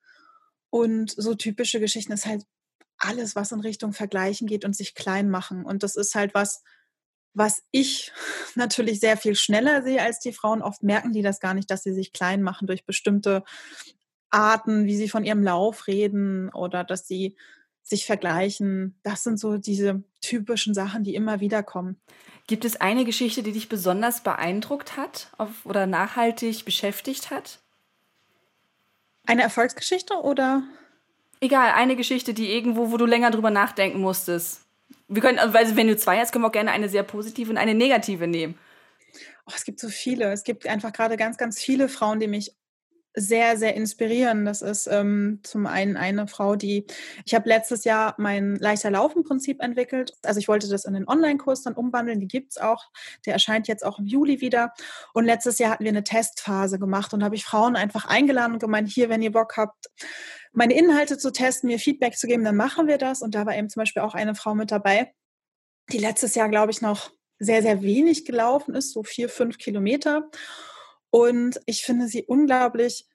Und 0.70 1.10
so 1.14 1.34
typische 1.34 1.80
Geschichten 1.80 2.12
ist 2.12 2.24
halt 2.24 2.44
alles, 2.96 3.36
was 3.36 3.52
in 3.52 3.60
Richtung 3.60 3.92
Vergleichen 3.92 4.46
geht 4.46 4.64
und 4.64 4.74
sich 4.74 4.94
klein 4.94 5.28
machen. 5.28 5.66
Und 5.66 5.82
das 5.82 5.96
ist 5.96 6.14
halt 6.14 6.32
was, 6.32 6.62
was 7.34 7.62
ich 7.72 8.10
natürlich 8.54 9.00
sehr 9.00 9.18
viel 9.18 9.34
schneller 9.34 9.82
sehe 9.82 10.00
als 10.00 10.20
die 10.20 10.32
Frauen. 10.32 10.62
Oft 10.62 10.82
merken 10.82 11.12
die 11.12 11.22
das 11.22 11.40
gar 11.40 11.52
nicht, 11.52 11.70
dass 11.70 11.82
sie 11.82 11.92
sich 11.92 12.12
klein 12.12 12.42
machen 12.42 12.66
durch 12.66 12.86
bestimmte 12.86 13.44
Arten, 14.32 14.86
wie 14.86 14.96
sie 14.96 15.08
von 15.08 15.24
ihrem 15.24 15.42
Lauf 15.42 15.86
reden 15.86 16.48
oder 16.50 16.84
dass 16.84 17.06
sie 17.06 17.36
sich 17.82 18.06
vergleichen. 18.06 18.96
Das 19.02 19.22
sind 19.22 19.38
so 19.38 19.58
diese 19.58 20.02
typischen 20.20 20.74
Sachen, 20.74 21.04
die 21.04 21.14
immer 21.14 21.40
wieder 21.40 21.62
kommen. 21.62 22.00
Gibt 22.46 22.64
es 22.64 22.80
eine 22.80 23.04
Geschichte, 23.04 23.42
die 23.42 23.52
dich 23.52 23.68
besonders 23.68 24.22
beeindruckt 24.22 24.96
hat 24.96 25.32
auf, 25.38 25.64
oder 25.64 25.86
nachhaltig 25.86 26.64
beschäftigt 26.64 27.30
hat? 27.30 27.60
Eine 29.26 29.42
Erfolgsgeschichte 29.42 30.14
oder? 30.14 30.62
Egal, 31.40 31.72
eine 31.72 31.96
Geschichte, 31.96 32.34
die 32.34 32.52
irgendwo, 32.52 32.90
wo 32.90 32.96
du 32.96 33.06
länger 33.06 33.30
drüber 33.30 33.50
nachdenken 33.50 34.00
musstest. 34.00 34.62
Wir 35.08 35.22
können, 35.22 35.38
also 35.38 35.76
wenn 35.76 35.88
du 35.88 35.96
zwei 35.96 36.18
hast, 36.18 36.32
können 36.32 36.44
wir 36.44 36.48
auch 36.48 36.52
gerne 36.52 36.70
eine 36.70 36.88
sehr 36.88 37.02
positive 37.02 37.50
und 37.50 37.58
eine 37.58 37.74
negative 37.74 38.26
nehmen. 38.26 38.58
Oh, 39.46 39.52
es 39.54 39.64
gibt 39.64 39.80
so 39.80 39.88
viele. 39.88 40.32
Es 40.32 40.44
gibt 40.44 40.66
einfach 40.66 40.92
gerade 40.92 41.16
ganz, 41.16 41.36
ganz 41.36 41.60
viele 41.60 41.88
Frauen, 41.88 42.20
die 42.20 42.28
mich 42.28 42.54
sehr, 43.14 43.56
sehr 43.56 43.74
inspirieren. 43.74 44.44
Das 44.44 44.62
ist 44.62 44.86
ähm, 44.86 45.40
zum 45.42 45.66
einen 45.66 45.96
eine 45.96 46.26
Frau, 46.26 46.56
die, 46.56 46.86
ich 47.24 47.34
habe 47.34 47.48
letztes 47.48 47.84
Jahr 47.84 48.14
mein 48.18 48.56
leichter 48.56 48.90
Laufen-Prinzip 48.90 49.60
entwickelt. 49.62 50.14
Also 50.22 50.38
ich 50.40 50.48
wollte 50.48 50.68
das 50.68 50.84
in 50.84 50.94
den 50.94 51.08
Online-Kurs 51.08 51.62
dann 51.62 51.74
umwandeln, 51.74 52.20
die 52.20 52.28
gibt's 52.28 52.58
auch. 52.58 52.90
Der 53.26 53.34
erscheint 53.34 53.68
jetzt 53.68 53.84
auch 53.84 53.98
im 53.98 54.06
Juli 54.06 54.40
wieder. 54.40 54.72
Und 55.12 55.24
letztes 55.24 55.58
Jahr 55.58 55.72
hatten 55.72 55.84
wir 55.84 55.90
eine 55.90 56.04
Testphase 56.04 56.78
gemacht 56.78 57.12
und 57.12 57.22
habe 57.22 57.34
ich 57.34 57.44
Frauen 57.44 57.76
einfach 57.76 58.06
eingeladen 58.06 58.54
und 58.54 58.58
gemeint, 58.60 58.88
hier, 58.88 59.08
wenn 59.08 59.22
ihr 59.22 59.32
Bock 59.32 59.56
habt, 59.56 59.90
meine 60.52 60.74
Inhalte 60.74 61.18
zu 61.18 61.32
testen, 61.32 61.68
mir 61.68 61.78
Feedback 61.78 62.16
zu 62.16 62.26
geben, 62.26 62.44
dann 62.44 62.56
machen 62.56 62.86
wir 62.86 62.98
das. 62.98 63.22
Und 63.22 63.34
da 63.34 63.46
war 63.46 63.56
eben 63.56 63.68
zum 63.68 63.80
Beispiel 63.80 64.02
auch 64.02 64.14
eine 64.14 64.34
Frau 64.34 64.54
mit 64.54 64.70
dabei, 64.70 65.12
die 65.90 65.98
letztes 65.98 66.34
Jahr, 66.34 66.48
glaube 66.48 66.70
ich, 66.70 66.80
noch 66.80 67.10
sehr, 67.38 67.62
sehr 67.62 67.82
wenig 67.82 68.24
gelaufen 68.24 68.74
ist, 68.74 68.92
so 68.92 69.02
vier, 69.02 69.28
fünf 69.28 69.58
Kilometer. 69.58 70.30
Und 71.12 71.60
ich 71.66 71.84
finde 71.84 72.08
sie 72.08 72.24
unglaublich 72.24 73.06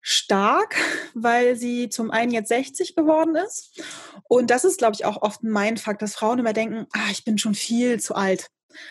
stark, 0.00 0.76
weil 1.14 1.56
sie 1.56 1.88
zum 1.88 2.10
einen 2.10 2.32
jetzt 2.32 2.48
60 2.48 2.96
geworden 2.96 3.36
ist. 3.36 3.80
Und 4.28 4.50
das 4.50 4.64
ist, 4.64 4.78
glaube 4.78 4.94
ich, 4.94 5.04
auch 5.04 5.22
oft 5.22 5.42
mein 5.44 5.76
Fakt, 5.76 6.02
dass 6.02 6.16
Frauen 6.16 6.40
immer 6.40 6.52
denken, 6.52 6.86
ah, 6.92 7.10
ich 7.10 7.24
bin 7.24 7.38
schon 7.38 7.54
viel 7.54 8.00
zu 8.00 8.14
alt. 8.14 8.50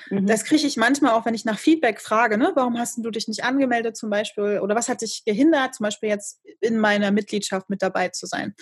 Mhm. 0.10 0.26
Das 0.26 0.44
kriege 0.44 0.66
ich 0.66 0.78
manchmal 0.78 1.14
auch, 1.14 1.26
wenn 1.26 1.34
ich 1.34 1.46
nach 1.46 1.60
Feedback 1.60 2.02
frage, 2.02 2.38
ne? 2.38 2.52
warum 2.56 2.78
hast 2.78 2.98
du 2.98 3.12
dich 3.12 3.28
nicht 3.28 3.44
angemeldet 3.44 3.98
zum 3.98 4.10
Beispiel 4.10 4.60
oder 4.60 4.76
was 4.76 4.90
hat 4.90 5.02
dich 5.02 5.24
gehindert, 5.26 5.76
zum 5.76 5.84
Beispiel 5.84 6.10
jetzt 6.10 6.42
in 6.62 6.80
meiner 6.80 7.12
Mitgliedschaft 7.12 7.70
mit 7.70 7.82
dabei 7.82 8.10
zu 8.10 8.26
sein? 8.26 8.56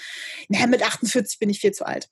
Naja, 0.49 0.67
mit 0.67 0.83
48 0.83 1.39
bin 1.39 1.49
ich 1.49 1.59
viel 1.59 1.71
zu 1.71 1.85
alt. 1.85 2.09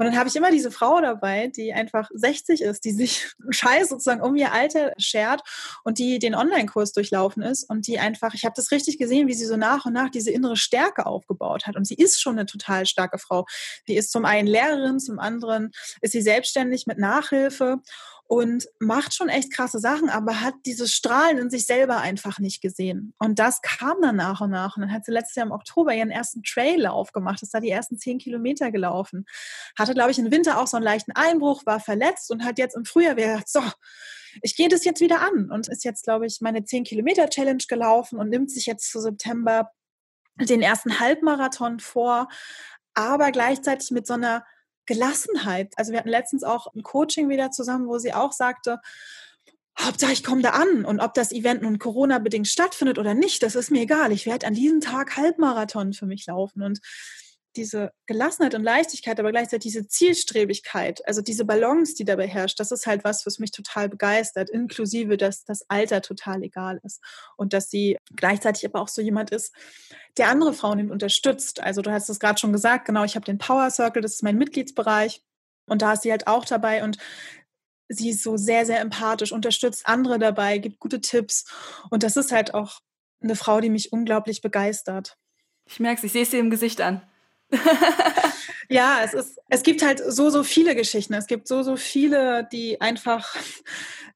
Und 0.00 0.06
dann 0.06 0.16
habe 0.16 0.30
ich 0.30 0.36
immer 0.36 0.50
diese 0.50 0.70
Frau 0.70 0.98
dabei, 1.02 1.48
die 1.48 1.74
einfach 1.74 2.08
60 2.14 2.62
ist, 2.62 2.86
die 2.86 2.92
sich 2.92 3.34
Scheiß 3.50 3.90
sozusagen 3.90 4.22
um 4.22 4.34
ihr 4.34 4.50
Alter 4.50 4.94
schert 4.96 5.42
und 5.84 5.98
die 5.98 6.18
den 6.18 6.34
Online-Kurs 6.34 6.92
durchlaufen 6.94 7.42
ist 7.42 7.68
und 7.68 7.86
die 7.86 7.98
einfach, 7.98 8.32
ich 8.32 8.46
habe 8.46 8.54
das 8.56 8.70
richtig 8.70 8.96
gesehen, 8.96 9.28
wie 9.28 9.34
sie 9.34 9.44
so 9.44 9.58
nach 9.58 9.84
und 9.84 9.92
nach 9.92 10.08
diese 10.08 10.30
innere 10.30 10.56
Stärke 10.56 11.04
aufgebaut 11.04 11.66
hat. 11.66 11.76
Und 11.76 11.86
sie 11.86 11.96
ist 11.96 12.18
schon 12.18 12.38
eine 12.38 12.46
total 12.46 12.86
starke 12.86 13.18
Frau. 13.18 13.44
Sie 13.86 13.94
ist 13.94 14.10
zum 14.10 14.24
einen 14.24 14.48
Lehrerin, 14.48 15.00
zum 15.00 15.18
anderen 15.18 15.70
ist 16.00 16.12
sie 16.12 16.22
selbstständig 16.22 16.86
mit 16.86 16.96
Nachhilfe 16.96 17.82
und 18.30 18.68
macht 18.78 19.12
schon 19.12 19.28
echt 19.28 19.52
krasse 19.52 19.80
Sachen, 19.80 20.08
aber 20.08 20.40
hat 20.40 20.54
dieses 20.64 20.94
Strahlen 20.94 21.36
in 21.36 21.50
sich 21.50 21.66
selber 21.66 21.96
einfach 21.96 22.38
nicht 22.38 22.60
gesehen. 22.60 23.12
Und 23.18 23.40
das 23.40 23.60
kam 23.60 24.00
dann 24.00 24.14
nach 24.14 24.40
und 24.40 24.50
nach. 24.50 24.76
Und 24.76 24.82
dann 24.82 24.92
hat 24.92 25.04
sie 25.04 25.10
letztes 25.10 25.34
Jahr 25.34 25.46
im 25.46 25.52
Oktober 25.52 25.92
ihren 25.92 26.12
ersten 26.12 26.44
Traillauf 26.44 27.10
gemacht, 27.10 27.42
ist 27.42 27.52
da 27.52 27.58
die 27.58 27.70
ersten 27.70 27.98
zehn 27.98 28.18
Kilometer 28.18 28.70
gelaufen. 28.70 29.26
Hatte, 29.76 29.94
glaube 29.94 30.12
ich, 30.12 30.18
im 30.20 30.30
Winter 30.30 30.60
auch 30.60 30.68
so 30.68 30.76
einen 30.76 30.84
leichten 30.84 31.10
Einbruch, 31.10 31.66
war 31.66 31.80
verletzt 31.80 32.30
und 32.30 32.44
hat 32.44 32.60
jetzt 32.60 32.76
im 32.76 32.84
Frühjahr 32.84 33.16
wieder 33.16 33.32
gesagt, 33.32 33.48
so, 33.48 33.62
ich 34.42 34.54
gehe 34.54 34.68
das 34.68 34.84
jetzt 34.84 35.00
wieder 35.00 35.22
an 35.22 35.50
und 35.50 35.66
ist 35.66 35.84
jetzt, 35.84 36.04
glaube 36.04 36.26
ich, 36.26 36.40
meine 36.40 36.62
10 36.62 36.84
Kilometer 36.84 37.28
Challenge 37.28 37.64
gelaufen 37.68 38.16
und 38.16 38.28
nimmt 38.28 38.52
sich 38.52 38.64
jetzt 38.66 38.92
zu 38.92 39.00
September 39.00 39.72
den 40.36 40.62
ersten 40.62 41.00
Halbmarathon 41.00 41.80
vor, 41.80 42.28
aber 42.94 43.32
gleichzeitig 43.32 43.90
mit 43.90 44.06
so 44.06 44.14
einer 44.14 44.44
Gelassenheit. 44.90 45.72
Also 45.76 45.92
wir 45.92 46.00
hatten 46.00 46.08
letztens 46.08 46.42
auch 46.42 46.74
ein 46.74 46.82
Coaching 46.82 47.28
wieder 47.28 47.52
zusammen, 47.52 47.86
wo 47.86 47.98
sie 47.98 48.12
auch 48.12 48.32
sagte, 48.32 48.80
Hauptsache 49.80 50.12
ich 50.12 50.24
komme 50.24 50.42
da 50.42 50.50
an 50.50 50.84
und 50.84 50.98
ob 50.98 51.14
das 51.14 51.30
Event 51.30 51.62
nun 51.62 51.78
Corona-bedingt 51.78 52.48
stattfindet 52.48 52.98
oder 52.98 53.14
nicht, 53.14 53.42
das 53.44 53.54
ist 53.54 53.70
mir 53.70 53.82
egal. 53.82 54.10
Ich 54.10 54.26
werde 54.26 54.48
an 54.48 54.54
diesem 54.54 54.80
Tag 54.80 55.16
Halbmarathon 55.16 55.92
für 55.92 56.06
mich 56.06 56.26
laufen 56.26 56.62
und 56.62 56.80
diese 57.56 57.90
Gelassenheit 58.06 58.54
und 58.54 58.62
Leichtigkeit, 58.62 59.18
aber 59.18 59.30
gleichzeitig 59.30 59.72
diese 59.72 59.88
Zielstrebigkeit, 59.88 61.06
also 61.06 61.20
diese 61.20 61.44
Balance, 61.44 61.94
die 61.94 62.04
dabei 62.04 62.28
herrscht, 62.28 62.60
das 62.60 62.70
ist 62.70 62.86
halt 62.86 63.02
was, 63.04 63.26
was 63.26 63.38
mich 63.38 63.50
total 63.50 63.88
begeistert, 63.88 64.50
inklusive, 64.50 65.16
dass 65.16 65.44
das 65.44 65.68
Alter 65.68 66.00
total 66.00 66.42
egal 66.42 66.80
ist 66.84 67.00
und 67.36 67.52
dass 67.52 67.68
sie 67.68 67.96
gleichzeitig 68.14 68.64
aber 68.66 68.80
auch 68.80 68.88
so 68.88 69.02
jemand 69.02 69.30
ist, 69.30 69.54
der 70.16 70.28
andere 70.28 70.52
Frauen 70.52 70.90
unterstützt. 70.90 71.60
Also 71.60 71.82
du 71.82 71.90
hast 71.90 72.08
es 72.08 72.20
gerade 72.20 72.38
schon 72.38 72.52
gesagt, 72.52 72.86
genau, 72.86 73.04
ich 73.04 73.16
habe 73.16 73.24
den 73.24 73.38
Power 73.38 73.70
Circle, 73.70 74.02
das 74.02 74.14
ist 74.14 74.22
mein 74.22 74.38
Mitgliedsbereich 74.38 75.22
und 75.66 75.82
da 75.82 75.94
ist 75.94 76.02
sie 76.02 76.10
halt 76.10 76.26
auch 76.26 76.44
dabei 76.44 76.84
und 76.84 76.98
sie 77.88 78.10
ist 78.10 78.22
so 78.22 78.36
sehr, 78.36 78.64
sehr 78.64 78.80
empathisch, 78.80 79.32
unterstützt 79.32 79.86
andere 79.86 80.18
dabei, 80.20 80.58
gibt 80.58 80.78
gute 80.78 81.00
Tipps 81.00 81.44
und 81.90 82.04
das 82.04 82.16
ist 82.16 82.30
halt 82.30 82.54
auch 82.54 82.80
eine 83.20 83.36
Frau, 83.36 83.60
die 83.60 83.70
mich 83.70 83.92
unglaublich 83.92 84.40
begeistert. 84.40 85.16
Ich 85.66 85.80
merke 85.80 85.98
es, 85.98 86.04
ich 86.04 86.12
sehe 86.12 86.22
es 86.22 86.30
dir 86.30 86.40
im 86.40 86.50
Gesicht 86.50 86.80
an. 86.80 87.02
ja, 88.68 89.00
es 89.04 89.14
ist, 89.14 89.40
es 89.48 89.62
gibt 89.62 89.82
halt 89.82 90.02
so, 90.06 90.30
so 90.30 90.42
viele 90.42 90.74
Geschichten. 90.74 91.14
Es 91.14 91.26
gibt 91.26 91.48
so, 91.48 91.62
so 91.62 91.76
viele, 91.76 92.48
die 92.52 92.80
einfach, 92.80 93.34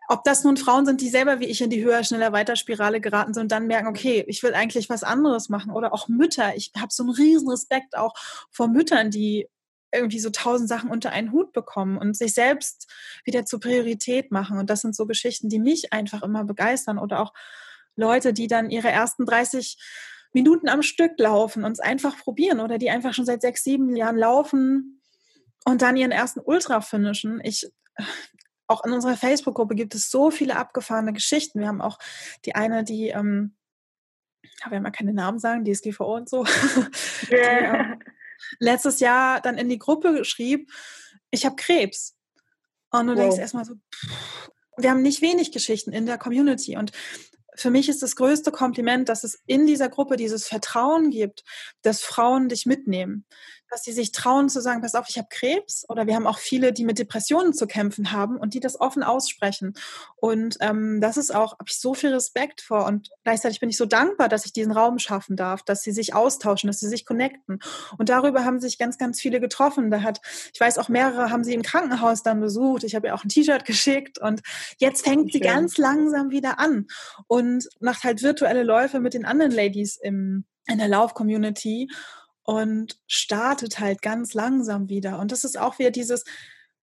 ob 0.09 0.24
das 0.24 0.45
nun 0.45 0.57
Frauen 0.57 0.87
sind, 0.87 1.01
die 1.01 1.09
selber 1.09 1.41
wie 1.41 1.47
ich 1.47 1.61
in 1.61 1.70
die 1.70 1.82
höher, 1.85 2.05
schneller, 2.05 2.32
weiter 2.32 2.57
Spirale 2.57 3.01
geraten 3.01 3.35
sind 3.35 3.45
und 3.45 3.53
dann 3.53 3.66
merken, 3.66 3.89
okay, 3.89 4.24
ich 4.28 4.43
will 4.43 4.55
eigentlich 4.55 4.89
was 4.89 5.03
anderes 5.03 5.49
machen. 5.49 5.72
Oder 5.72 5.93
auch 5.93 6.09
Mütter. 6.09 6.55
Ich 6.57 6.72
habe 6.76 6.93
so 6.93 7.03
einen 7.03 7.12
riesen 7.12 7.51
Respekt 7.51 7.97
auch 7.97 8.14
vor 8.51 8.68
Müttern, 8.68 9.11
die 9.11 9.49
irgendwie 9.93 10.20
so 10.20 10.30
tausend 10.30 10.68
Sachen 10.68 10.91
unter 10.91 11.11
einen 11.11 11.32
Hut 11.32 11.53
bekommen 11.53 11.99
und 11.99 12.16
sich 12.16 12.35
selbst 12.35 12.91
wieder 13.24 13.47
zur 13.47 13.61
Priorität 13.61 14.32
machen. 14.32 14.59
Und 14.59 14.70
das 14.70 14.80
sind 14.80 14.95
so 14.95 15.07
Geschichten, 15.07 15.49
die 15.49 15.61
mich 15.61 15.93
einfach 15.93 16.22
immer 16.22 16.45
begeistern. 16.45 16.99
Oder 16.99 17.20
auch 17.20 17.32
Leute, 17.97 18.32
die 18.32 18.49
dann 18.49 18.70
ihre 18.70 18.91
ersten 18.91 19.24
30 19.24 19.78
Minuten 20.35 20.68
am 20.68 20.82
Stück 20.82 21.12
laufen 21.18 21.64
und 21.64 21.72
es 21.72 21.80
einfach 21.80 22.18
probieren 22.18 22.61
oder 22.61 22.76
die 22.76 22.91
einfach 22.91 23.14
schon 23.14 23.24
seit 23.24 23.41
sechs, 23.41 23.64
sieben 23.64 23.97
Jahren 23.97 24.18
laufen 24.18 25.01
und 25.64 25.80
dann 25.80 25.97
ihren 25.97 26.12
ersten 26.12 26.41
Ultra 26.41 26.80
finishen. 26.80 27.41
Ich, 27.43 27.70
auch 28.66 28.85
in 28.85 28.93
unserer 28.93 29.16
Facebook-Gruppe 29.16 29.74
gibt 29.74 29.95
es 29.95 30.11
so 30.11 30.30
viele 30.30 30.57
abgefahrene 30.57 31.12
Geschichten. 31.12 31.61
Wir 31.61 31.68
haben 31.68 31.80
auch 31.80 31.99
die 32.45 32.55
eine, 32.55 32.85
die, 32.85 33.09
ähm, 33.09 33.55
ich 34.43 34.70
will 34.70 34.80
mal 34.80 34.91
keine 34.91 35.14
Namen 35.14 35.39
sagen, 35.39 35.64
DSGVO 35.64 36.16
und 36.16 36.28
so, 36.28 36.45
die, 37.30 37.35
ähm, 37.35 38.01
letztes 38.59 39.01
Jahr 39.01 39.41
dann 39.41 39.57
in 39.57 39.68
die 39.68 39.78
Gruppe 39.78 40.24
schrieb, 40.24 40.70
ich 41.30 41.47
habe 41.47 41.57
Krebs. 41.57 42.16
Und 42.91 43.07
du 43.07 43.14
wow. 43.14 43.20
denkst 43.20 43.39
erstmal 43.39 43.64
so, 43.64 43.74
pff, 43.74 44.51
wir 44.76 44.91
haben 44.91 45.03
nicht 45.03 45.22
wenig 45.22 45.53
Geschichten 45.53 45.93
in 45.93 46.07
der 46.07 46.18
Community. 46.18 46.76
Und 46.76 46.93
für 47.57 47.70
mich 47.70 47.88
ist 47.88 48.02
das 48.02 48.16
größte 48.16 48.50
Kompliment, 48.50 49.09
dass 49.09 49.24
es 49.24 49.40
in 49.46 49.66
dieser 49.66 49.88
Gruppe 49.88 50.16
dieses 50.16 50.46
Vertrauen 50.46 51.11
gibt, 51.11 51.44
dass 51.82 52.02
Frauen 52.02 52.48
dich 52.48 52.66
mitnehmen, 52.66 53.26
dass 53.74 53.82
sie 53.82 53.92
sich 53.92 54.12
trauen 54.12 54.48
zu 54.48 54.60
sagen, 54.60 54.82
pass 54.82 54.94
auf, 54.94 55.06
ich 55.08 55.18
habe 55.18 55.26
Krebs 55.28 55.84
oder 55.88 56.06
wir 56.06 56.14
haben 56.14 56.28
auch 56.28 56.38
viele, 56.38 56.72
die 56.72 56.84
mit 56.84 57.00
Depressionen 57.00 57.52
zu 57.52 57.66
kämpfen 57.66 58.12
haben 58.12 58.36
und 58.36 58.54
die 58.54 58.60
das 58.60 58.80
offen 58.80 59.02
aussprechen. 59.02 59.74
Und 60.14 60.56
ähm, 60.60 61.00
das 61.00 61.16
ist 61.16 61.34
auch, 61.34 61.54
habe 61.54 61.64
ich 61.66 61.80
so 61.80 61.92
viel 61.92 62.14
Respekt 62.14 62.60
vor 62.60 62.86
und 62.86 63.10
gleichzeitig 63.24 63.58
bin 63.58 63.68
ich 63.68 63.76
so 63.76 63.84
dankbar, 63.84 64.28
dass 64.28 64.46
ich 64.46 64.52
diesen 64.52 64.70
Raum 64.70 65.00
schaffen 65.00 65.34
darf, 65.34 65.64
dass 65.64 65.82
sie 65.82 65.90
sich 65.90 66.14
austauschen, 66.14 66.68
dass 66.68 66.78
sie 66.78 66.88
sich 66.88 67.04
connecten. 67.04 67.58
Und 67.98 68.10
darüber 68.10 68.44
haben 68.44 68.60
sich 68.60 68.78
ganz, 68.78 68.96
ganz 68.96 69.20
viele 69.20 69.40
getroffen. 69.40 69.90
Da 69.90 70.02
hat, 70.02 70.20
ich 70.52 70.60
weiß 70.60 70.78
auch 70.78 70.88
mehrere 70.88 71.32
haben 71.32 71.42
sie 71.42 71.54
im 71.54 71.62
Krankenhaus 71.62 72.22
dann 72.22 72.40
besucht. 72.40 72.84
Ich 72.84 72.94
habe 72.94 73.08
ihr 73.08 73.14
auch 73.16 73.24
ein 73.24 73.28
T-Shirt 73.28 73.64
geschickt 73.64 74.20
und 74.20 74.40
jetzt 74.78 75.04
fängt 75.04 75.32
Schön. 75.32 75.40
sie 75.40 75.40
ganz 75.40 75.78
langsam 75.78 76.30
wieder 76.30 76.60
an 76.60 76.86
und 77.26 77.68
macht 77.80 78.04
halt 78.04 78.22
virtuelle 78.22 78.62
Läufe 78.62 79.00
mit 79.00 79.14
den 79.14 79.24
anderen 79.24 79.50
Ladies 79.50 79.96
im 80.00 80.44
in 80.66 80.78
der 80.78 80.88
Lauf-Community 80.88 81.88
und 82.45 83.01
startet 83.07 83.80
halt 83.80 84.03
ganz 84.03 84.34
langsam 84.34 84.88
wieder. 84.88 85.18
Und 85.18 85.32
das 85.32 85.45
ist 85.45 85.59
auch 85.59 85.78
wieder 85.78 85.90
dieses, 85.90 86.24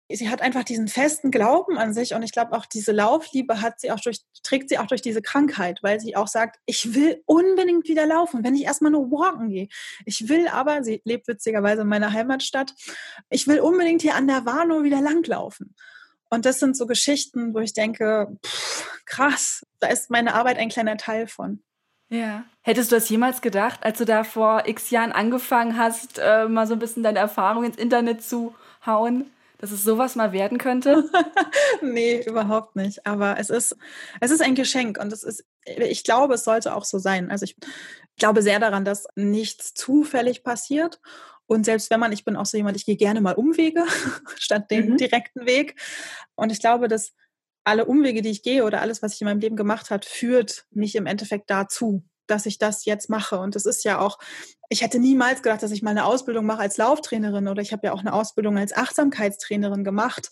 sie 0.08 0.28
hat 0.28 0.42
einfach 0.42 0.64
diesen 0.64 0.88
festen 0.88 1.30
Glauben 1.30 1.78
an 1.78 1.94
sich 1.94 2.14
und 2.14 2.22
ich 2.22 2.32
glaube 2.32 2.52
auch 2.52 2.66
diese 2.66 2.92
Laufliebe 2.92 3.60
hat 3.60 3.80
sie 3.80 3.92
auch 3.92 4.00
durch, 4.00 4.20
trägt 4.42 4.68
sie 4.68 4.78
auch 4.78 4.86
durch 4.86 5.02
diese 5.02 5.22
Krankheit, 5.22 5.80
weil 5.82 6.00
sie 6.00 6.16
auch 6.16 6.28
sagt, 6.28 6.58
ich 6.66 6.94
will 6.94 7.22
unbedingt 7.26 7.88
wieder 7.88 8.06
laufen, 8.06 8.42
wenn 8.42 8.54
ich 8.54 8.64
erstmal 8.64 8.90
nur 8.90 9.10
walken 9.10 9.50
gehe. 9.50 9.68
Ich 10.06 10.28
will 10.28 10.48
aber, 10.48 10.82
sie 10.82 11.00
lebt 11.04 11.28
witzigerweise 11.28 11.82
in 11.82 11.88
meiner 11.88 12.12
Heimatstadt, 12.12 12.74
ich 13.28 13.46
will 13.46 13.60
unbedingt 13.60 14.02
hier 14.02 14.14
an 14.14 14.26
der 14.26 14.44
Warnow 14.46 14.82
wieder 14.82 15.00
langlaufen. 15.00 15.74
Und 16.30 16.46
das 16.46 16.60
sind 16.60 16.76
so 16.76 16.86
Geschichten, 16.86 17.54
wo 17.54 17.58
ich 17.58 17.74
denke, 17.74 18.28
pff, 18.44 18.88
krass, 19.04 19.66
da 19.80 19.88
ist 19.88 20.10
meine 20.10 20.34
Arbeit 20.34 20.58
ein 20.58 20.68
kleiner 20.68 20.96
Teil 20.96 21.26
von. 21.26 21.62
Ja. 22.10 22.44
Hättest 22.62 22.92
du 22.92 22.96
das 22.96 23.08
jemals 23.08 23.40
gedacht, 23.40 23.80
als 23.82 23.98
du 23.98 24.04
da 24.04 24.24
vor 24.24 24.64
x 24.66 24.90
Jahren 24.90 25.12
angefangen 25.12 25.78
hast, 25.78 26.18
äh, 26.18 26.46
mal 26.46 26.66
so 26.66 26.74
ein 26.74 26.78
bisschen 26.78 27.02
deine 27.02 27.18
Erfahrung 27.18 27.64
ins 27.64 27.76
Internet 27.76 28.22
zu 28.22 28.54
hauen? 28.84 29.30
dass 29.60 29.72
es 29.72 29.84
sowas 29.84 30.16
mal 30.16 30.32
werden 30.32 30.56
könnte? 30.56 31.04
nee, 31.82 32.22
überhaupt 32.26 32.76
nicht. 32.76 33.06
Aber 33.06 33.38
es 33.38 33.50
ist, 33.50 33.76
es 34.18 34.30
ist 34.30 34.40
ein 34.40 34.54
Geschenk 34.54 34.98
und 34.98 35.12
es 35.12 35.22
ist, 35.22 35.44
ich 35.66 36.02
glaube, 36.02 36.34
es 36.34 36.44
sollte 36.44 36.74
auch 36.74 36.84
so 36.84 36.98
sein. 36.98 37.30
Also 37.30 37.44
ich 37.44 37.56
glaube 38.16 38.40
sehr 38.40 38.58
daran, 38.58 38.86
dass 38.86 39.06
nichts 39.16 39.74
zufällig 39.74 40.42
passiert. 40.44 40.98
Und 41.46 41.64
selbst 41.64 41.90
wenn 41.90 42.00
man, 42.00 42.12
ich 42.12 42.24
bin 42.24 42.36
auch 42.36 42.46
so 42.46 42.56
jemand, 42.56 42.76
ich 42.76 42.86
gehe 42.86 42.96
gerne 42.96 43.20
mal 43.20 43.34
Umwege 43.34 43.84
statt 44.36 44.70
den 44.70 44.92
mhm. 44.92 44.96
direkten 44.96 45.44
Weg. 45.44 45.78
Und 46.36 46.50
ich 46.50 46.60
glaube, 46.60 46.88
dass 46.88 47.12
alle 47.64 47.84
Umwege, 47.84 48.22
die 48.22 48.30
ich 48.30 48.42
gehe 48.42 48.64
oder 48.64 48.80
alles, 48.80 49.02
was 49.02 49.14
ich 49.14 49.20
in 49.20 49.26
meinem 49.26 49.40
Leben 49.40 49.56
gemacht 49.56 49.90
habe, 49.90 50.06
führt 50.06 50.66
mich 50.70 50.94
im 50.96 51.06
Endeffekt 51.06 51.50
dazu, 51.50 52.02
dass 52.26 52.46
ich 52.46 52.58
das 52.58 52.84
jetzt 52.84 53.10
mache. 53.10 53.38
Und 53.38 53.56
es 53.56 53.66
ist 53.66 53.84
ja 53.84 53.98
auch, 53.98 54.18
ich 54.68 54.82
hätte 54.82 54.98
niemals 54.98 55.42
gedacht, 55.42 55.62
dass 55.62 55.72
ich 55.72 55.82
mal 55.82 55.90
eine 55.90 56.04
Ausbildung 56.04 56.46
mache 56.46 56.60
als 56.60 56.76
Lauftrainerin 56.76 57.48
oder 57.48 57.60
ich 57.60 57.72
habe 57.72 57.88
ja 57.88 57.92
auch 57.92 58.00
eine 58.00 58.12
Ausbildung 58.12 58.56
als 58.56 58.74
Achtsamkeitstrainerin 58.74 59.84
gemacht. 59.84 60.30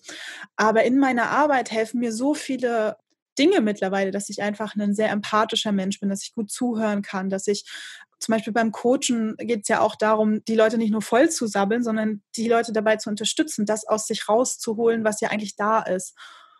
Aber 0.56 0.84
in 0.84 0.98
meiner 0.98 1.30
Arbeit 1.30 1.70
helfen 1.70 2.00
mir 2.00 2.12
so 2.12 2.34
viele 2.34 2.96
Dinge 3.38 3.60
mittlerweile, 3.60 4.10
dass 4.10 4.28
ich 4.28 4.42
einfach 4.42 4.74
ein 4.74 4.94
sehr 4.94 5.10
empathischer 5.10 5.72
Mensch 5.72 6.00
bin, 6.00 6.08
dass 6.08 6.22
ich 6.22 6.34
gut 6.34 6.50
zuhören 6.50 7.02
kann, 7.02 7.30
dass 7.30 7.46
ich 7.46 7.64
zum 8.18 8.32
Beispiel 8.32 8.52
beim 8.52 8.72
Coachen 8.72 9.36
geht 9.38 9.62
es 9.62 9.68
ja 9.68 9.80
auch 9.80 9.94
darum, 9.94 10.44
die 10.46 10.56
Leute 10.56 10.76
nicht 10.76 10.90
nur 10.90 11.02
voll 11.02 11.30
zu 11.30 11.46
sabbeln, 11.46 11.84
sondern 11.84 12.22
die 12.36 12.48
Leute 12.48 12.72
dabei 12.72 12.96
zu 12.96 13.10
unterstützen, 13.10 13.64
das 13.64 13.86
aus 13.86 14.06
sich 14.06 14.28
rauszuholen, 14.28 15.04
was 15.04 15.20
ja 15.20 15.30
eigentlich 15.30 15.54
da 15.54 15.80
ist. 15.80 16.16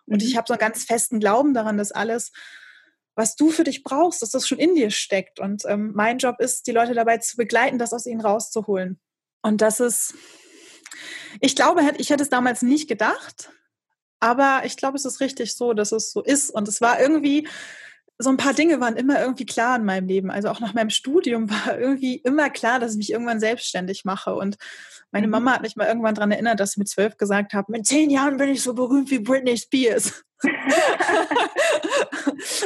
Und 0.09 0.23
mhm. 0.23 0.29
ich 0.29 0.37
habe 0.37 0.47
so 0.47 0.55
einen 0.55 0.61
ganz 0.61 0.85
festen 0.85 1.21
Glauben 1.21 1.55
daran, 1.55 1.77
dass 1.77 1.93
alles 1.93 2.33
was 3.19 3.35
du 3.35 3.51
für 3.51 3.65
dich 3.65 3.83
brauchst, 3.83 4.23
dass 4.23 4.31
das 4.31 4.47
schon 4.47 4.61
in 4.61 4.77
dir 4.77 4.93
steckt. 4.93 5.41
Und 5.41 5.65
ähm, 5.67 5.91
mein 5.93 6.19
Job 6.19 6.37
ist, 6.39 6.69
die 6.69 6.73
Leute 6.73 6.95
dabei 6.95 7.19
zu 7.19 7.37
begleiten, 7.37 7.77
das 7.77 7.93
aus 7.93 8.07
ihnen 8.07 8.21
rauszuholen. 8.21 9.01
Und 9.43 9.61
das 9.61 9.81
ist, 9.81 10.15
ich 11.41 11.57
glaube, 11.57 11.83
ich 11.99 12.11
hätte 12.11 12.23
es 12.23 12.29
damals 12.29 12.63
nicht 12.63 12.89
gedacht, 12.89 13.51
aber 14.21 14.63
ich 14.65 14.77
glaube, 14.77 14.97
es 14.97 15.05
ist 15.05 15.19
richtig 15.19 15.57
so, 15.57 15.73
dass 15.73 15.91
es 15.91 16.13
so 16.13 16.23
ist. 16.23 16.51
Und 16.51 16.69
es 16.69 16.81
war 16.81 17.01
irgendwie, 17.01 17.49
so 18.19 18.31
ein 18.31 18.37
paar 18.37 18.53
Dinge 18.53 18.81
waren 18.81 18.97
immer 18.97 19.21
irgendwie 19.21 19.47
klar 19.47 19.77
in 19.77 19.85
meinem 19.85 20.09
Leben. 20.09 20.31
Also 20.31 20.49
auch 20.49 20.59
nach 20.61 20.75
meinem 20.75 20.91
Studium 20.91 21.49
war 21.67 21.79
irgendwie 21.79 22.17
immer 22.17 22.51
klar, 22.51 22.81
dass 22.81 22.93
ich 22.93 22.99
mich 22.99 23.13
irgendwann 23.13 23.41
selbstständig 23.41 24.05
mache. 24.05 24.35
Und 24.35 24.57
meine 25.13 25.27
mhm. 25.27 25.33
Mama 25.33 25.53
hat 25.55 25.63
mich 25.63 25.77
mal 25.77 25.87
irgendwann 25.87 26.15
daran 26.15 26.33
erinnert, 26.33 26.61
dass 26.61 26.73
ich 26.73 26.79
mit 26.79 26.89
zwölf 26.89 27.17
gesagt 27.17 27.55
habe, 27.55 27.75
in 27.77 27.85
zehn 27.85 28.11
Jahren 28.11 28.37
bin 28.37 28.51
ich 28.51 28.63
so 28.63 28.75
berühmt 28.75 29.11
wie 29.11 29.21
Britney 29.21 29.57
Spears. 29.57 30.25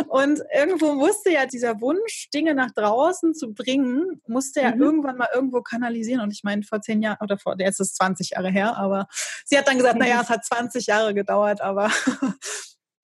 und 0.09 0.43
irgendwo 0.55 0.93
musste 0.93 1.31
ja 1.31 1.47
dieser 1.47 1.81
Wunsch, 1.81 2.29
Dinge 2.35 2.55
nach 2.55 2.71
draußen 2.73 3.35
zu 3.35 3.55
bringen, 3.55 4.21
musste 4.27 4.61
ja 4.61 4.75
mhm. 4.75 4.83
irgendwann 4.83 5.17
mal 5.17 5.29
irgendwo 5.35 5.63
kanalisieren. 5.63 6.21
Und 6.21 6.33
ich 6.33 6.45
meine, 6.45 6.63
vor 6.65 6.83
zehn 6.83 7.01
Jahren, 7.03 7.19
oder 7.21 7.39
vor, 7.39 7.57
jetzt 7.59 7.81
ist 7.81 7.93
es 7.93 7.95
20 7.95 8.31
Jahre 8.31 8.51
her, 8.51 8.77
aber 8.77 9.07
sie 9.45 9.57
hat 9.57 9.69
dann 9.69 9.79
gesagt, 9.79 9.99
naja, 9.99 10.21
es 10.23 10.29
hat 10.29 10.45
20 10.45 10.87
Jahre 10.87 11.15
gedauert, 11.15 11.61
aber 11.63 11.91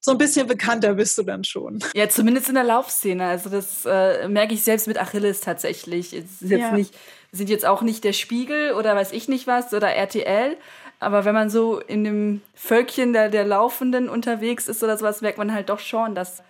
so 0.01 0.13
ein 0.13 0.19
bisschen 0.19 0.47
bekannter 0.47 0.95
bist 0.95 1.19
du 1.19 1.23
dann 1.23 1.45
schon. 1.45 1.81
Ja, 1.95 2.09
zumindest 2.09 2.49
in 2.49 2.55
der 2.55 2.65
Laufszene. 2.65 3.27
Also 3.27 3.51
das 3.51 3.85
äh, 3.85 4.29
merke 4.29 4.55
ich 4.55 4.63
selbst 4.63 4.87
mit 4.87 4.99
Achilles 4.99 5.41
tatsächlich. 5.41 6.13
Es 6.13 6.41
ist 6.41 6.51
jetzt 6.51 6.61
ja. 6.61 6.73
nicht, 6.73 6.95
sind 7.33 7.51
jetzt 7.51 7.67
auch 7.67 7.83
nicht 7.83 8.05
der 8.05 8.13
Spiegel 8.13 8.73
oder 8.75 8.95
weiß 8.95 9.13
ich 9.13 9.29
nicht 9.29 9.47
was 9.47 9.75
oder 9.75 9.89
RTL, 9.89 10.57
aber 11.01 11.25
wenn 11.25 11.35
man 11.35 11.51
so 11.51 11.79
in 11.79 12.05
dem 12.05 12.43
Völkchen 12.55 13.13
der, 13.13 13.29
der 13.29 13.45
Laufenden 13.45 14.09
unterwegs 14.09 14.69
ist 14.69 14.83
oder 14.83 14.97
sowas, 14.97 15.21
merkt 15.21 15.39
man 15.39 15.53
halt 15.53 15.69
doch 15.69 15.79
schon, 15.79 16.15
dass, 16.15 16.43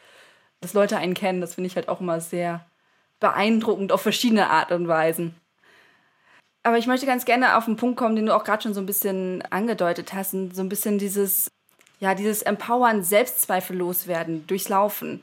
dass 0.61 0.75
Leute 0.75 0.97
einen 0.97 1.15
kennen. 1.15 1.41
Das 1.41 1.55
finde 1.55 1.69
ich 1.69 1.77
halt 1.77 1.89
auch 1.89 2.01
immer 2.01 2.21
sehr 2.21 2.65
beeindruckend 3.21 3.93
auf 3.93 4.01
verschiedene 4.01 4.49
Art 4.51 4.73
und 4.73 4.89
Weisen. 4.89 5.35
Aber 6.63 6.79
ich 6.79 6.87
möchte 6.87 7.07
ganz 7.07 7.25
gerne 7.25 7.57
auf 7.57 7.65
den 7.65 7.77
Punkt 7.77 7.99
kommen, 7.99 8.17
den 8.17 8.27
du 8.27 8.35
auch 8.35 8.45
gerade 8.45 8.63
schon 8.63 8.75
so 8.75 8.81
ein 8.81 8.87
bisschen 8.87 9.43
angedeutet 9.51 10.13
hast, 10.13 10.35
und 10.35 10.55
so 10.55 10.63
ein 10.63 10.69
bisschen 10.69 10.99
dieses, 10.99 11.49
ja, 12.01 12.15
dieses 12.15 12.43
Empowern, 12.43 13.03
Selbstzweifel 13.03 13.77
loswerden, 13.77 14.47
durchs 14.47 14.69
Laufen. 14.69 15.23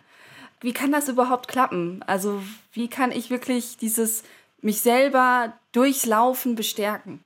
Wie 0.62 0.74
kann 0.74 0.92
das 0.92 1.10
überhaupt 1.10 1.48
klappen? 1.48 2.04
Also, 2.08 2.42
wie 2.74 2.88
kann 2.88 3.12
ich 3.12 3.30
wirklich 3.30 3.78
dieses 3.78 4.24
mich 4.62 4.82
selber 4.82 5.54
durchs 5.72 6.06
Laufen 6.06 6.56
bestärken? 6.56 7.22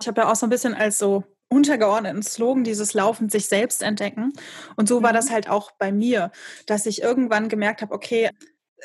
Ich 0.00 0.08
habe 0.08 0.22
ja 0.22 0.30
auch 0.30 0.36
so 0.36 0.46
ein 0.46 0.50
bisschen 0.50 0.74
als 0.74 0.98
so 0.98 1.24
untergeordneten 1.48 2.22
Slogan 2.22 2.64
dieses 2.64 2.94
Laufen 2.94 3.28
sich 3.28 3.46
selbst 3.46 3.82
entdecken. 3.82 4.32
Und 4.76 4.88
so 4.88 5.02
war 5.02 5.12
das 5.12 5.26
mhm. 5.26 5.32
halt 5.32 5.48
auch 5.48 5.70
bei 5.72 5.92
mir, 5.92 6.32
dass 6.66 6.86
ich 6.86 7.02
irgendwann 7.02 7.48
gemerkt 7.48 7.80
habe, 7.80 7.94
okay, 7.94 8.30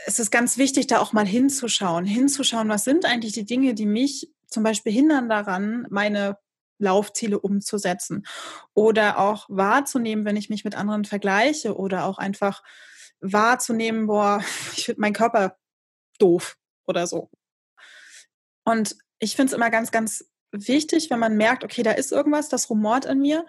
es 0.06 0.20
ist 0.20 0.32
ganz 0.32 0.58
wichtig, 0.58 0.88
da 0.88 1.00
auch 1.00 1.14
mal 1.14 1.26
hinzuschauen, 1.26 2.06
hinzuschauen, 2.06 2.70
was 2.70 2.84
sind 2.84 3.06
eigentlich 3.06 3.34
die 3.34 3.46
Dinge, 3.46 3.74
die 3.74 3.86
mich 3.86 4.32
zum 4.48 4.64
Beispiel 4.64 4.94
hindern 4.94 5.30
daran, 5.30 5.88
meine 5.90 6.38
Laufziele 6.80 7.40
umzusetzen 7.40 8.26
oder 8.74 9.20
auch 9.20 9.46
wahrzunehmen, 9.50 10.26
wenn 10.26 10.38
ich 10.38 10.50
mich 10.50 10.64
mit 10.64 10.76
anderen 10.76 11.06
vergleiche 11.06 11.78
oder 11.78 12.06
auch 12.06 12.18
einfach 12.18 12.64
wahrzunehmen, 13.22 14.08
boah, 14.08 14.42
ich 14.76 14.86
finde 14.86 15.02
meinen 15.02 15.14
Körper 15.14 15.58
doof 16.18 16.58
oder 16.88 17.06
so. 17.06 17.30
Und 18.66 18.96
ich 19.20 19.36
finde 19.36 19.52
es 19.52 19.54
immer 19.54 19.70
ganz, 19.70 19.92
ganz 19.92 20.26
wichtig, 20.52 21.10
wenn 21.10 21.20
man 21.20 21.38
merkt, 21.38 21.64
okay, 21.64 21.84
da 21.84 21.92
ist 21.92 22.12
irgendwas, 22.12 22.50
das 22.50 22.70
rumort 22.70 23.06
in 23.06 23.20
mir, 23.20 23.46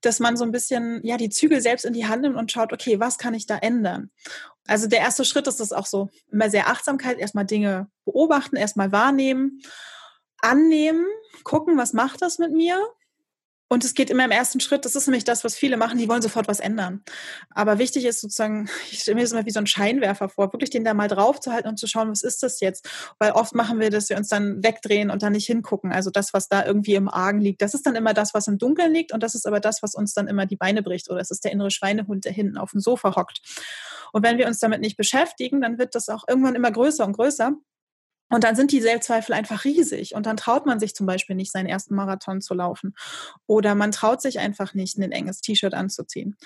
dass 0.00 0.20
man 0.20 0.36
so 0.36 0.44
ein 0.44 0.52
bisschen, 0.52 1.00
ja, 1.04 1.16
die 1.16 1.30
Zügel 1.30 1.60
selbst 1.60 1.84
in 1.84 1.92
die 1.92 2.06
Hand 2.06 2.22
nimmt 2.22 2.36
und 2.36 2.52
schaut, 2.52 2.72
okay, 2.72 3.00
was 3.00 3.18
kann 3.18 3.34
ich 3.34 3.46
da 3.46 3.56
ändern? 3.56 4.10
Also 4.66 4.86
der 4.86 5.00
erste 5.00 5.24
Schritt 5.24 5.46
ist 5.46 5.60
das 5.60 5.72
auch 5.72 5.86
so, 5.86 6.08
immer 6.30 6.50
sehr 6.50 6.68
Achtsamkeit, 6.68 7.18
erstmal 7.18 7.46
Dinge 7.46 7.88
beobachten, 8.04 8.56
erstmal 8.56 8.92
wahrnehmen, 8.92 9.60
annehmen, 10.46 11.06
gucken, 11.44 11.76
was 11.76 11.92
macht 11.92 12.22
das 12.22 12.38
mit 12.38 12.52
mir? 12.52 12.78
Und 13.68 13.84
es 13.84 13.94
geht 13.94 14.10
immer 14.10 14.24
im 14.24 14.30
ersten 14.30 14.60
Schritt, 14.60 14.84
das 14.84 14.94
ist 14.94 15.08
nämlich 15.08 15.24
das, 15.24 15.42
was 15.42 15.56
viele 15.56 15.76
machen, 15.76 15.98
die 15.98 16.08
wollen 16.08 16.22
sofort 16.22 16.46
was 16.46 16.60
ändern. 16.60 17.02
Aber 17.50 17.78
wichtig 17.78 18.04
ist 18.04 18.20
sozusagen, 18.20 18.70
ich 18.92 19.00
stelle 19.00 19.16
mir 19.16 19.22
das 19.22 19.32
immer 19.32 19.44
wie 19.44 19.50
so 19.50 19.58
ein 19.58 19.66
Scheinwerfer 19.66 20.28
vor, 20.28 20.52
wirklich 20.52 20.70
den 20.70 20.84
da 20.84 20.94
mal 20.94 21.08
drauf 21.08 21.40
zu 21.40 21.52
halten 21.52 21.66
und 21.66 21.76
zu 21.76 21.88
schauen, 21.88 22.08
was 22.08 22.22
ist 22.22 22.44
das 22.44 22.60
jetzt? 22.60 22.88
Weil 23.18 23.32
oft 23.32 23.56
machen 23.56 23.80
wir, 23.80 23.90
dass 23.90 24.08
wir 24.08 24.16
uns 24.16 24.28
dann 24.28 24.62
wegdrehen 24.62 25.10
und 25.10 25.22
dann 25.24 25.32
nicht 25.32 25.46
hingucken. 25.46 25.92
Also 25.92 26.10
das, 26.10 26.32
was 26.32 26.48
da 26.48 26.64
irgendwie 26.64 26.94
im 26.94 27.08
Argen 27.08 27.40
liegt, 27.40 27.60
das 27.60 27.74
ist 27.74 27.84
dann 27.86 27.96
immer 27.96 28.14
das, 28.14 28.34
was 28.34 28.46
im 28.46 28.58
Dunkeln 28.58 28.92
liegt 28.92 29.12
und 29.12 29.22
das 29.22 29.34
ist 29.34 29.46
aber 29.46 29.58
das, 29.58 29.82
was 29.82 29.96
uns 29.96 30.14
dann 30.14 30.28
immer 30.28 30.46
die 30.46 30.56
Beine 30.56 30.84
bricht 30.84 31.10
oder 31.10 31.20
es 31.20 31.32
ist 31.32 31.44
der 31.44 31.50
innere 31.50 31.72
Schweinehund, 31.72 32.24
der 32.24 32.32
hinten 32.32 32.58
auf 32.58 32.70
dem 32.70 32.80
Sofa 32.80 33.16
hockt. 33.16 33.40
Und 34.12 34.22
wenn 34.22 34.38
wir 34.38 34.46
uns 34.46 34.60
damit 34.60 34.80
nicht 34.80 34.96
beschäftigen, 34.96 35.60
dann 35.60 35.78
wird 35.78 35.96
das 35.96 36.08
auch 36.08 36.24
irgendwann 36.28 36.54
immer 36.54 36.70
größer 36.70 37.04
und 37.04 37.14
größer. 37.14 37.52
Und 38.28 38.44
dann 38.44 38.56
sind 38.56 38.72
die 38.72 38.80
Selbstzweifel 38.80 39.34
einfach 39.34 39.64
riesig. 39.64 40.14
Und 40.14 40.26
dann 40.26 40.36
traut 40.36 40.66
man 40.66 40.80
sich 40.80 40.94
zum 40.94 41.06
Beispiel 41.06 41.36
nicht, 41.36 41.52
seinen 41.52 41.66
ersten 41.66 41.94
Marathon 41.94 42.40
zu 42.40 42.54
laufen. 42.54 42.94
Oder 43.46 43.74
man 43.74 43.92
traut 43.92 44.20
sich 44.20 44.38
einfach 44.38 44.74
nicht, 44.74 44.98
ein 44.98 45.12
enges 45.12 45.40
T-Shirt 45.40 45.74
anzuziehen. 45.74 46.36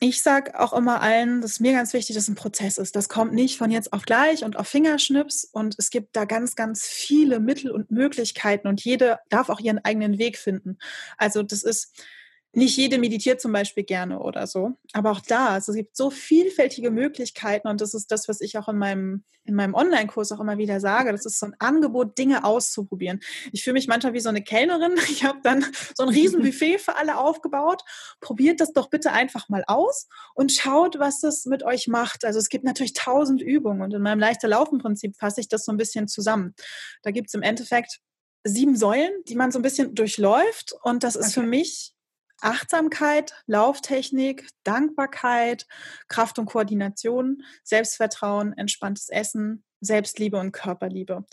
Ich 0.00 0.22
sage 0.22 0.58
auch 0.58 0.72
immer 0.72 1.00
allen, 1.00 1.40
das 1.40 1.52
ist 1.52 1.60
mir 1.60 1.72
ganz 1.72 1.92
wichtig, 1.92 2.14
dass 2.14 2.24
es 2.24 2.28
ein 2.28 2.36
Prozess 2.36 2.78
ist. 2.78 2.94
Das 2.94 3.08
kommt 3.08 3.32
nicht 3.32 3.58
von 3.58 3.72
jetzt 3.72 3.92
auf 3.92 4.02
gleich 4.02 4.44
und 4.44 4.56
auf 4.56 4.68
Fingerschnips. 4.68 5.44
Und 5.44 5.74
es 5.78 5.90
gibt 5.90 6.14
da 6.14 6.24
ganz, 6.24 6.54
ganz 6.54 6.84
viele 6.86 7.40
Mittel 7.40 7.70
und 7.70 7.90
Möglichkeiten. 7.90 8.68
Und 8.68 8.84
jede 8.84 9.18
darf 9.28 9.48
auch 9.48 9.60
ihren 9.60 9.84
eigenen 9.84 10.18
Weg 10.18 10.38
finden. 10.38 10.78
Also 11.16 11.42
das 11.42 11.62
ist 11.64 11.92
nicht 12.52 12.76
jede 12.76 12.98
meditiert 12.98 13.40
zum 13.40 13.52
Beispiel 13.52 13.84
gerne 13.84 14.20
oder 14.20 14.46
so. 14.46 14.72
Aber 14.92 15.10
auch 15.10 15.20
da, 15.20 15.48
also 15.48 15.72
es 15.72 15.76
gibt 15.76 15.96
so 15.96 16.10
vielfältige 16.10 16.90
Möglichkeiten 16.90 17.68
und 17.68 17.80
das 17.80 17.92
ist 17.92 18.10
das, 18.10 18.26
was 18.26 18.40
ich 18.40 18.56
auch 18.56 18.68
in 18.68 18.78
meinem, 18.78 19.24
in 19.44 19.54
meinem 19.54 19.74
Online-Kurs 19.74 20.32
auch 20.32 20.40
immer 20.40 20.56
wieder 20.56 20.80
sage. 20.80 21.12
Das 21.12 21.26
ist 21.26 21.38
so 21.38 21.46
ein 21.46 21.54
Angebot, 21.58 22.16
Dinge 22.16 22.44
auszuprobieren. 22.44 23.20
Ich 23.52 23.64
fühle 23.64 23.74
mich 23.74 23.86
manchmal 23.86 24.14
wie 24.14 24.20
so 24.20 24.30
eine 24.30 24.42
Kellnerin. 24.42 24.92
Ich 25.10 25.24
habe 25.24 25.40
dann 25.42 25.64
so 25.96 26.04
ein 26.04 26.10
Riesenbuffet 26.10 26.78
für 26.78 26.96
alle 26.96 27.18
aufgebaut. 27.18 27.82
Probiert 28.20 28.60
das 28.60 28.72
doch 28.72 28.88
bitte 28.88 29.12
einfach 29.12 29.48
mal 29.48 29.64
aus 29.66 30.06
und 30.34 30.52
schaut, 30.52 30.98
was 30.98 31.20
das 31.20 31.44
mit 31.44 31.62
euch 31.62 31.88
macht. 31.88 32.24
Also 32.24 32.38
es 32.38 32.48
gibt 32.48 32.64
natürlich 32.64 32.92
tausend 32.92 33.42
Übungen 33.42 33.82
und 33.82 33.92
in 33.92 34.02
meinem 34.02 34.20
leichter 34.20 34.48
Laufen-Prinzip 34.48 35.16
fasse 35.16 35.40
ich 35.40 35.48
das 35.48 35.64
so 35.64 35.72
ein 35.72 35.76
bisschen 35.76 36.08
zusammen. 36.08 36.54
Da 37.02 37.10
gibt 37.10 37.28
es 37.28 37.34
im 37.34 37.42
Endeffekt 37.42 38.00
sieben 38.44 38.76
Säulen, 38.76 39.12
die 39.26 39.34
man 39.34 39.50
so 39.50 39.58
ein 39.58 39.62
bisschen 39.62 39.94
durchläuft 39.94 40.74
und 40.82 41.02
das 41.02 41.16
ist 41.16 41.36
okay. 41.36 41.40
für 41.40 41.46
mich 41.46 41.94
Achtsamkeit, 42.40 43.34
Lauftechnik, 43.46 44.48
Dankbarkeit, 44.64 45.66
Kraft 46.08 46.38
und 46.38 46.46
Koordination, 46.46 47.42
Selbstvertrauen, 47.62 48.52
entspanntes 48.56 49.08
Essen, 49.08 49.64
Selbstliebe 49.80 50.38
und 50.38 50.52
Körperliebe. 50.52 51.24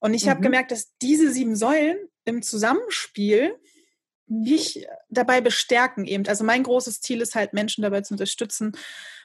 Und 0.00 0.14
ich 0.14 0.26
mhm. 0.26 0.30
habe 0.30 0.40
gemerkt, 0.40 0.70
dass 0.70 0.96
diese 1.02 1.30
sieben 1.32 1.56
Säulen 1.56 1.98
im 2.24 2.42
Zusammenspiel 2.42 3.56
mich 4.26 4.86
dabei 5.08 5.40
bestärken 5.40 6.04
eben. 6.04 6.26
Also 6.26 6.44
mein 6.44 6.62
großes 6.62 7.00
Ziel 7.00 7.20
ist 7.22 7.34
halt, 7.34 7.54
Menschen 7.54 7.82
dabei 7.82 8.02
zu 8.02 8.14
unterstützen, 8.14 8.72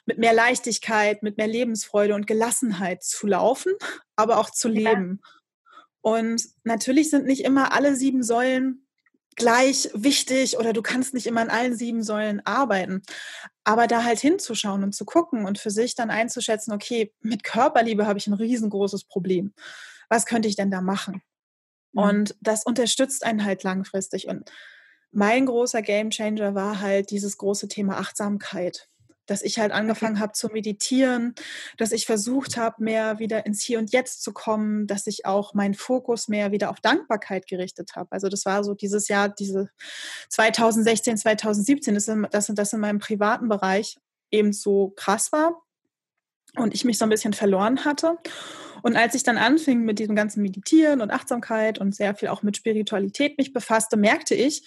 mit 0.06 0.18
mehr 0.18 0.32
Leichtigkeit, 0.32 1.22
mit 1.22 1.36
mehr 1.36 1.46
Lebensfreude 1.46 2.14
und 2.14 2.26
Gelassenheit 2.26 3.02
zu 3.02 3.26
laufen, 3.26 3.72
aber 4.16 4.38
auch 4.38 4.50
zu 4.50 4.68
leben. 4.68 5.20
Ja. 5.22 5.30
Und 6.00 6.42
natürlich 6.64 7.10
sind 7.10 7.26
nicht 7.26 7.44
immer 7.44 7.72
alle 7.72 7.96
sieben 7.96 8.22
Säulen 8.22 8.83
gleich 9.36 9.90
wichtig 9.94 10.58
oder 10.58 10.72
du 10.72 10.82
kannst 10.82 11.14
nicht 11.14 11.26
immer 11.26 11.42
in 11.42 11.50
allen 11.50 11.76
sieben 11.76 12.02
Säulen 12.02 12.44
arbeiten. 12.44 13.02
Aber 13.64 13.86
da 13.86 14.04
halt 14.04 14.20
hinzuschauen 14.20 14.82
und 14.84 14.94
zu 14.94 15.04
gucken 15.04 15.46
und 15.46 15.58
für 15.58 15.70
sich 15.70 15.94
dann 15.94 16.10
einzuschätzen, 16.10 16.72
okay, 16.72 17.12
mit 17.20 17.44
Körperliebe 17.44 18.06
habe 18.06 18.18
ich 18.18 18.26
ein 18.26 18.34
riesengroßes 18.34 19.04
Problem. 19.04 19.54
Was 20.08 20.26
könnte 20.26 20.48
ich 20.48 20.56
denn 20.56 20.70
da 20.70 20.80
machen? 20.80 21.22
Mhm. 21.92 22.02
Und 22.02 22.36
das 22.40 22.64
unterstützt 22.64 23.24
einen 23.24 23.44
halt 23.44 23.62
langfristig. 23.62 24.28
Und 24.28 24.50
mein 25.10 25.46
großer 25.46 25.82
Gamechanger 25.82 26.54
war 26.54 26.80
halt 26.80 27.10
dieses 27.10 27.38
große 27.38 27.68
Thema 27.68 27.98
Achtsamkeit 27.98 28.88
dass 29.26 29.42
ich 29.42 29.58
halt 29.58 29.72
angefangen 29.72 30.20
habe 30.20 30.32
zu 30.32 30.48
meditieren, 30.48 31.34
dass 31.78 31.92
ich 31.92 32.06
versucht 32.06 32.56
habe, 32.56 32.82
mehr 32.82 33.18
wieder 33.18 33.46
ins 33.46 33.62
Hier 33.62 33.78
und 33.78 33.92
Jetzt 33.92 34.22
zu 34.22 34.32
kommen, 34.32 34.86
dass 34.86 35.06
ich 35.06 35.26
auch 35.26 35.54
meinen 35.54 35.74
Fokus 35.74 36.28
mehr 36.28 36.52
wieder 36.52 36.70
auf 36.70 36.80
Dankbarkeit 36.80 37.46
gerichtet 37.46 37.96
habe. 37.96 38.12
Also 38.12 38.28
das 38.28 38.44
war 38.44 38.64
so 38.64 38.74
dieses 38.74 39.08
Jahr, 39.08 39.28
diese 39.28 39.70
2016, 40.28 41.16
2017, 41.16 41.94
das, 41.94 42.10
das, 42.30 42.46
das 42.54 42.72
in 42.72 42.80
meinem 42.80 42.98
privaten 42.98 43.48
Bereich 43.48 43.98
eben 44.30 44.52
so 44.52 44.92
krass 44.96 45.32
war 45.32 45.62
und 46.56 46.74
ich 46.74 46.84
mich 46.84 46.98
so 46.98 47.04
ein 47.04 47.10
bisschen 47.10 47.32
verloren 47.32 47.84
hatte. 47.84 48.18
Und 48.82 48.96
als 48.96 49.14
ich 49.14 49.22
dann 49.22 49.38
anfing 49.38 49.82
mit 49.82 49.98
diesem 49.98 50.14
ganzen 50.14 50.42
Meditieren 50.42 51.00
und 51.00 51.10
Achtsamkeit 51.10 51.78
und 51.78 51.94
sehr 51.94 52.14
viel 52.14 52.28
auch 52.28 52.42
mit 52.42 52.56
Spiritualität 52.56 53.38
mich 53.38 53.52
befasste, 53.52 53.96
merkte 53.96 54.34
ich, 54.34 54.66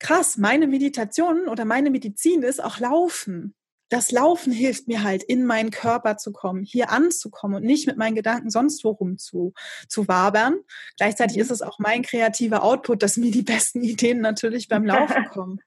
krass, 0.00 0.36
meine 0.36 0.66
Meditation 0.66 1.48
oder 1.48 1.64
meine 1.64 1.90
Medizin 1.90 2.42
ist 2.42 2.62
auch 2.62 2.78
Laufen 2.78 3.54
das 3.88 4.10
Laufen 4.10 4.52
hilft 4.52 4.86
mir 4.86 5.02
halt, 5.02 5.22
in 5.22 5.44
meinen 5.44 5.70
Körper 5.70 6.16
zu 6.16 6.32
kommen, 6.32 6.64
hier 6.64 6.90
anzukommen 6.90 7.56
und 7.56 7.64
nicht 7.64 7.86
mit 7.86 7.96
meinen 7.96 8.14
Gedanken 8.14 8.50
sonst 8.50 8.84
worum 8.84 9.18
zu, 9.18 9.54
zu 9.88 10.08
wabern. 10.08 10.58
Gleichzeitig 10.96 11.36
mhm. 11.36 11.42
ist 11.42 11.50
es 11.50 11.62
auch 11.62 11.78
mein 11.78 12.02
kreativer 12.02 12.62
Output, 12.62 13.02
dass 13.02 13.16
mir 13.16 13.30
die 13.30 13.42
besten 13.42 13.82
Ideen 13.82 14.20
natürlich 14.20 14.68
beim 14.68 14.84
Laufen 14.84 15.24
kommen. 15.32 15.60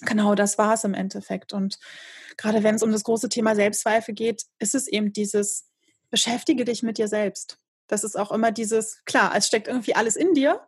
genau, 0.00 0.34
das 0.34 0.58
war 0.58 0.74
es 0.74 0.84
im 0.84 0.94
Endeffekt. 0.94 1.52
Und 1.52 1.78
gerade 2.36 2.62
wenn 2.62 2.76
es 2.76 2.82
um 2.82 2.92
das 2.92 3.04
große 3.04 3.28
Thema 3.28 3.54
Selbstzweifel 3.54 4.14
geht, 4.14 4.44
ist 4.58 4.74
es 4.74 4.86
eben 4.86 5.12
dieses, 5.12 5.66
beschäftige 6.10 6.64
dich 6.64 6.82
mit 6.82 6.98
dir 6.98 7.08
selbst. 7.08 7.58
Das 7.88 8.04
ist 8.04 8.16
auch 8.16 8.32
immer 8.32 8.52
dieses, 8.52 9.02
klar, 9.04 9.32
es 9.36 9.46
steckt 9.46 9.68
irgendwie 9.68 9.94
alles 9.94 10.16
in 10.16 10.34
dir, 10.34 10.60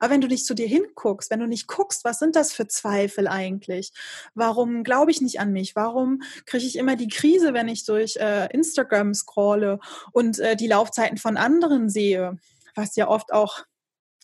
aber 0.00 0.12
wenn 0.12 0.20
du 0.20 0.26
nicht 0.26 0.46
zu 0.46 0.54
dir 0.54 0.66
hinguckst, 0.66 1.30
wenn 1.30 1.40
du 1.40 1.46
nicht 1.46 1.68
guckst, 1.68 2.04
was 2.04 2.18
sind 2.18 2.34
das 2.34 2.52
für 2.52 2.66
Zweifel 2.66 3.28
eigentlich? 3.28 3.92
Warum 4.34 4.82
glaube 4.82 5.10
ich 5.10 5.20
nicht 5.20 5.38
an 5.38 5.52
mich? 5.52 5.76
Warum 5.76 6.22
kriege 6.46 6.64
ich 6.64 6.76
immer 6.76 6.96
die 6.96 7.08
Krise, 7.08 7.54
wenn 7.54 7.68
ich 7.68 7.84
durch 7.84 8.16
äh, 8.16 8.46
Instagram 8.52 9.14
scrolle 9.14 9.78
und 10.12 10.38
äh, 10.38 10.56
die 10.56 10.66
Laufzeiten 10.66 11.18
von 11.18 11.36
anderen 11.36 11.88
sehe? 11.88 12.38
Was 12.74 12.96
ja 12.96 13.08
oft 13.08 13.32
auch 13.32 13.64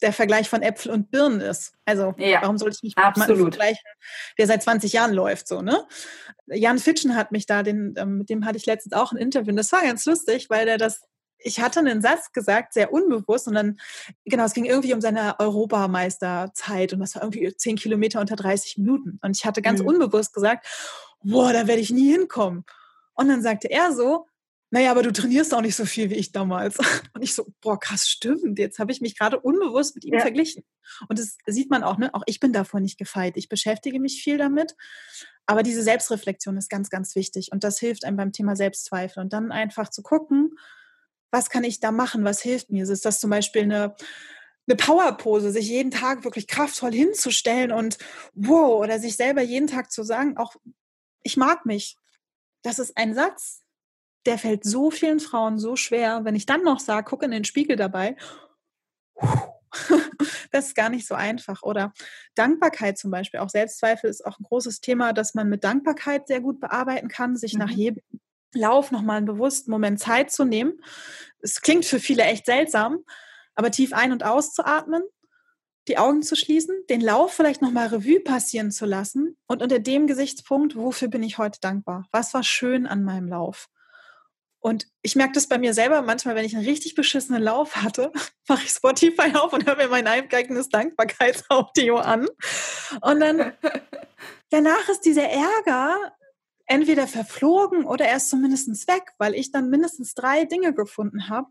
der 0.03 0.13
Vergleich 0.13 0.49
von 0.49 0.63
Äpfel 0.63 0.93
und 0.93 1.11
Birnen 1.11 1.41
ist. 1.41 1.73
Also 1.85 2.15
ja, 2.19 2.43
warum 2.43 2.59
soll 2.59 2.71
ich 2.71 2.83
mich 2.83 2.95
mit 2.97 3.17
jemandem 3.17 3.39
vergleichen, 3.39 3.85
der 4.39 4.47
seit 4.47 4.63
20 4.63 4.93
Jahren 4.93 5.13
läuft, 5.13 5.49
so, 5.49 5.63
ne? 5.63 5.87
Jan 6.49 6.79
Fitschen 6.79 7.17
hat 7.17 7.33
mich 7.33 7.47
da, 7.47 7.63
den, 7.63 7.95
ähm, 7.97 8.19
mit 8.19 8.29
dem 8.29 8.45
hatte 8.45 8.59
ich 8.59 8.67
letztens 8.67 8.93
auch 8.93 9.13
ein 9.13 9.19
Interview 9.19 9.51
und 9.51 9.57
das 9.57 9.73
war 9.73 9.83
ganz 9.83 10.05
lustig, 10.05 10.51
weil 10.51 10.67
der 10.67 10.79
das 10.79 11.01
ich 11.39 11.61
hatte 11.61 11.81
einen 11.81 12.03
Satz 12.03 12.33
gesagt, 12.33 12.73
sehr 12.73 12.93
unbewusst, 12.93 13.49
und 13.49 13.55
dann, 13.55 13.79
genau, 14.25 14.45
es 14.45 14.55
ging 14.55 14.65
irgendwie 14.65 14.95
um 14.95 15.01
seine 15.01 15.39
Europameisterzeit 15.39 16.93
und 16.93 17.01
das 17.01 17.15
war 17.15 17.23
irgendwie 17.23 17.55
zehn 17.57 17.77
Kilometer 17.77 18.21
unter 18.21 18.37
30 18.37 18.79
Minuten. 18.79 19.19
Und 19.23 19.37
ich 19.37 19.45
hatte 19.45 19.63
ganz 19.63 19.81
mhm. 19.81 19.89
unbewusst 19.89 20.35
gesagt, 20.35 20.67
boah, 21.23 21.53
da 21.53 21.67
werde 21.67 21.81
ich 21.81 21.91
nie 21.91 22.11
hinkommen. 22.11 22.65
Und 23.15 23.29
dann 23.29 23.43
sagte 23.43 23.71
er 23.71 23.93
so, 23.93 24.27
naja, 24.71 24.91
aber 24.91 25.03
du 25.03 25.13
trainierst 25.13 25.55
auch 25.55 25.61
nicht 25.61 25.77
so 25.77 25.85
viel 25.85 26.11
wie 26.11 26.17
ich 26.17 26.33
damals. 26.33 26.77
Und 27.15 27.23
ich 27.23 27.35
so, 27.35 27.47
boah, 27.61 27.79
krass, 27.79 28.09
stimmt. 28.09 28.59
Jetzt 28.59 28.79
habe 28.79 28.91
ich 28.91 29.01
mich 29.01 29.17
gerade 29.17 29.39
unbewusst 29.39 29.95
mit 29.95 30.05
ihm 30.05 30.15
ja. 30.15 30.21
verglichen. 30.21 30.65
Und 31.09 31.19
das 31.19 31.39
sieht 31.47 31.71
man 31.71 31.85
auch, 31.85 31.99
ne? 31.99 32.13
Auch 32.15 32.23
ich 32.27 32.41
bin 32.41 32.53
davon 32.53 32.83
nicht 32.83 32.99
gefeit. 32.99 33.37
Ich 33.37 33.49
beschäftige 33.49 34.01
mich 34.01 34.23
viel 34.23 34.39
damit. 34.39 34.75
Aber 35.47 35.63
diese 35.63 35.83
Selbstreflexion 35.83 36.57
ist 36.57 36.69
ganz, 36.69 36.91
ganz 36.91 37.15
wichtig. 37.15 37.51
Und 37.53 37.63
das 37.63 37.79
hilft 37.79 38.05
einem 38.05 38.17
beim 38.17 38.33
Thema 38.33 38.57
Selbstzweifel. 38.57 39.23
Und 39.23 39.33
dann 39.33 39.53
einfach 39.53 39.89
zu 39.89 40.03
gucken, 40.03 40.51
was 41.31 41.51
kann 41.51 41.65
ich 41.65 41.81
da 41.81 41.93
machen, 41.93 42.25
was 42.25 42.41
hilft 42.41 42.71
mir? 42.71 42.85
Ist 42.85 43.05
das 43.05 43.21
zum 43.21 43.31
Beispiel 43.31 43.63
eine, 43.63 43.95
eine 44.69 44.77
Powerpose, 44.77 45.51
sich 45.51 45.69
jeden 45.69 45.91
Tag 45.91 46.25
wirklich 46.25 46.47
kraftvoll 46.47 46.93
hinzustellen 46.93 47.73
und 47.73 47.99
wow, 48.35 48.81
oder 48.83 48.99
sich 48.99 49.17
selber 49.17 49.43
jeden 49.43 49.67
Tag 49.67 49.91
zu 49.91 50.03
sagen, 50.03 50.37
auch 50.37 50.57
ich 51.23 51.37
mag 51.37 51.67
mich. 51.67 51.97
Das 52.63 52.79
ist 52.79 52.97
ein 52.97 53.15
Satz, 53.15 53.63
der 54.27 54.39
fällt 54.39 54.65
so 54.65 54.91
vielen 54.91 55.21
Frauen 55.21 55.59
so 55.59 55.77
schwer. 55.77 56.25
Wenn 56.25 56.35
ich 56.35 56.47
dann 56.47 56.63
noch 56.63 56.81
sage, 56.81 57.07
guck 57.09 57.23
in 57.23 57.31
den 57.31 57.45
Spiegel 57.45 57.77
dabei, 57.77 58.17
das 60.53 60.69
ist 60.69 60.75
gar 60.75 60.89
nicht 60.89 61.07
so 61.07 61.15
einfach. 61.15 61.63
Oder 61.63 61.93
Dankbarkeit 62.35 62.99
zum 62.99 63.11
Beispiel. 63.11 63.41
Auch 63.41 63.51
Selbstzweifel 63.51 64.11
ist 64.11 64.25
auch 64.25 64.39
ein 64.39 64.45
großes 64.45 64.81
Thema, 64.81 65.13
das 65.13 65.35
man 65.35 65.49
mit 65.49 65.65
Dankbarkeit 65.65 66.27
sehr 66.29 66.41
gut 66.41 66.61
bearbeiten 66.61 67.09
kann, 67.09 67.37
sich 67.37 67.55
mhm. 67.55 67.61
nach 67.61 67.71
jedem 67.71 68.03
Lauf 68.57 68.91
nochmal 68.91 69.19
einen 69.19 69.27
bewussten 69.27 69.71
Moment 69.71 70.01
Zeit 70.01 70.31
zu 70.31 70.45
nehmen. 70.45 70.81
Es 71.41 71.61
klingt 71.61 71.85
für 71.85 72.01
viele 72.01 72.25
echt 72.25 72.47
seltsam, 72.47 73.05
aber 73.55 73.71
tief 73.71 73.93
ein- 73.93 74.13
und 74.13 74.25
auszuatmen, 74.25 75.03
die 75.89 75.99
Augen 75.99 76.23
zu 76.23 76.35
schließen, 76.35 76.75
den 76.91 77.01
Lauf 77.01 77.33
vielleicht 77.33 77.63
nochmal 77.63 77.89
Revue 77.89 78.21
passieren 78.21 78.71
zu 78.71 78.87
lassen 78.87 79.37
und 79.47 79.63
unter 79.63 79.79
dem 79.79 80.07
Gesichtspunkt, 80.07 80.77
wofür 80.77 81.09
bin 81.09 81.23
ich 81.23 81.39
heute 81.39 81.61
dankbar? 81.61 82.07
Was 82.11 82.35
war 82.35 82.43
schön 82.43 82.87
an 82.87 83.05
meinem 83.05 83.29
Lauf? 83.29 83.69
Und 84.59 84.89
ich 85.03 85.15
merke 85.15 85.35
das 85.35 85.47
bei 85.47 85.59
mir 85.59 85.75
selber 85.75 86.03
manchmal, 86.03 86.35
wenn 86.35 86.45
ich 86.45 86.57
einen 86.57 86.67
richtig 86.67 86.97
beschissenen 86.97 87.41
Lauf 87.41 87.77
hatte, 87.77 88.11
mache 88.49 88.65
ich 88.65 88.71
Spotify 88.71 89.33
auf 89.37 89.53
und 89.53 89.65
höre 89.65 89.77
mir 89.77 89.87
mein 89.87 90.09
eigenes 90.09 90.69
Dankbarkeitsaudio 90.71 91.99
an. 91.99 92.27
Und 93.01 93.21
dann 93.21 93.53
danach 94.51 94.89
ist 94.89 95.03
dieser 95.03 95.29
Ärger 95.29 96.16
entweder 96.67 97.07
verflogen 97.07 97.85
oder 97.85 98.07
erst 98.07 98.31
zumindest 98.31 98.89
weg, 98.89 99.13
weil 99.19 99.35
ich 99.35 99.53
dann 99.53 99.71
mindestens 99.71 100.15
drei 100.15 100.45
Dinge 100.45 100.75
gefunden 100.75 101.29
habe, 101.29 101.49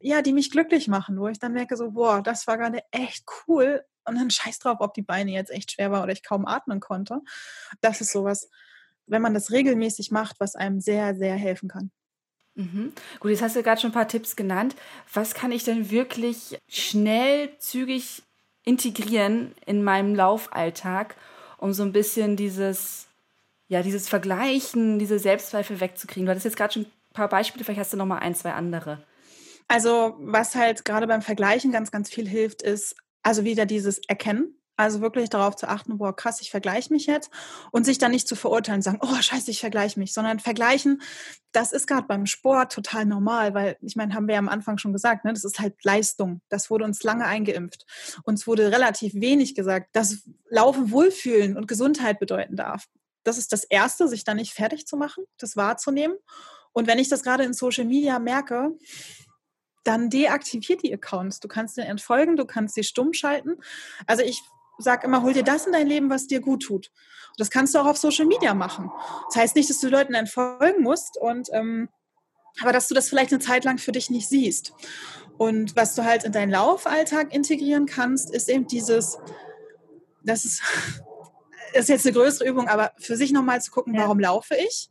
ja, 0.00 0.22
die 0.22 0.32
mich 0.32 0.50
glücklich 0.50 0.88
machen, 0.88 1.18
wo 1.18 1.28
ich 1.28 1.38
dann 1.38 1.52
merke 1.52 1.76
so, 1.76 1.92
boah, 1.92 2.22
das 2.22 2.46
war 2.46 2.58
gerade 2.58 2.82
echt 2.90 3.24
cool 3.48 3.82
und 4.04 4.16
dann 4.16 4.30
scheiß 4.30 4.58
drauf, 4.58 4.78
ob 4.80 4.94
die 4.94 5.02
Beine 5.02 5.30
jetzt 5.30 5.50
echt 5.50 5.72
schwer 5.72 5.90
war 5.90 6.02
oder 6.02 6.12
ich 6.12 6.22
kaum 6.22 6.46
atmen 6.46 6.80
konnte. 6.80 7.20
Das 7.80 8.00
ist 8.00 8.12
sowas, 8.12 8.50
wenn 9.06 9.22
man 9.22 9.34
das 9.34 9.50
regelmäßig 9.50 10.10
macht, 10.10 10.40
was 10.40 10.56
einem 10.56 10.80
sehr, 10.80 11.14
sehr 11.14 11.36
helfen 11.36 11.68
kann. 11.68 11.90
Mhm. 12.54 12.92
Gut, 13.20 13.30
jetzt 13.30 13.42
hast 13.42 13.56
du 13.56 13.62
gerade 13.62 13.80
schon 13.80 13.90
ein 13.90 13.94
paar 13.94 14.08
Tipps 14.08 14.36
genannt. 14.36 14.76
Was 15.12 15.34
kann 15.34 15.52
ich 15.52 15.64
denn 15.64 15.90
wirklich 15.90 16.58
schnell, 16.68 17.50
zügig 17.58 18.22
integrieren 18.62 19.54
in 19.66 19.82
meinem 19.82 20.14
Laufalltag, 20.14 21.16
um 21.58 21.72
so 21.72 21.82
ein 21.82 21.92
bisschen 21.92 22.36
dieses 22.36 23.08
ja, 23.68 23.82
dieses 23.82 24.08
Vergleichen, 24.08 24.98
diese 24.98 25.18
Selbstzweifel 25.18 25.80
wegzukriegen? 25.80 26.26
Du 26.26 26.30
hattest 26.30 26.44
jetzt 26.44 26.56
gerade 26.56 26.74
schon 26.74 26.82
ein 26.82 27.14
paar 27.14 27.28
Beispiele, 27.28 27.64
vielleicht 27.64 27.80
hast 27.80 27.92
du 27.92 27.96
noch 27.96 28.06
mal 28.06 28.18
ein, 28.18 28.34
zwei 28.34 28.52
andere. 28.52 29.04
Also, 29.68 30.16
was 30.18 30.54
halt 30.54 30.84
gerade 30.84 31.06
beim 31.06 31.22
Vergleichen 31.22 31.72
ganz, 31.72 31.90
ganz 31.90 32.10
viel 32.10 32.28
hilft, 32.28 32.62
ist 32.62 32.96
also 33.22 33.44
wieder 33.44 33.66
dieses 33.66 33.98
Erkennen. 34.08 34.58
Also 34.76 35.00
wirklich 35.00 35.30
darauf 35.30 35.54
zu 35.54 35.68
achten, 35.68 35.98
boah, 35.98 36.16
krass, 36.16 36.40
ich 36.40 36.50
vergleiche 36.50 36.92
mich 36.92 37.06
jetzt 37.06 37.30
und 37.70 37.86
sich 37.86 37.98
dann 37.98 38.10
nicht 38.10 38.26
zu 38.26 38.34
verurteilen, 38.34 38.82
sagen, 38.82 38.98
oh, 39.00 39.22
scheiße, 39.22 39.48
ich 39.52 39.60
vergleiche 39.60 40.00
mich, 40.00 40.12
sondern 40.12 40.40
vergleichen, 40.40 41.00
das 41.52 41.72
ist 41.72 41.86
gerade 41.86 42.08
beim 42.08 42.26
Sport 42.26 42.72
total 42.72 43.06
normal, 43.06 43.54
weil 43.54 43.76
ich 43.82 43.94
meine, 43.94 44.14
haben 44.14 44.26
wir 44.26 44.34
ja 44.34 44.40
am 44.40 44.48
Anfang 44.48 44.78
schon 44.78 44.92
gesagt, 44.92 45.24
ne, 45.24 45.32
das 45.32 45.44
ist 45.44 45.60
halt 45.60 45.76
Leistung. 45.84 46.40
Das 46.48 46.70
wurde 46.70 46.84
uns 46.84 47.04
lange 47.04 47.24
eingeimpft. 47.24 47.86
Uns 48.24 48.48
wurde 48.48 48.72
relativ 48.72 49.14
wenig 49.14 49.54
gesagt, 49.54 49.94
dass 49.94 50.28
Laufen 50.48 50.90
Wohlfühlen 50.90 51.56
und 51.56 51.68
Gesundheit 51.68 52.18
bedeuten 52.18 52.56
darf 52.56 52.88
das 53.24 53.38
ist 53.38 53.52
das 53.52 53.64
Erste, 53.64 54.08
sich 54.08 54.24
da 54.24 54.34
nicht 54.34 54.52
fertig 54.52 54.86
zu 54.86 54.96
machen, 54.96 55.24
das 55.38 55.56
wahrzunehmen. 55.56 56.16
Und 56.72 56.86
wenn 56.86 56.98
ich 56.98 57.08
das 57.08 57.22
gerade 57.22 57.44
in 57.44 57.52
Social 57.52 57.84
Media 57.84 58.18
merke, 58.18 58.72
dann 59.84 60.10
deaktiviert 60.10 60.82
die 60.82 60.92
Accounts. 60.92 61.40
Du 61.40 61.48
kannst 61.48 61.76
den 61.76 61.84
entfolgen, 61.84 62.36
du 62.36 62.46
kannst 62.46 62.74
sie 62.74 62.84
stumm 62.84 63.12
schalten. 63.12 63.56
Also 64.06 64.22
ich 64.22 64.42
sage 64.78 65.06
immer, 65.06 65.22
hol 65.22 65.32
dir 65.32 65.44
das 65.44 65.66
in 65.66 65.72
dein 65.72 65.86
Leben, 65.86 66.10
was 66.10 66.26
dir 66.26 66.40
gut 66.40 66.62
tut. 66.62 66.90
Und 67.28 67.40
das 67.40 67.50
kannst 67.50 67.74
du 67.74 67.78
auch 67.78 67.86
auf 67.86 67.98
Social 67.98 68.26
Media 68.26 68.54
machen. 68.54 68.90
Das 69.28 69.36
heißt 69.36 69.56
nicht, 69.56 69.70
dass 69.70 69.80
du 69.80 69.88
Leuten 69.88 70.14
entfolgen 70.14 70.82
musst 70.82 71.18
und 71.18 71.48
ähm, 71.52 71.88
aber 72.60 72.72
dass 72.72 72.88
du 72.88 72.94
das 72.94 73.08
vielleicht 73.08 73.32
eine 73.32 73.40
Zeit 73.40 73.64
lang 73.64 73.78
für 73.78 73.92
dich 73.92 74.10
nicht 74.10 74.28
siehst. 74.28 74.72
Und 75.36 75.74
was 75.74 75.94
du 75.94 76.04
halt 76.04 76.24
in 76.24 76.32
deinen 76.32 76.50
Laufalltag 76.50 77.34
integrieren 77.34 77.86
kannst, 77.86 78.32
ist 78.32 78.48
eben 78.48 78.66
dieses, 78.66 79.18
das 80.22 80.44
ist 80.44 80.62
ist 81.74 81.88
jetzt 81.88 82.06
eine 82.06 82.14
größere 82.14 82.48
Übung, 82.48 82.68
aber 82.68 82.92
für 82.98 83.16
sich 83.16 83.32
nochmal 83.32 83.60
zu 83.60 83.70
gucken, 83.70 83.94
ja. 83.94 84.02
warum 84.02 84.20
laufe 84.20 84.54
ich? 84.56 84.90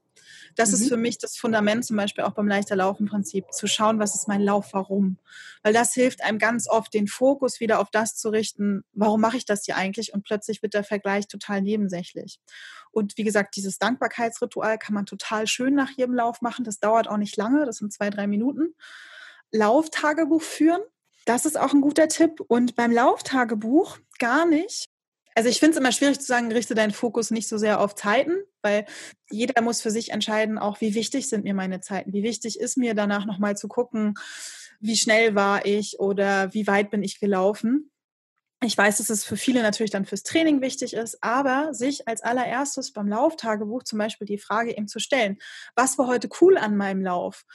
Das 0.56 0.70
mhm. 0.70 0.76
ist 0.76 0.90
für 0.90 0.98
mich 0.98 1.18
das 1.18 1.38
Fundament 1.38 1.86
zum 1.86 1.98
Beispiel 1.98 2.24
auch 2.24 2.34
beim 2.34 2.48
leichter 2.48 2.76
Laufen-Prinzip, 2.76 3.52
zu 3.52 3.68
schauen, 3.68 4.00
was 4.00 4.16
ist 4.16 4.28
mein 4.28 4.42
Lauf, 4.42 4.70
warum. 4.74 5.18
Weil 5.64 5.74
das 5.74 5.94
hilft 5.94 6.24
einem 6.24 6.40
ganz 6.40 6.68
oft, 6.70 6.94
den 6.94 7.08
Fokus 7.08 7.60
wieder 7.60 7.80
auf 7.80 7.90
das 7.92 8.16
zu 8.16 8.30
richten, 8.30 8.84
warum 8.94 9.22
mache 9.22 9.38
ich 9.38 9.46
das 9.46 9.66
hier 9.66 9.78
eigentlich? 9.78 10.14
Und 10.14 10.24
plötzlich 10.24 10.62
wird 10.62 10.74
der 10.74 10.84
Vergleich 10.84 11.28
total 11.28 11.62
nebensächlich. 11.62 12.40
Und 12.92 13.18
wie 13.18 13.24
gesagt, 13.24 13.56
dieses 13.56 13.80
Dankbarkeitsritual 13.80 14.78
kann 14.78 14.94
man 14.94 15.06
total 15.06 15.48
schön 15.48 15.74
nach 15.74 15.90
jedem 15.92 16.14
Lauf 16.14 16.42
machen. 16.42 16.66
Das 16.66 16.80
dauert 16.80 17.08
auch 17.08 17.18
nicht 17.18 17.38
lange, 17.38 17.66
das 17.66 17.78
sind 17.78 17.92
zwei, 17.92 18.10
drei 18.10 18.28
Minuten. 18.28 18.76
Lauftagebuch 19.52 20.42
führen, 20.42 20.82
das 21.26 21.46
ist 21.46 21.58
auch 21.58 21.74
ein 21.74 21.82
guter 21.82 22.08
Tipp. 22.08 22.42
Und 22.48 22.76
beim 22.76 22.92
Lauftagebuch 22.92 23.98
gar 24.20 24.46
nicht 24.46 24.90
Also 25.36 25.50
ich 25.50 25.60
finde 25.60 25.72
es 25.72 25.80
immer 25.80 25.92
schwierig 25.92 26.20
zu 26.20 26.26
sagen, 26.26 26.52
richte 26.52 26.76
deinen 26.76 26.92
Fokus 26.92 27.32
nicht 27.32 27.48
so 27.48 27.58
sehr 27.58 27.80
auf 27.80 27.96
Zeiten, 27.96 28.38
weil 28.62 28.86
jeder 29.30 29.62
muss 29.62 29.82
für 29.82 29.92
sich 29.92 30.12
entscheiden, 30.12 30.58
auch 30.58 30.82
wie 30.82 30.96
wichtig 30.96 31.28
sind 31.28 31.44
mir 31.44 31.54
meine 31.54 31.82
Zeiten, 31.82 32.14
wie 32.14 32.24
wichtig 32.24 32.60
ist 32.60 32.78
mir 32.78 32.94
danach 32.94 33.26
nochmal 33.26 33.58
zu 33.58 33.68
gucken, 33.68 34.16
wie 34.80 34.98
schnell 34.98 35.34
war 35.36 35.66
ich 35.66 36.00
oder 36.00 36.54
wie 36.54 36.68
weit 36.68 36.92
bin 36.92 37.04
ich 37.04 37.20
gelaufen. 37.20 37.90
Ich 38.66 38.78
weiß, 38.78 38.98
dass 38.98 39.10
es 39.10 39.26
für 39.26 39.36
viele 39.36 39.62
natürlich 39.62 39.92
dann 39.92 40.06
fürs 40.06 40.24
Training 40.24 40.62
wichtig 40.62 40.94
ist, 40.94 41.22
aber 41.22 41.74
sich 41.74 42.08
als 42.08 42.22
allererstes 42.22 42.94
beim 42.94 43.08
Lauftagebuch 43.08 43.84
zum 43.84 44.00
Beispiel 44.00 44.26
die 44.26 44.38
Frage 44.38 44.78
eben 44.78 44.88
zu 44.88 45.00
stellen, 45.00 45.38
was 45.76 45.98
war 45.98 46.08
heute 46.08 46.30
cool 46.40 46.58
an 46.58 46.78
meinem 46.78 47.02
Lauf? 47.02 47.46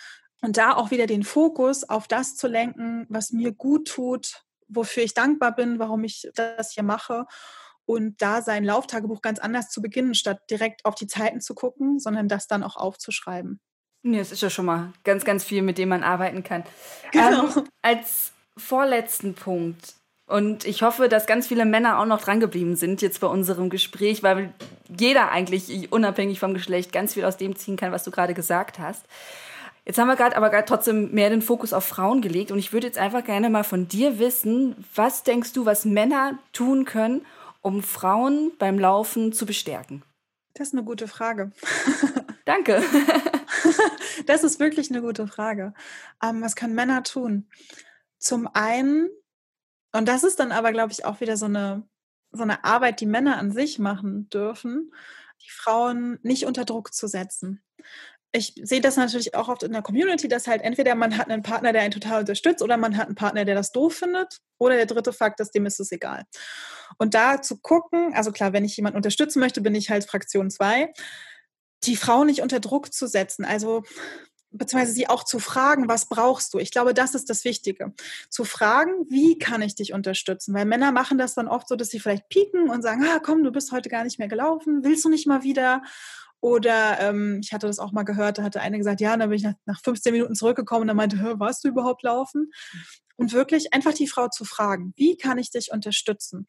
Und 0.43 0.57
da 0.57 0.75
auch 0.75 0.91
wieder 0.91 1.07
den 1.07 1.23
Fokus 1.23 1.89
auf 1.89 2.09
das 2.09 2.37
zu 2.37 2.47
lenken, 2.47 3.07
was 3.09 3.33
mir 3.33 3.53
gut 3.53 3.89
tut, 3.89 4.45
wofür 4.69 5.03
ich 5.03 5.15
dankbar 5.15 5.55
bin, 5.55 5.79
warum 5.79 6.05
ich 6.05 6.31
das 6.35 6.73
hier 6.73 6.83
mache. 6.83 7.27
Und 7.89 8.21
da 8.21 8.43
sein 8.43 8.65
Lauftagebuch 8.65 9.23
ganz 9.23 9.39
anders 9.39 9.71
zu 9.71 9.81
beginnen, 9.81 10.15
statt 10.15 10.43
direkt 10.51 10.85
auf 10.85 10.95
die 10.95 11.07
Zeiten 11.07 11.41
zu 11.41 11.55
gucken, 11.55 11.99
sondern 11.99 12.29
das 12.29 12.47
dann 12.47 12.63
auch 12.63 12.77
aufzuschreiben. 12.77 13.61
Ja, 14.03 14.21
es 14.21 14.31
ist 14.31 14.43
ja 14.43 14.51
schon 14.51 14.67
mal 14.67 14.93
ganz, 15.05 15.25
ganz 15.25 15.43
viel, 15.43 15.63
mit 15.63 15.79
dem 15.79 15.89
man 15.89 16.03
arbeiten 16.03 16.43
kann. 16.43 16.65
Genau. 17.13 17.45
Ähm, 17.45 17.65
als 17.81 18.33
vorletzten 18.59 19.33
Punkt, 19.33 19.95
und 20.27 20.67
ich 20.67 20.83
hoffe, 20.83 21.09
dass 21.09 21.27
ganz 21.27 21.47
viele 21.47 21.65
Männer 21.65 21.99
auch 21.99 22.05
noch 22.05 22.21
drangeblieben 22.21 22.77
sind 22.77 23.01
jetzt 23.01 23.21
bei 23.21 23.27
unserem 23.27 23.71
Gespräch, 23.71 24.23
weil 24.23 24.53
jeder 24.99 25.31
eigentlich, 25.31 25.91
unabhängig 25.91 26.41
vom 26.41 26.53
Geschlecht, 26.53 26.93
ganz 26.93 27.15
viel 27.15 27.25
aus 27.25 27.39
dem 27.39 27.57
ziehen 27.57 27.79
kann, 27.79 27.93
was 27.93 28.05
du 28.05 28.11
gerade 28.11 28.35
gesagt 28.35 28.79
hast. 28.79 29.07
Jetzt 29.87 29.99
haben 29.99 30.09
wir 30.09 30.17
gerade 30.17 30.37
aber 30.37 30.51
gerade 30.51 30.67
trotzdem 30.67 31.15
mehr 31.15 31.31
den 31.31 31.41
Fokus 31.41 31.73
auf 31.73 31.87
Frauen 31.87 32.21
gelegt 32.21 32.51
und 32.51 32.59
ich 32.59 32.75
würde 32.75 32.87
jetzt 32.87 32.99
einfach 32.99 33.25
gerne 33.25 33.49
mal 33.49 33.65
von 33.65 33.89
dir 33.89 34.19
wissen, 34.19 34.77
was 34.95 35.23
denkst 35.23 35.55
du, 35.55 35.65
was 35.65 35.87
Männer 35.87 36.39
tun 36.53 36.85
können, 36.85 37.25
um 37.61 37.83
Frauen 37.83 38.53
beim 38.59 38.79
Laufen 38.79 39.33
zu 39.33 39.47
bestärken? 39.47 40.03
Das 40.55 40.69
ist 40.69 40.75
eine 40.75 40.85
gute 40.85 41.09
Frage. 41.09 41.53
Danke. 42.45 42.83
das 44.27 44.45
ist 44.45 44.61
wirklich 44.61 44.91
eine 44.91 45.03
gute 45.03 45.27
Frage. 45.27 45.75
Ähm, 46.23 46.43
was 46.43 46.57
können 46.57 46.75
Männer 46.75 47.03
tun? 47.03 47.49
Zum 48.19 48.49
einen, 48.53 49.09
und 49.93 50.09
das 50.09 50.25
ist 50.25 50.41
dann 50.41 50.53
aber, 50.53 50.73
glaube 50.73 50.93
ich, 50.93 51.05
auch 51.05 51.21
wieder 51.21 51.37
so 51.37 51.47
eine, 51.47 51.87
so 52.33 52.43
eine 52.43 52.65
Arbeit, 52.65 53.01
die 53.01 53.07
Männer 53.07 53.37
an 53.39 53.53
sich 53.53 53.79
machen 53.79 54.29
dürfen, 54.31 54.93
die 55.43 55.51
Frauen 55.51 56.19
nicht 56.23 56.47
unter 56.47 56.65
Druck 56.65 56.93
zu 56.93 57.07
setzen 57.07 57.63
ich 58.33 58.55
sehe 58.63 58.81
das 58.81 58.97
natürlich 58.97 59.35
auch 59.35 59.49
oft 59.49 59.63
in 59.63 59.73
der 59.73 59.83
Community, 59.83 60.29
dass 60.29 60.47
halt 60.47 60.63
entweder 60.63 60.95
man 60.95 61.17
hat 61.17 61.31
einen 61.31 61.43
Partner, 61.43 61.73
der 61.73 61.83
einen 61.83 61.93
total 61.93 62.21
unterstützt, 62.21 62.63
oder 62.63 62.77
man 62.77 62.97
hat 62.97 63.07
einen 63.07 63.15
Partner, 63.15 63.45
der 63.45 63.55
das 63.55 63.73
doof 63.73 63.95
findet, 63.95 64.39
oder 64.59 64.77
der 64.77 64.87
dritte 64.87 65.13
Fakt 65.13 65.41
ist, 65.41 65.55
dem 65.55 65.67
ist 65.67 65.81
es 65.81 65.93
egal. 65.93 66.25
Und 66.99 67.15
da 67.15 67.41
zu 67.41 67.59
gucken, 67.59 68.13
also 68.15 68.31
klar, 68.31 68.53
wenn 68.53 68.65
ich 68.65 68.77
jemanden 68.77 68.97
unterstützen 68.97 69.41
möchte, 69.41 69.61
bin 69.61 69.75
ich 69.75 69.91
halt 69.91 70.05
Fraktion 70.05 70.51
2, 70.51 70.93
die 71.85 71.97
Frau 71.97 72.25
nicht 72.25 72.43
unter 72.43 72.61
Druck 72.61 72.93
zu 72.93 73.07
setzen, 73.07 73.45
also 73.45 73.83
beziehungsweise 74.51 74.93
sie 74.93 75.09
auch 75.09 75.25
zu 75.25 75.39
fragen, 75.39 75.89
was 75.89 76.09
brauchst 76.09 76.55
du? 76.55 76.59
Ich 76.59 76.71
glaube, 76.71 76.95
das 76.95 77.15
ist 77.15 77.29
das 77.29 77.45
Wichtige. 77.45 77.93
Zu 78.31 78.45
fragen, 78.45 78.93
wie 79.09 79.39
kann 79.39 79.63
ich 79.63 79.75
dich 79.75 79.93
unterstützen? 79.93 80.55
Weil 80.55 80.65
Männer 80.65 80.91
machen 80.91 81.19
das 81.19 81.35
dann 81.35 81.49
oft 81.49 81.69
so, 81.69 81.77
dass 81.77 81.91
sie 81.91 82.01
vielleicht 82.01 82.29
pieken 82.29 82.71
und 82.71 82.83
sagen, 82.83 83.05
ah, 83.05 83.21
komm, 83.23 83.45
du 83.45 83.53
bist 83.53 83.73
heute 83.73 83.89
gar 83.89 84.05
nicht 84.05 84.19
mehr 84.19 84.29
gelaufen, 84.29 84.85
willst 84.85 85.05
du 85.05 85.11
nicht 85.11 85.27
mal 85.27 85.43
wieder? 85.43 85.83
Oder 86.41 87.01
ähm, 87.01 87.41
ich 87.43 87.53
hatte 87.53 87.67
das 87.67 87.79
auch 87.79 87.93
mal 87.93 88.05
gehört, 88.05 88.39
da 88.39 88.43
hatte 88.43 88.61
eine 88.61 88.79
gesagt, 88.79 89.01
ja, 89.01 89.17
dann 89.17 89.29
bin 89.29 89.39
ich 89.39 89.45
nach, 89.45 89.55
nach 89.67 89.81
15 89.83 90.13
Minuten 90.13 90.35
zurückgekommen 90.35 90.83
und 90.83 90.89
dann 90.89 90.97
meinte, 90.97 91.19
Hör, 91.21 91.41
warst 91.41 91.65
du 91.65 91.69
überhaupt 91.69 92.03
laufen? 92.03 92.53
Und 93.17 93.33
wirklich 93.33 93.75
einfach 93.75 93.95
die 93.95 94.07
Frau 94.07 94.29
zu 94.29 94.45
fragen, 94.45 94.93
wie 94.95 95.17
kann 95.17 95.39
ich 95.39 95.51
dich 95.51 95.73
unterstützen? 95.73 96.47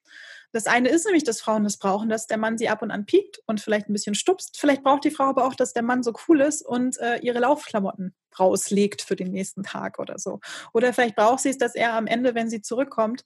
Das 0.52 0.68
eine 0.68 0.90
ist 0.90 1.06
nämlich, 1.06 1.24
dass 1.24 1.42
Frauen 1.42 1.64
das 1.64 1.78
brauchen, 1.78 2.10
dass 2.10 2.28
der 2.28 2.38
Mann 2.38 2.60
sie 2.60 2.70
ab 2.70 2.84
und 2.84 2.92
an 2.92 3.08
piekt 3.08 3.42
und 3.48 3.60
vielleicht 3.60 3.90
ein 3.90 3.94
bisschen 3.94 4.14
stupst. 4.14 4.60
Vielleicht 4.60 4.84
braucht 4.84 5.04
die 5.04 5.10
Frau 5.10 5.26
aber 5.26 5.46
auch, 5.46 5.56
dass 5.56 5.74
der 5.74 5.82
Mann 5.82 6.04
so 6.04 6.14
cool 6.28 6.42
ist 6.42 6.64
und 6.64 7.00
äh, 7.00 7.18
ihre 7.22 7.40
Laufklamotten 7.40 8.14
rauslegt 8.40 9.02
für 9.02 9.16
den 9.16 9.32
nächsten 9.32 9.64
Tag 9.64 9.98
oder 9.98 10.20
so. 10.20 10.42
Oder 10.72 10.94
vielleicht 10.94 11.16
braucht 11.16 11.40
sie 11.40 11.50
es, 11.50 11.58
dass 11.58 11.74
er 11.74 11.94
am 11.94 12.06
Ende, 12.06 12.36
wenn 12.36 12.52
sie 12.52 12.62
zurückkommt, 12.62 13.26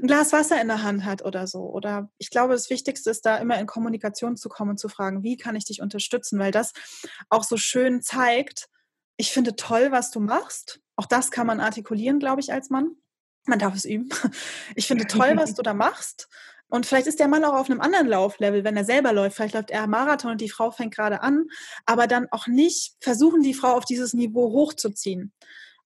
ein 0.00 0.06
Glas 0.06 0.32
Wasser 0.32 0.60
in 0.60 0.68
der 0.68 0.82
Hand 0.82 1.04
hat 1.04 1.24
oder 1.24 1.46
so. 1.46 1.60
Oder 1.60 2.10
ich 2.18 2.30
glaube, 2.30 2.52
das 2.52 2.70
Wichtigste 2.70 3.10
ist 3.10 3.24
da 3.24 3.36
immer 3.36 3.58
in 3.58 3.66
Kommunikation 3.66 4.36
zu 4.36 4.48
kommen 4.48 4.70
und 4.70 4.78
zu 4.78 4.88
fragen, 4.88 5.22
wie 5.22 5.36
kann 5.36 5.56
ich 5.56 5.64
dich 5.64 5.80
unterstützen? 5.80 6.38
Weil 6.38 6.50
das 6.50 6.72
auch 7.28 7.44
so 7.44 7.56
schön 7.56 8.02
zeigt, 8.02 8.68
ich 9.16 9.30
finde 9.30 9.54
toll, 9.56 9.92
was 9.92 10.10
du 10.10 10.20
machst. 10.20 10.80
Auch 10.96 11.06
das 11.06 11.30
kann 11.30 11.46
man 11.46 11.60
artikulieren, 11.60 12.18
glaube 12.18 12.40
ich, 12.40 12.52
als 12.52 12.70
Mann. 12.70 12.96
Man 13.46 13.58
darf 13.58 13.74
es 13.74 13.84
üben. 13.84 14.08
Ich 14.74 14.88
finde 14.88 15.06
toll, 15.06 15.36
was 15.36 15.54
du 15.54 15.62
da 15.62 15.74
machst. 15.74 16.28
Und 16.68 16.86
vielleicht 16.86 17.06
ist 17.06 17.20
der 17.20 17.28
Mann 17.28 17.44
auch 17.44 17.52
auf 17.52 17.70
einem 17.70 17.80
anderen 17.80 18.08
Lauflevel, 18.08 18.64
wenn 18.64 18.76
er 18.76 18.84
selber 18.84 19.12
läuft. 19.12 19.36
Vielleicht 19.36 19.54
läuft 19.54 19.70
er 19.70 19.86
Marathon 19.86 20.32
und 20.32 20.40
die 20.40 20.50
Frau 20.50 20.70
fängt 20.70 20.94
gerade 20.94 21.20
an. 21.22 21.44
Aber 21.86 22.06
dann 22.06 22.26
auch 22.32 22.46
nicht 22.48 22.96
versuchen, 23.00 23.42
die 23.42 23.54
Frau 23.54 23.74
auf 23.74 23.84
dieses 23.84 24.14
Niveau 24.14 24.50
hochzuziehen, 24.50 25.32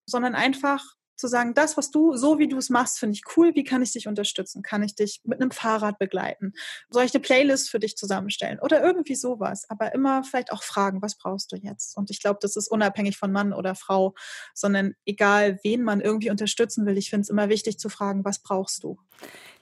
sondern 0.07 0.35
einfach 0.35 0.83
zu 1.19 1.27
sagen, 1.27 1.53
das, 1.55 1.77
was 1.77 1.91
du, 1.91 2.17
so 2.17 2.39
wie 2.39 2.49
du 2.49 2.57
es 2.57 2.71
machst, 2.71 2.99
finde 2.99 3.15
ich 3.15 3.23
cool. 3.37 3.55
Wie 3.55 3.65
kann 3.65 3.83
ich 3.83 3.93
dich 3.93 4.07
unterstützen? 4.07 4.63
Kann 4.63 4.83
ich 4.83 4.95
dich 4.95 5.21
mit 5.25 5.41
einem 5.41 5.51
Fahrrad 5.51 5.99
begleiten? 5.99 6.53
Soll 6.91 7.05
ich 7.05 7.15
eine 7.15 7.21
Playlist 7.21 7.71
für 7.71 7.81
dich 7.81 7.97
zusammenstellen? 7.97 8.61
Oder 8.61 8.83
irgendwie 8.83 9.17
sowas. 9.17 9.65
Aber 9.69 9.95
immer 9.95 10.23
vielleicht 10.23 10.53
auch 10.53 10.63
fragen, 10.63 11.03
was 11.03 11.19
brauchst 11.19 11.53
du 11.53 11.57
jetzt? 11.57 11.97
Und 11.97 12.11
ich 12.11 12.21
glaube, 12.21 12.39
das 12.41 12.57
ist 12.57 12.71
unabhängig 12.71 13.19
von 13.19 13.33
Mann 13.33 13.53
oder 13.53 13.75
Frau, 13.75 14.15
sondern 14.55 14.95
egal, 15.05 15.59
wen 15.63 15.83
man 15.83 16.01
irgendwie 16.01 16.31
unterstützen 16.31 16.87
will. 16.87 16.97
Ich 16.97 17.11
finde 17.11 17.23
es 17.23 17.31
immer 17.31 17.49
wichtig 17.49 17.79
zu 17.79 17.89
fragen, 17.89 18.25
was 18.25 18.41
brauchst 18.41 18.85
du? 18.85 18.99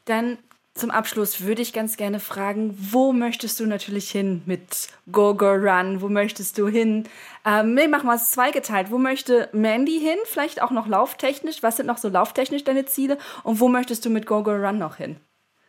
Dann 0.05 0.39
zum 0.77 0.91
Abschluss 0.91 1.41
würde 1.41 1.63
ich 1.63 1.73
ganz 1.73 1.97
gerne 1.97 2.21
fragen, 2.21 2.77
wo 2.79 3.13
möchtest 3.13 3.59
du 3.61 3.67
natürlich 3.67 4.11
hin 4.11 4.43
mit 4.47 4.89
Go 5.11 5.35
Go 5.35 5.53
Run? 5.53 6.01
Wo 6.01 6.09
möchtest 6.09 6.59
du 6.59 6.69
hin? 6.69 7.09
Ähm, 7.45 7.75
nee, 7.75 7.89
machen 7.89 8.07
wir 8.07 8.15
es 8.15 8.31
zweigeteilt. 8.31 8.91
Wo 8.91 8.99
möchte 8.99 9.49
Mandy 9.53 9.99
hin? 9.99 10.19
Vielleicht 10.25 10.63
auch 10.63 10.71
noch 10.71 10.87
lauftechnisch. 10.87 11.63
Was 11.63 11.79
sind 11.79 11.87
noch 11.87 11.99
so 11.99 12.09
lauftechnisch 12.09 12.65
deine 12.65 12.85
Ziele? 12.85 13.19
Und 13.43 13.61
wo 13.61 13.69
möchtest 13.69 14.05
du 14.05 14.11
mit 14.11 14.27
Go 14.27 14.43
Go 14.43 14.53
Run 14.53 14.79
noch 14.79 14.97
hin? 14.97 15.17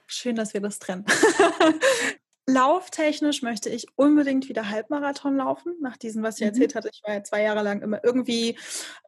Schön, 0.05 0.35
dass 0.35 0.53
wir 0.53 0.61
das 0.61 0.79
trennen. 0.79 1.05
Lauftechnisch 2.49 3.41
möchte 3.41 3.69
ich 3.69 3.87
unbedingt 3.97 4.47
wieder 4.47 4.69
Halbmarathon 4.69 5.35
laufen. 5.35 5.75
Nach 5.81 5.97
diesem, 5.97 6.23
was 6.23 6.35
ich 6.35 6.41
mhm. 6.41 6.47
erzählt 6.47 6.75
hatte, 6.75 6.89
ich 6.93 7.01
war 7.03 7.13
ja 7.13 7.21
zwei 7.21 7.43
Jahre 7.43 7.61
lang 7.61 7.81
immer 7.81 8.01
irgendwie 8.05 8.57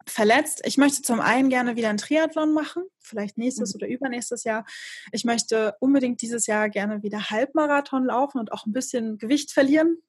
verletzt. 0.06 0.62
Ich 0.66 0.78
möchte 0.78 1.04
zum 1.04 1.22
einen 1.22 1.48
gerne 1.50 1.78
wieder 1.78 1.88
einen 1.88 2.00
Triathlon 2.00 2.52
machen, 2.52 2.84
vielleicht 3.00 3.38
nächstes 3.38 3.74
mhm. 3.74 3.78
oder 3.78 3.88
übernächstes 3.88 4.44
Jahr. 4.44 4.66
Ich 5.14 5.24
möchte 5.24 5.74
unbedingt 5.80 6.22
dieses 6.22 6.48
Jahr 6.48 6.70
gerne 6.70 7.02
wieder 7.02 7.30
Halbmarathon 7.30 8.04
laufen 8.04 8.40
und 8.40 8.52
auch 8.52 8.66
ein 8.66 8.74
bisschen 8.74 9.18
Gewicht 9.18 9.54
verlieren, 9.54 10.00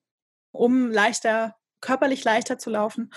um 0.50 0.90
leichter, 0.90 1.54
körperlich 1.80 2.24
leichter 2.24 2.58
zu 2.58 2.70
laufen. 2.70 3.12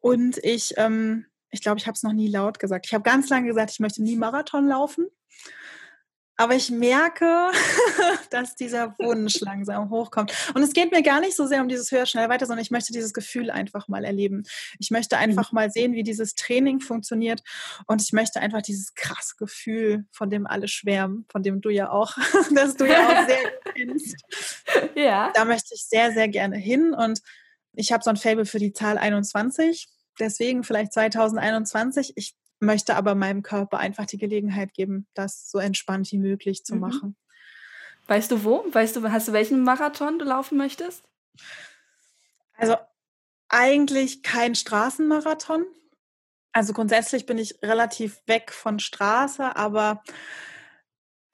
Und 0.00 0.38
ich, 0.38 0.74
ähm, 0.76 1.26
ich 1.52 1.62
glaube, 1.62 1.78
ich 1.78 1.86
habe 1.86 1.94
es 1.94 2.02
noch 2.02 2.12
nie 2.12 2.28
laut 2.28 2.58
gesagt. 2.58 2.86
Ich 2.86 2.94
habe 2.94 3.04
ganz 3.04 3.28
lange 3.28 3.46
gesagt, 3.46 3.70
ich 3.70 3.78
möchte 3.78 4.02
nie 4.02 4.16
Marathon 4.16 4.66
laufen. 4.66 5.06
Aber 6.36 6.54
ich 6.54 6.70
merke, 6.70 7.50
dass 8.30 8.56
dieser 8.56 8.94
Wunsch 8.98 9.40
langsam 9.40 9.90
hochkommt. 9.90 10.32
Und 10.54 10.62
es 10.62 10.72
geht 10.72 10.92
mir 10.92 11.02
gar 11.02 11.20
nicht 11.20 11.34
so 11.34 11.46
sehr 11.46 11.62
um 11.62 11.68
dieses 11.68 11.90
höher, 11.90 12.06
schnell, 12.06 12.28
weiter, 12.28 12.46
sondern 12.46 12.62
ich 12.62 12.70
möchte 12.70 12.92
dieses 12.92 13.14
Gefühl 13.14 13.50
einfach 13.50 13.88
mal 13.88 14.04
erleben. 14.04 14.44
Ich 14.78 14.90
möchte 14.90 15.16
mhm. 15.16 15.22
einfach 15.22 15.52
mal 15.52 15.70
sehen, 15.70 15.94
wie 15.94 16.02
dieses 16.02 16.34
Training 16.34 16.80
funktioniert. 16.80 17.42
Und 17.86 18.02
ich 18.02 18.12
möchte 18.12 18.40
einfach 18.40 18.62
dieses 18.62 18.94
krasse 18.94 19.34
Gefühl, 19.38 20.04
von 20.12 20.28
dem 20.28 20.46
alle 20.46 20.68
schwärmen, 20.68 21.24
von 21.30 21.42
dem 21.42 21.60
du 21.60 21.70
ja 21.70 21.90
auch, 21.90 22.16
dass 22.54 22.76
du 22.76 22.84
ja 22.84 23.06
auch 23.06 23.26
sehr 23.26 23.52
kennst. 23.74 24.16
Ja. 24.94 25.30
Da 25.34 25.44
möchte 25.44 25.74
ich 25.74 25.84
sehr, 25.86 26.12
sehr 26.12 26.28
gerne 26.28 26.56
hin. 26.56 26.94
Und 26.94 27.20
ich 27.74 27.92
habe 27.92 28.02
so 28.02 28.10
ein 28.10 28.16
Fable 28.16 28.46
für 28.46 28.58
die 28.58 28.72
Zahl 28.72 28.98
21. 28.98 29.88
Deswegen 30.18 30.64
vielleicht 30.64 30.92
2021. 30.92 32.14
Ich 32.16 32.34
möchte 32.58 32.96
aber 32.96 33.14
meinem 33.14 33.42
Körper 33.42 33.78
einfach 33.78 34.06
die 34.06 34.18
Gelegenheit 34.18 34.72
geben, 34.74 35.06
das 35.14 35.50
so 35.50 35.58
entspannt 35.58 36.10
wie 36.12 36.18
möglich 36.18 36.64
zu 36.64 36.74
mhm. 36.74 36.80
machen. 36.80 37.16
Weißt 38.06 38.30
du 38.30 38.44
wo? 38.44 38.64
Weißt 38.70 38.96
du, 38.96 39.10
hast 39.10 39.28
du 39.28 39.32
welchen 39.32 39.62
Marathon 39.62 40.18
du 40.18 40.24
laufen 40.24 40.56
möchtest? 40.56 41.04
Also 42.56 42.76
eigentlich 43.48 44.22
kein 44.22 44.54
Straßenmarathon. 44.54 45.66
Also 46.52 46.72
grundsätzlich 46.72 47.26
bin 47.26 47.38
ich 47.38 47.58
relativ 47.62 48.22
weg 48.26 48.52
von 48.52 48.78
Straße, 48.78 49.56
aber 49.56 50.02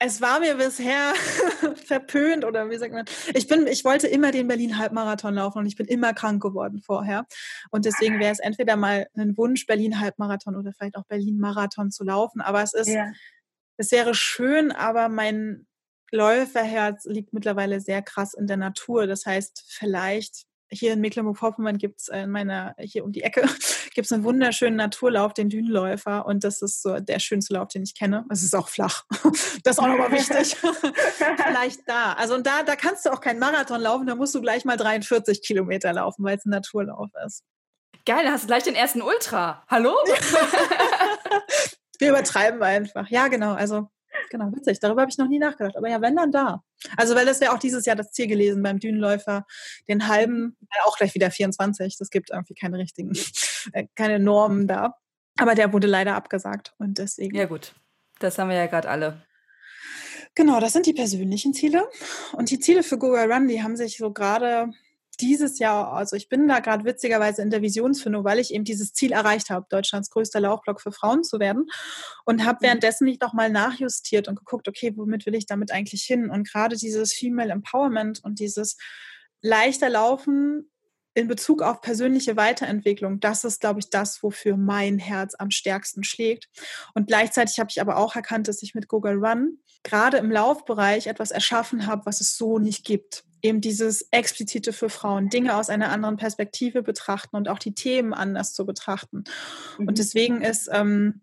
es 0.05 0.19
war 0.19 0.41
mir 0.41 0.55
bisher 0.55 1.13
verpönt 1.85 2.43
oder 2.43 2.69
wie 2.69 2.77
sagt 2.77 2.93
man? 2.93 3.05
Ich 3.33 3.47
bin, 3.47 3.67
ich 3.67 3.85
wollte 3.85 4.07
immer 4.07 4.31
den 4.31 4.47
Berlin 4.49 4.77
Halbmarathon 4.77 5.35
laufen 5.35 5.59
und 5.59 5.65
ich 5.65 5.77
bin 5.77 5.85
immer 5.85 6.13
krank 6.13 6.41
geworden 6.41 6.81
vorher. 6.81 7.25
Und 7.71 7.85
deswegen 7.85 8.19
wäre 8.19 8.33
es 8.33 8.39
entweder 8.39 8.75
mal 8.75 9.07
ein 9.15 9.37
Wunsch, 9.37 9.65
Berlin 9.65 10.01
Halbmarathon 10.01 10.57
oder 10.57 10.73
vielleicht 10.73 10.97
auch 10.97 11.05
Berlin 11.05 11.39
Marathon 11.39 11.89
zu 11.89 12.03
laufen. 12.03 12.41
Aber 12.41 12.61
es 12.61 12.73
ist, 12.73 12.89
ja. 12.89 13.13
es 13.77 13.91
wäre 13.91 14.13
schön, 14.13 14.73
aber 14.73 15.07
mein 15.07 15.67
Läuferherz 16.11 17.05
liegt 17.05 17.31
mittlerweile 17.31 17.79
sehr 17.79 18.01
krass 18.01 18.33
in 18.33 18.45
der 18.45 18.57
Natur. 18.57 19.07
Das 19.07 19.25
heißt, 19.25 19.63
vielleicht 19.67 20.45
hier 20.69 20.93
in 20.93 21.01
Mecklenburg-Vorpommern 21.01 21.77
gibt 21.77 22.01
es 22.01 22.07
in 22.07 22.29
meiner, 22.29 22.75
hier 22.79 23.03
um 23.03 23.11
die 23.11 23.23
Ecke, 23.23 23.41
gibt 23.93 24.05
es 24.05 24.11
einen 24.11 24.23
wunderschönen 24.23 24.75
Naturlauf, 24.75 25.33
den 25.33 25.49
Dünenläufer. 25.49 26.25
Und 26.25 26.43
das 26.43 26.61
ist 26.61 26.81
so 26.81 26.99
der 26.99 27.19
schönste 27.19 27.53
Lauf, 27.53 27.69
den 27.69 27.83
ich 27.83 27.95
kenne. 27.95 28.25
Es 28.29 28.43
ist 28.43 28.55
auch 28.55 28.69
flach. 28.69 29.03
Das 29.63 29.77
ist 29.77 29.79
auch 29.79 29.87
nochmal 29.87 30.11
wichtig. 30.11 30.55
Vielleicht 31.45 31.87
da. 31.87 32.13
Also 32.13 32.35
und 32.35 32.45
da, 32.45 32.63
da 32.63 32.75
kannst 32.75 33.05
du 33.05 33.11
auch 33.11 33.21
keinen 33.21 33.39
Marathon 33.39 33.79
laufen, 33.79 34.07
da 34.07 34.15
musst 34.15 34.35
du 34.35 34.41
gleich 34.41 34.65
mal 34.65 34.75
43 34.75 35.41
Kilometer 35.41 35.93
laufen, 35.93 36.23
weil 36.23 36.37
es 36.37 36.45
ein 36.45 36.49
Naturlauf 36.49 37.09
ist. 37.25 37.43
Geil, 38.05 38.25
dann 38.25 38.33
hast 38.33 38.43
du 38.43 38.47
gleich 38.47 38.63
den 38.63 38.75
ersten 38.75 39.01
Ultra. 39.01 39.63
Hallo? 39.69 39.95
Wir 41.99 42.09
übertreiben 42.09 42.61
einfach. 42.61 43.07
Ja, 43.09 43.29
genau. 43.29 43.53
Also 43.53 43.89
genau, 44.29 44.51
witzig. 44.51 44.79
Darüber 44.79 45.01
habe 45.01 45.11
ich 45.11 45.17
noch 45.17 45.27
nie 45.27 45.39
nachgedacht. 45.39 45.77
Aber 45.77 45.89
ja, 45.89 46.01
wenn 46.01 46.15
dann 46.15 46.31
da. 46.31 46.63
Also, 46.97 47.15
weil 47.15 47.25
das 47.25 47.41
wäre 47.41 47.53
auch 47.53 47.59
dieses 47.59 47.85
Jahr 47.85 47.95
das 47.95 48.11
Ziel 48.11 48.27
gelesen 48.27 48.63
beim 48.63 48.79
Dünenläufer, 48.79 49.45
den 49.87 50.07
halben, 50.07 50.57
auch 50.85 50.97
gleich 50.97 51.13
wieder 51.15 51.31
24. 51.31 51.97
Das 51.97 52.09
gibt 52.09 52.31
irgendwie 52.31 52.55
keine 52.55 52.77
richtigen, 52.77 53.13
äh, 53.73 53.87
keine 53.95 54.19
Normen 54.19 54.67
da. 54.67 54.95
Aber 55.37 55.55
der 55.55 55.73
wurde 55.73 55.87
leider 55.87 56.15
abgesagt 56.15 56.73
und 56.77 56.97
deswegen. 56.97 57.35
Ja, 57.35 57.45
gut. 57.45 57.73
Das 58.19 58.37
haben 58.37 58.49
wir 58.49 58.55
ja 58.55 58.67
gerade 58.67 58.89
alle. 58.89 59.23
Genau, 60.35 60.59
das 60.59 60.73
sind 60.73 60.85
die 60.85 60.93
persönlichen 60.93 61.53
Ziele. 61.53 61.87
Und 62.33 62.49
die 62.49 62.59
Ziele 62.59 62.83
für 62.83 62.97
Google 62.97 63.31
Run, 63.31 63.47
die 63.47 63.61
haben 63.61 63.75
sich 63.75 63.97
so 63.97 64.11
gerade 64.11 64.71
dieses 65.19 65.59
Jahr, 65.59 65.93
also 65.93 66.15
ich 66.15 66.29
bin 66.29 66.47
da 66.47 66.59
gerade 66.59 66.85
witzigerweise 66.85 67.41
in 67.41 67.49
der 67.49 67.61
Visionsfindung, 67.61 68.23
weil 68.23 68.39
ich 68.39 68.53
eben 68.53 68.63
dieses 68.63 68.93
Ziel 68.93 69.11
erreicht 69.11 69.49
habe, 69.49 69.65
Deutschlands 69.69 70.09
größter 70.09 70.39
Laufblock 70.39 70.81
für 70.81 70.91
Frauen 70.91 71.23
zu 71.23 71.39
werden 71.39 71.67
und 72.25 72.45
habe 72.45 72.59
mhm. 72.61 72.65
währenddessen 72.65 73.05
nicht 73.05 73.21
nochmal 73.21 73.49
nachjustiert 73.49 74.27
und 74.27 74.35
geguckt, 74.35 74.67
okay, 74.67 74.93
womit 74.95 75.25
will 75.25 75.35
ich 75.35 75.45
damit 75.45 75.71
eigentlich 75.71 76.03
hin? 76.03 76.29
Und 76.29 76.49
gerade 76.49 76.75
dieses 76.77 77.13
Female 77.13 77.51
Empowerment 77.51 78.23
und 78.23 78.39
dieses 78.39 78.77
leichter 79.41 79.89
Laufen 79.89 80.69
in 81.15 81.27
Bezug 81.27 81.61
auf 81.61 81.81
persönliche 81.81 82.35
Weiterentwicklung, 82.37 83.19
das 83.19 83.43
ist, 83.43 83.61
glaube 83.61 83.79
ich, 83.79 83.91
das, 83.91 84.23
wofür 84.23 84.57
mein 84.57 84.97
Herz 84.97 85.35
am 85.37 85.51
stärksten 85.51 86.03
schlägt. 86.03 86.49
Und 86.95 87.07
gleichzeitig 87.07 87.59
habe 87.59 87.69
ich 87.69 87.79
aber 87.79 87.97
auch 87.97 88.15
erkannt, 88.15 88.47
dass 88.47 88.63
ich 88.63 88.73
mit 88.73 88.87
Google 88.87 89.23
Run 89.23 89.59
gerade 89.83 90.17
im 90.17 90.31
Laufbereich 90.31 91.05
etwas 91.05 91.29
erschaffen 91.29 91.85
habe, 91.85 92.05
was 92.05 92.19
es 92.19 92.35
so 92.35 92.57
nicht 92.57 92.83
gibt 92.83 93.25
eben 93.43 93.61
dieses 93.61 94.07
explizite 94.11 94.73
für 94.73 94.89
Frauen, 94.89 95.29
Dinge 95.29 95.57
aus 95.57 95.69
einer 95.69 95.91
anderen 95.91 96.15
Perspektive 96.15 96.81
betrachten 96.81 97.35
und 97.35 97.49
auch 97.49 97.59
die 97.59 97.75
Themen 97.75 98.13
anders 98.13 98.53
zu 98.53 98.65
betrachten. 98.65 99.25
Mhm. 99.77 99.89
Und 99.89 99.97
deswegen 99.99 100.41
ist 100.41 100.69
ähm, 100.71 101.21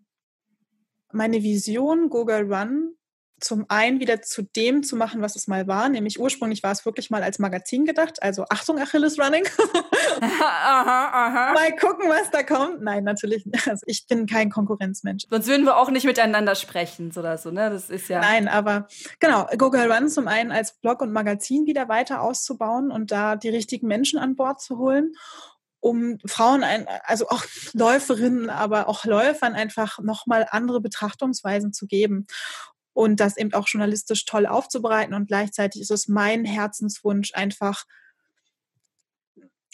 meine 1.11 1.43
Vision 1.43 2.09
Google 2.09 2.53
Run 2.53 2.93
zum 3.41 3.65
einen 3.67 3.99
wieder 3.99 4.21
zu 4.21 4.43
dem 4.43 4.83
zu 4.83 4.95
machen, 4.95 5.21
was 5.21 5.35
es 5.35 5.47
mal 5.47 5.67
war. 5.67 5.89
Nämlich 5.89 6.19
ursprünglich 6.19 6.63
war 6.63 6.71
es 6.71 6.85
wirklich 6.85 7.09
mal 7.09 7.23
als 7.23 7.39
Magazin 7.39 7.85
gedacht. 7.85 8.21
Also 8.21 8.45
Achtung, 8.49 8.79
Achilles 8.79 9.19
Running. 9.19 9.43
aha, 10.21 11.09
aha. 11.11 11.53
Mal 11.53 11.75
gucken, 11.75 12.07
was 12.07 12.29
da 12.31 12.43
kommt. 12.43 12.81
Nein, 12.81 13.03
natürlich 13.03 13.45
nicht. 13.45 13.67
Also 13.67 13.83
ich 13.87 14.07
bin 14.07 14.27
kein 14.27 14.49
Konkurrenzmensch. 14.49 15.25
Sonst 15.29 15.47
würden 15.47 15.65
wir 15.65 15.77
auch 15.77 15.89
nicht 15.89 16.05
miteinander 16.05 16.55
sprechen 16.55 17.11
oder 17.15 17.37
so, 17.37 17.51
ne? 17.51 17.69
Das 17.69 17.89
ist 17.89 18.07
ja. 18.07 18.21
Nein, 18.21 18.47
aber 18.47 18.87
genau, 19.19 19.47
Google 19.57 19.91
Run 19.91 20.07
zum 20.07 20.27
einen 20.27 20.51
als 20.51 20.73
Blog 20.79 21.01
und 21.01 21.11
Magazin 21.11 21.65
wieder 21.65 21.89
weiter 21.89 22.21
auszubauen 22.21 22.91
und 22.91 23.11
da 23.11 23.35
die 23.35 23.49
richtigen 23.49 23.87
Menschen 23.87 24.19
an 24.19 24.35
Bord 24.35 24.61
zu 24.61 24.77
holen 24.77 25.13
um 25.83 26.19
Frauen, 26.27 26.63
ein, 26.63 26.85
also 27.05 27.27
auch 27.29 27.43
Läuferinnen, 27.73 28.51
aber 28.51 28.87
auch 28.87 29.03
Läufern 29.03 29.53
einfach 29.53 29.97
nochmal 29.97 30.45
andere 30.51 30.79
Betrachtungsweisen 30.79 31.73
zu 31.73 31.87
geben 31.87 32.27
und 32.93 33.19
das 33.19 33.37
eben 33.37 33.53
auch 33.53 33.67
journalistisch 33.67 34.25
toll 34.25 34.45
aufzubereiten. 34.45 35.13
Und 35.13 35.27
gleichzeitig 35.27 35.81
ist 35.81 35.91
es 35.91 36.07
mein 36.07 36.45
Herzenswunsch 36.45 37.33
einfach, 37.33 37.85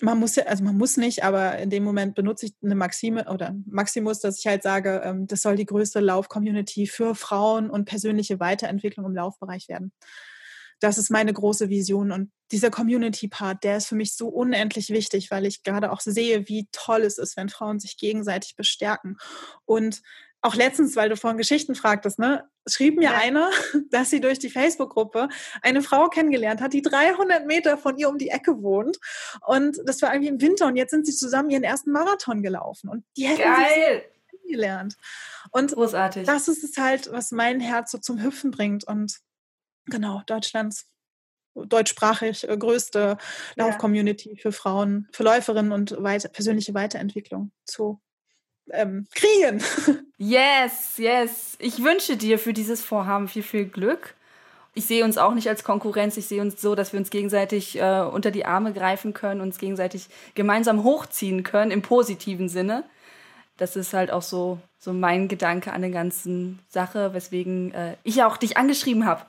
man 0.01 0.19
muss 0.19 0.35
ja, 0.35 0.43
also 0.45 0.63
man 0.63 0.77
muss 0.77 0.97
nicht, 0.97 1.23
aber 1.23 1.57
in 1.57 1.71
dem 1.71 1.83
Moment 1.83 2.13
benutze 2.13 2.45
ich 2.45 2.53
eine 2.63 2.75
Maxime 2.75 3.25
oder 3.31 3.55
Maximus, 3.65 4.19
dass 4.19 4.37
ich 4.39 4.45
halt 4.45 4.61
sage, 4.61 5.01
ähm, 5.03 5.25
das 5.25 5.41
soll 5.41 5.55
die 5.55 5.65
größte 5.65 5.99
Lauf-Community 5.99 6.85
für 6.85 7.15
Frauen 7.15 7.69
und 7.69 7.85
persönliche 7.85 8.39
Weiterentwicklung 8.39 9.07
im 9.07 9.15
Laufbereich 9.15 9.67
werden. 9.67 9.91
Das 10.79 10.99
ist 10.99 11.09
meine 11.09 11.33
große 11.33 11.69
Vision. 11.69 12.11
Und 12.11 12.31
dieser 12.51 12.69
Community-Part, 12.69 13.63
der 13.63 13.77
ist 13.77 13.87
für 13.87 13.95
mich 13.95 14.15
so 14.15 14.27
unendlich 14.27 14.89
wichtig, 14.89 15.31
weil 15.31 15.47
ich 15.47 15.63
gerade 15.63 15.91
auch 15.91 16.01
sehe, 16.01 16.47
wie 16.47 16.67
toll 16.71 17.01
es 17.01 17.17
ist, 17.17 17.35
wenn 17.35 17.49
Frauen 17.49 17.79
sich 17.79 17.97
gegenseitig 17.97 18.55
bestärken. 18.55 19.17
Und 19.65 20.01
auch 20.47 20.55
letztens, 20.55 20.95
weil 20.95 21.09
du 21.09 21.17
vorhin 21.17 21.37
Geschichten 21.37 21.75
fragtest, 21.75 22.19
ne, 22.19 22.49
schrieb 22.67 22.95
mir 22.97 23.11
ja. 23.11 23.17
eine, 23.17 23.49
dass 23.91 24.09
sie 24.09 24.21
durch 24.21 24.39
die 24.39 24.49
Facebook-Gruppe 24.49 25.29
eine 25.61 25.81
Frau 25.81 26.07
kennengelernt 26.07 26.61
hat, 26.61 26.73
die 26.73 26.81
300 26.81 27.45
Meter 27.45 27.77
von 27.77 27.97
ihr 27.97 28.09
um 28.09 28.17
die 28.17 28.29
Ecke 28.29 28.61
wohnt. 28.61 28.97
Und 29.45 29.79
das 29.85 30.01
war 30.01 30.13
irgendwie 30.13 30.29
im 30.29 30.41
Winter 30.41 30.67
und 30.67 30.75
jetzt 30.75 30.91
sind 30.91 31.05
sie 31.05 31.15
zusammen 31.15 31.49
ihren 31.49 31.63
ersten 31.63 31.91
Marathon 31.91 32.41
gelaufen. 32.41 32.89
Und 32.89 33.03
die 33.17 33.27
hätten 33.27 33.41
Geil. 33.41 34.03
sich 34.03 34.39
kennengelernt. 34.39 34.95
Und 35.51 35.73
Großartig. 35.73 36.25
das 36.25 36.47
ist 36.47 36.63
es 36.63 36.77
halt, 36.77 37.11
was 37.11 37.31
mein 37.31 37.59
Herz 37.59 37.91
so 37.91 37.97
zum 37.97 38.23
Hüpfen 38.23 38.51
bringt. 38.51 38.85
Und 38.85 39.19
genau, 39.85 40.21
Deutschlands 40.25 40.87
deutschsprachig 41.55 42.47
äh, 42.47 42.57
größte 42.57 43.17
Lauf-Community 43.55 44.37
für 44.37 44.51
Frauen, 44.51 45.07
für 45.11 45.23
Läuferinnen 45.23 45.71
und 45.71 45.95
weiter, 46.01 46.29
persönliche 46.29 46.73
Weiterentwicklung 46.73 47.51
zu 47.65 47.99
ähm, 48.71 49.07
kriegen. 49.13 49.63
Yes, 50.19 50.97
yes. 50.97 51.55
Ich 51.59 51.83
wünsche 51.83 52.17
dir 52.17 52.39
für 52.39 52.51
dieses 52.51 52.81
Vorhaben 52.81 53.27
viel, 53.27 53.43
viel 53.43 53.65
Glück. 53.65 54.15
Ich 54.73 54.85
sehe 54.85 55.03
uns 55.03 55.17
auch 55.17 55.33
nicht 55.33 55.47
als 55.47 55.63
Konkurrenz. 55.63 56.17
Ich 56.17 56.27
sehe 56.27 56.41
uns 56.41 56.61
so, 56.61 56.75
dass 56.75 56.93
wir 56.93 56.99
uns 56.99 57.09
gegenseitig 57.09 57.77
äh, 57.77 58.01
unter 58.01 58.31
die 58.31 58.45
Arme 58.45 58.73
greifen 58.73 59.13
können, 59.13 59.41
uns 59.41 59.57
gegenseitig 59.57 60.07
gemeinsam 60.35 60.83
hochziehen 60.83 61.43
können, 61.43 61.71
im 61.71 61.81
positiven 61.81 62.49
Sinne. 62.49 62.83
Das 63.57 63.75
ist 63.75 63.93
halt 63.93 64.11
auch 64.11 64.21
so, 64.21 64.59
so 64.77 64.93
mein 64.93 65.27
Gedanke 65.27 65.73
an 65.73 65.81
der 65.81 65.89
ganzen 65.89 66.59
Sache, 66.69 67.13
weswegen 67.13 67.73
äh, 67.73 67.95
ich 68.03 68.23
auch 68.23 68.37
dich 68.37 68.57
angeschrieben 68.57 69.05
habe. 69.05 69.25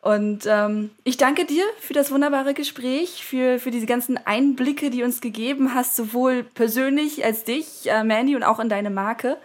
Und 0.00 0.46
ähm, 0.46 0.90
ich 1.04 1.18
danke 1.18 1.44
dir 1.44 1.64
für 1.78 1.92
das 1.92 2.10
wunderbare 2.10 2.54
Gespräch, 2.54 3.22
für, 3.24 3.58
für 3.58 3.70
diese 3.70 3.84
ganzen 3.84 4.16
Einblicke, 4.16 4.88
die 4.88 5.00
du 5.00 5.04
uns 5.04 5.20
gegeben 5.20 5.74
hast, 5.74 5.94
sowohl 5.94 6.42
persönlich 6.42 7.24
als 7.24 7.44
dich, 7.44 7.84
äh, 7.84 8.02
Mandy, 8.02 8.34
und 8.34 8.42
auch 8.42 8.60
in 8.60 8.70
deine 8.70 8.88
Marke. 8.88 9.36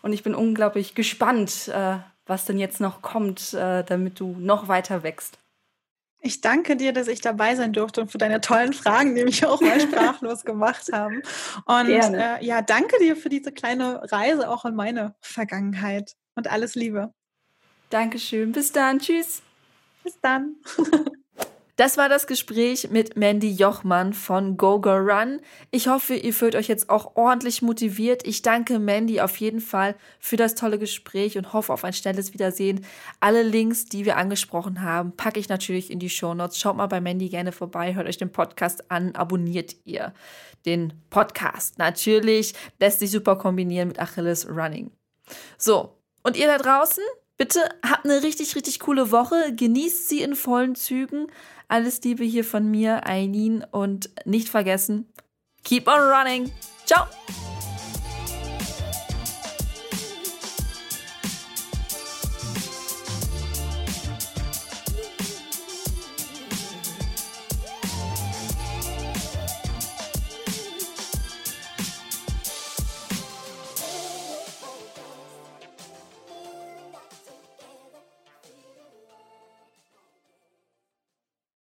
Und 0.00 0.14
ich 0.14 0.22
bin 0.22 0.34
unglaublich 0.34 0.94
gespannt, 0.94 1.68
äh, 1.68 1.96
was 2.24 2.46
denn 2.46 2.58
jetzt 2.58 2.80
noch 2.80 3.02
kommt, 3.02 3.52
äh, 3.52 3.84
damit 3.84 4.18
du 4.20 4.34
noch 4.38 4.68
weiter 4.68 5.02
wächst. 5.02 5.38
Ich 6.20 6.40
danke 6.40 6.76
dir, 6.76 6.92
dass 6.92 7.06
ich 7.06 7.20
dabei 7.20 7.54
sein 7.54 7.72
durfte 7.72 8.00
und 8.00 8.10
für 8.10 8.18
deine 8.18 8.40
tollen 8.40 8.72
Fragen, 8.72 9.14
die 9.14 9.24
mich 9.24 9.44
auch 9.46 9.60
mal 9.60 9.80
sprachlos 9.80 10.44
gemacht 10.44 10.90
haben. 10.92 11.22
Und 11.66 11.88
äh, 11.90 12.42
ja, 12.42 12.62
danke 12.62 12.98
dir 12.98 13.14
für 13.14 13.28
diese 13.28 13.52
kleine 13.52 14.10
Reise 14.10 14.48
auch 14.48 14.64
in 14.64 14.74
meine 14.74 15.14
Vergangenheit 15.20 16.16
und 16.34 16.50
alles 16.50 16.74
Liebe. 16.74 17.12
Dankeschön. 17.90 18.52
Bis 18.52 18.72
dann. 18.72 18.98
Tschüss. 18.98 19.42
Bis 20.08 20.18
dann. 20.22 20.56
Das 21.76 21.98
war 21.98 22.08
das 22.08 22.26
Gespräch 22.26 22.88
mit 22.90 23.16
Mandy 23.18 23.52
Jochmann 23.52 24.14
von 24.14 24.56
Go 24.56 24.80
Go 24.80 24.96
Run. 24.96 25.40
Ich 25.70 25.86
hoffe, 25.86 26.14
ihr 26.14 26.32
fühlt 26.32 26.56
euch 26.56 26.66
jetzt 26.66 26.88
auch 26.88 27.14
ordentlich 27.14 27.60
motiviert. 27.60 28.26
Ich 28.26 28.40
danke 28.40 28.78
Mandy 28.78 29.20
auf 29.20 29.36
jeden 29.36 29.60
Fall 29.60 29.94
für 30.18 30.38
das 30.38 30.54
tolle 30.54 30.78
Gespräch 30.78 31.36
und 31.36 31.52
hoffe 31.52 31.74
auf 31.74 31.84
ein 31.84 31.92
schnelles 31.92 32.32
Wiedersehen. 32.32 32.86
Alle 33.20 33.42
Links, 33.42 33.84
die 33.84 34.06
wir 34.06 34.16
angesprochen 34.16 34.80
haben, 34.80 35.12
packe 35.12 35.38
ich 35.38 35.50
natürlich 35.50 35.90
in 35.90 35.98
die 35.98 36.08
Show 36.08 36.32
Notes. 36.32 36.58
Schaut 36.58 36.76
mal 36.78 36.86
bei 36.86 37.02
Mandy 37.02 37.28
gerne 37.28 37.52
vorbei, 37.52 37.94
hört 37.94 38.08
euch 38.08 38.16
den 38.16 38.32
Podcast 38.32 38.90
an, 38.90 39.14
abonniert 39.14 39.76
ihr 39.84 40.14
den 40.64 40.94
Podcast. 41.10 41.78
Natürlich 41.78 42.54
lässt 42.80 43.00
sich 43.00 43.10
super 43.10 43.36
kombinieren 43.36 43.88
mit 43.88 44.00
Achilles 44.00 44.48
Running. 44.48 44.90
So, 45.58 45.98
und 46.22 46.38
ihr 46.38 46.46
da 46.46 46.56
draußen? 46.56 47.04
Bitte 47.38 47.60
habt 47.88 48.04
eine 48.04 48.22
richtig, 48.24 48.56
richtig 48.56 48.80
coole 48.80 49.12
Woche. 49.12 49.54
Genießt 49.54 50.08
sie 50.08 50.22
in 50.22 50.34
vollen 50.34 50.74
Zügen. 50.74 51.28
Alles 51.68 52.02
Liebe 52.02 52.24
hier 52.24 52.44
von 52.44 52.68
mir, 52.68 53.06
Eileen. 53.06 53.64
Und 53.70 54.10
nicht 54.24 54.48
vergessen, 54.48 55.08
keep 55.62 55.86
on 55.86 56.00
running. 56.00 56.52
Ciao. 56.84 57.06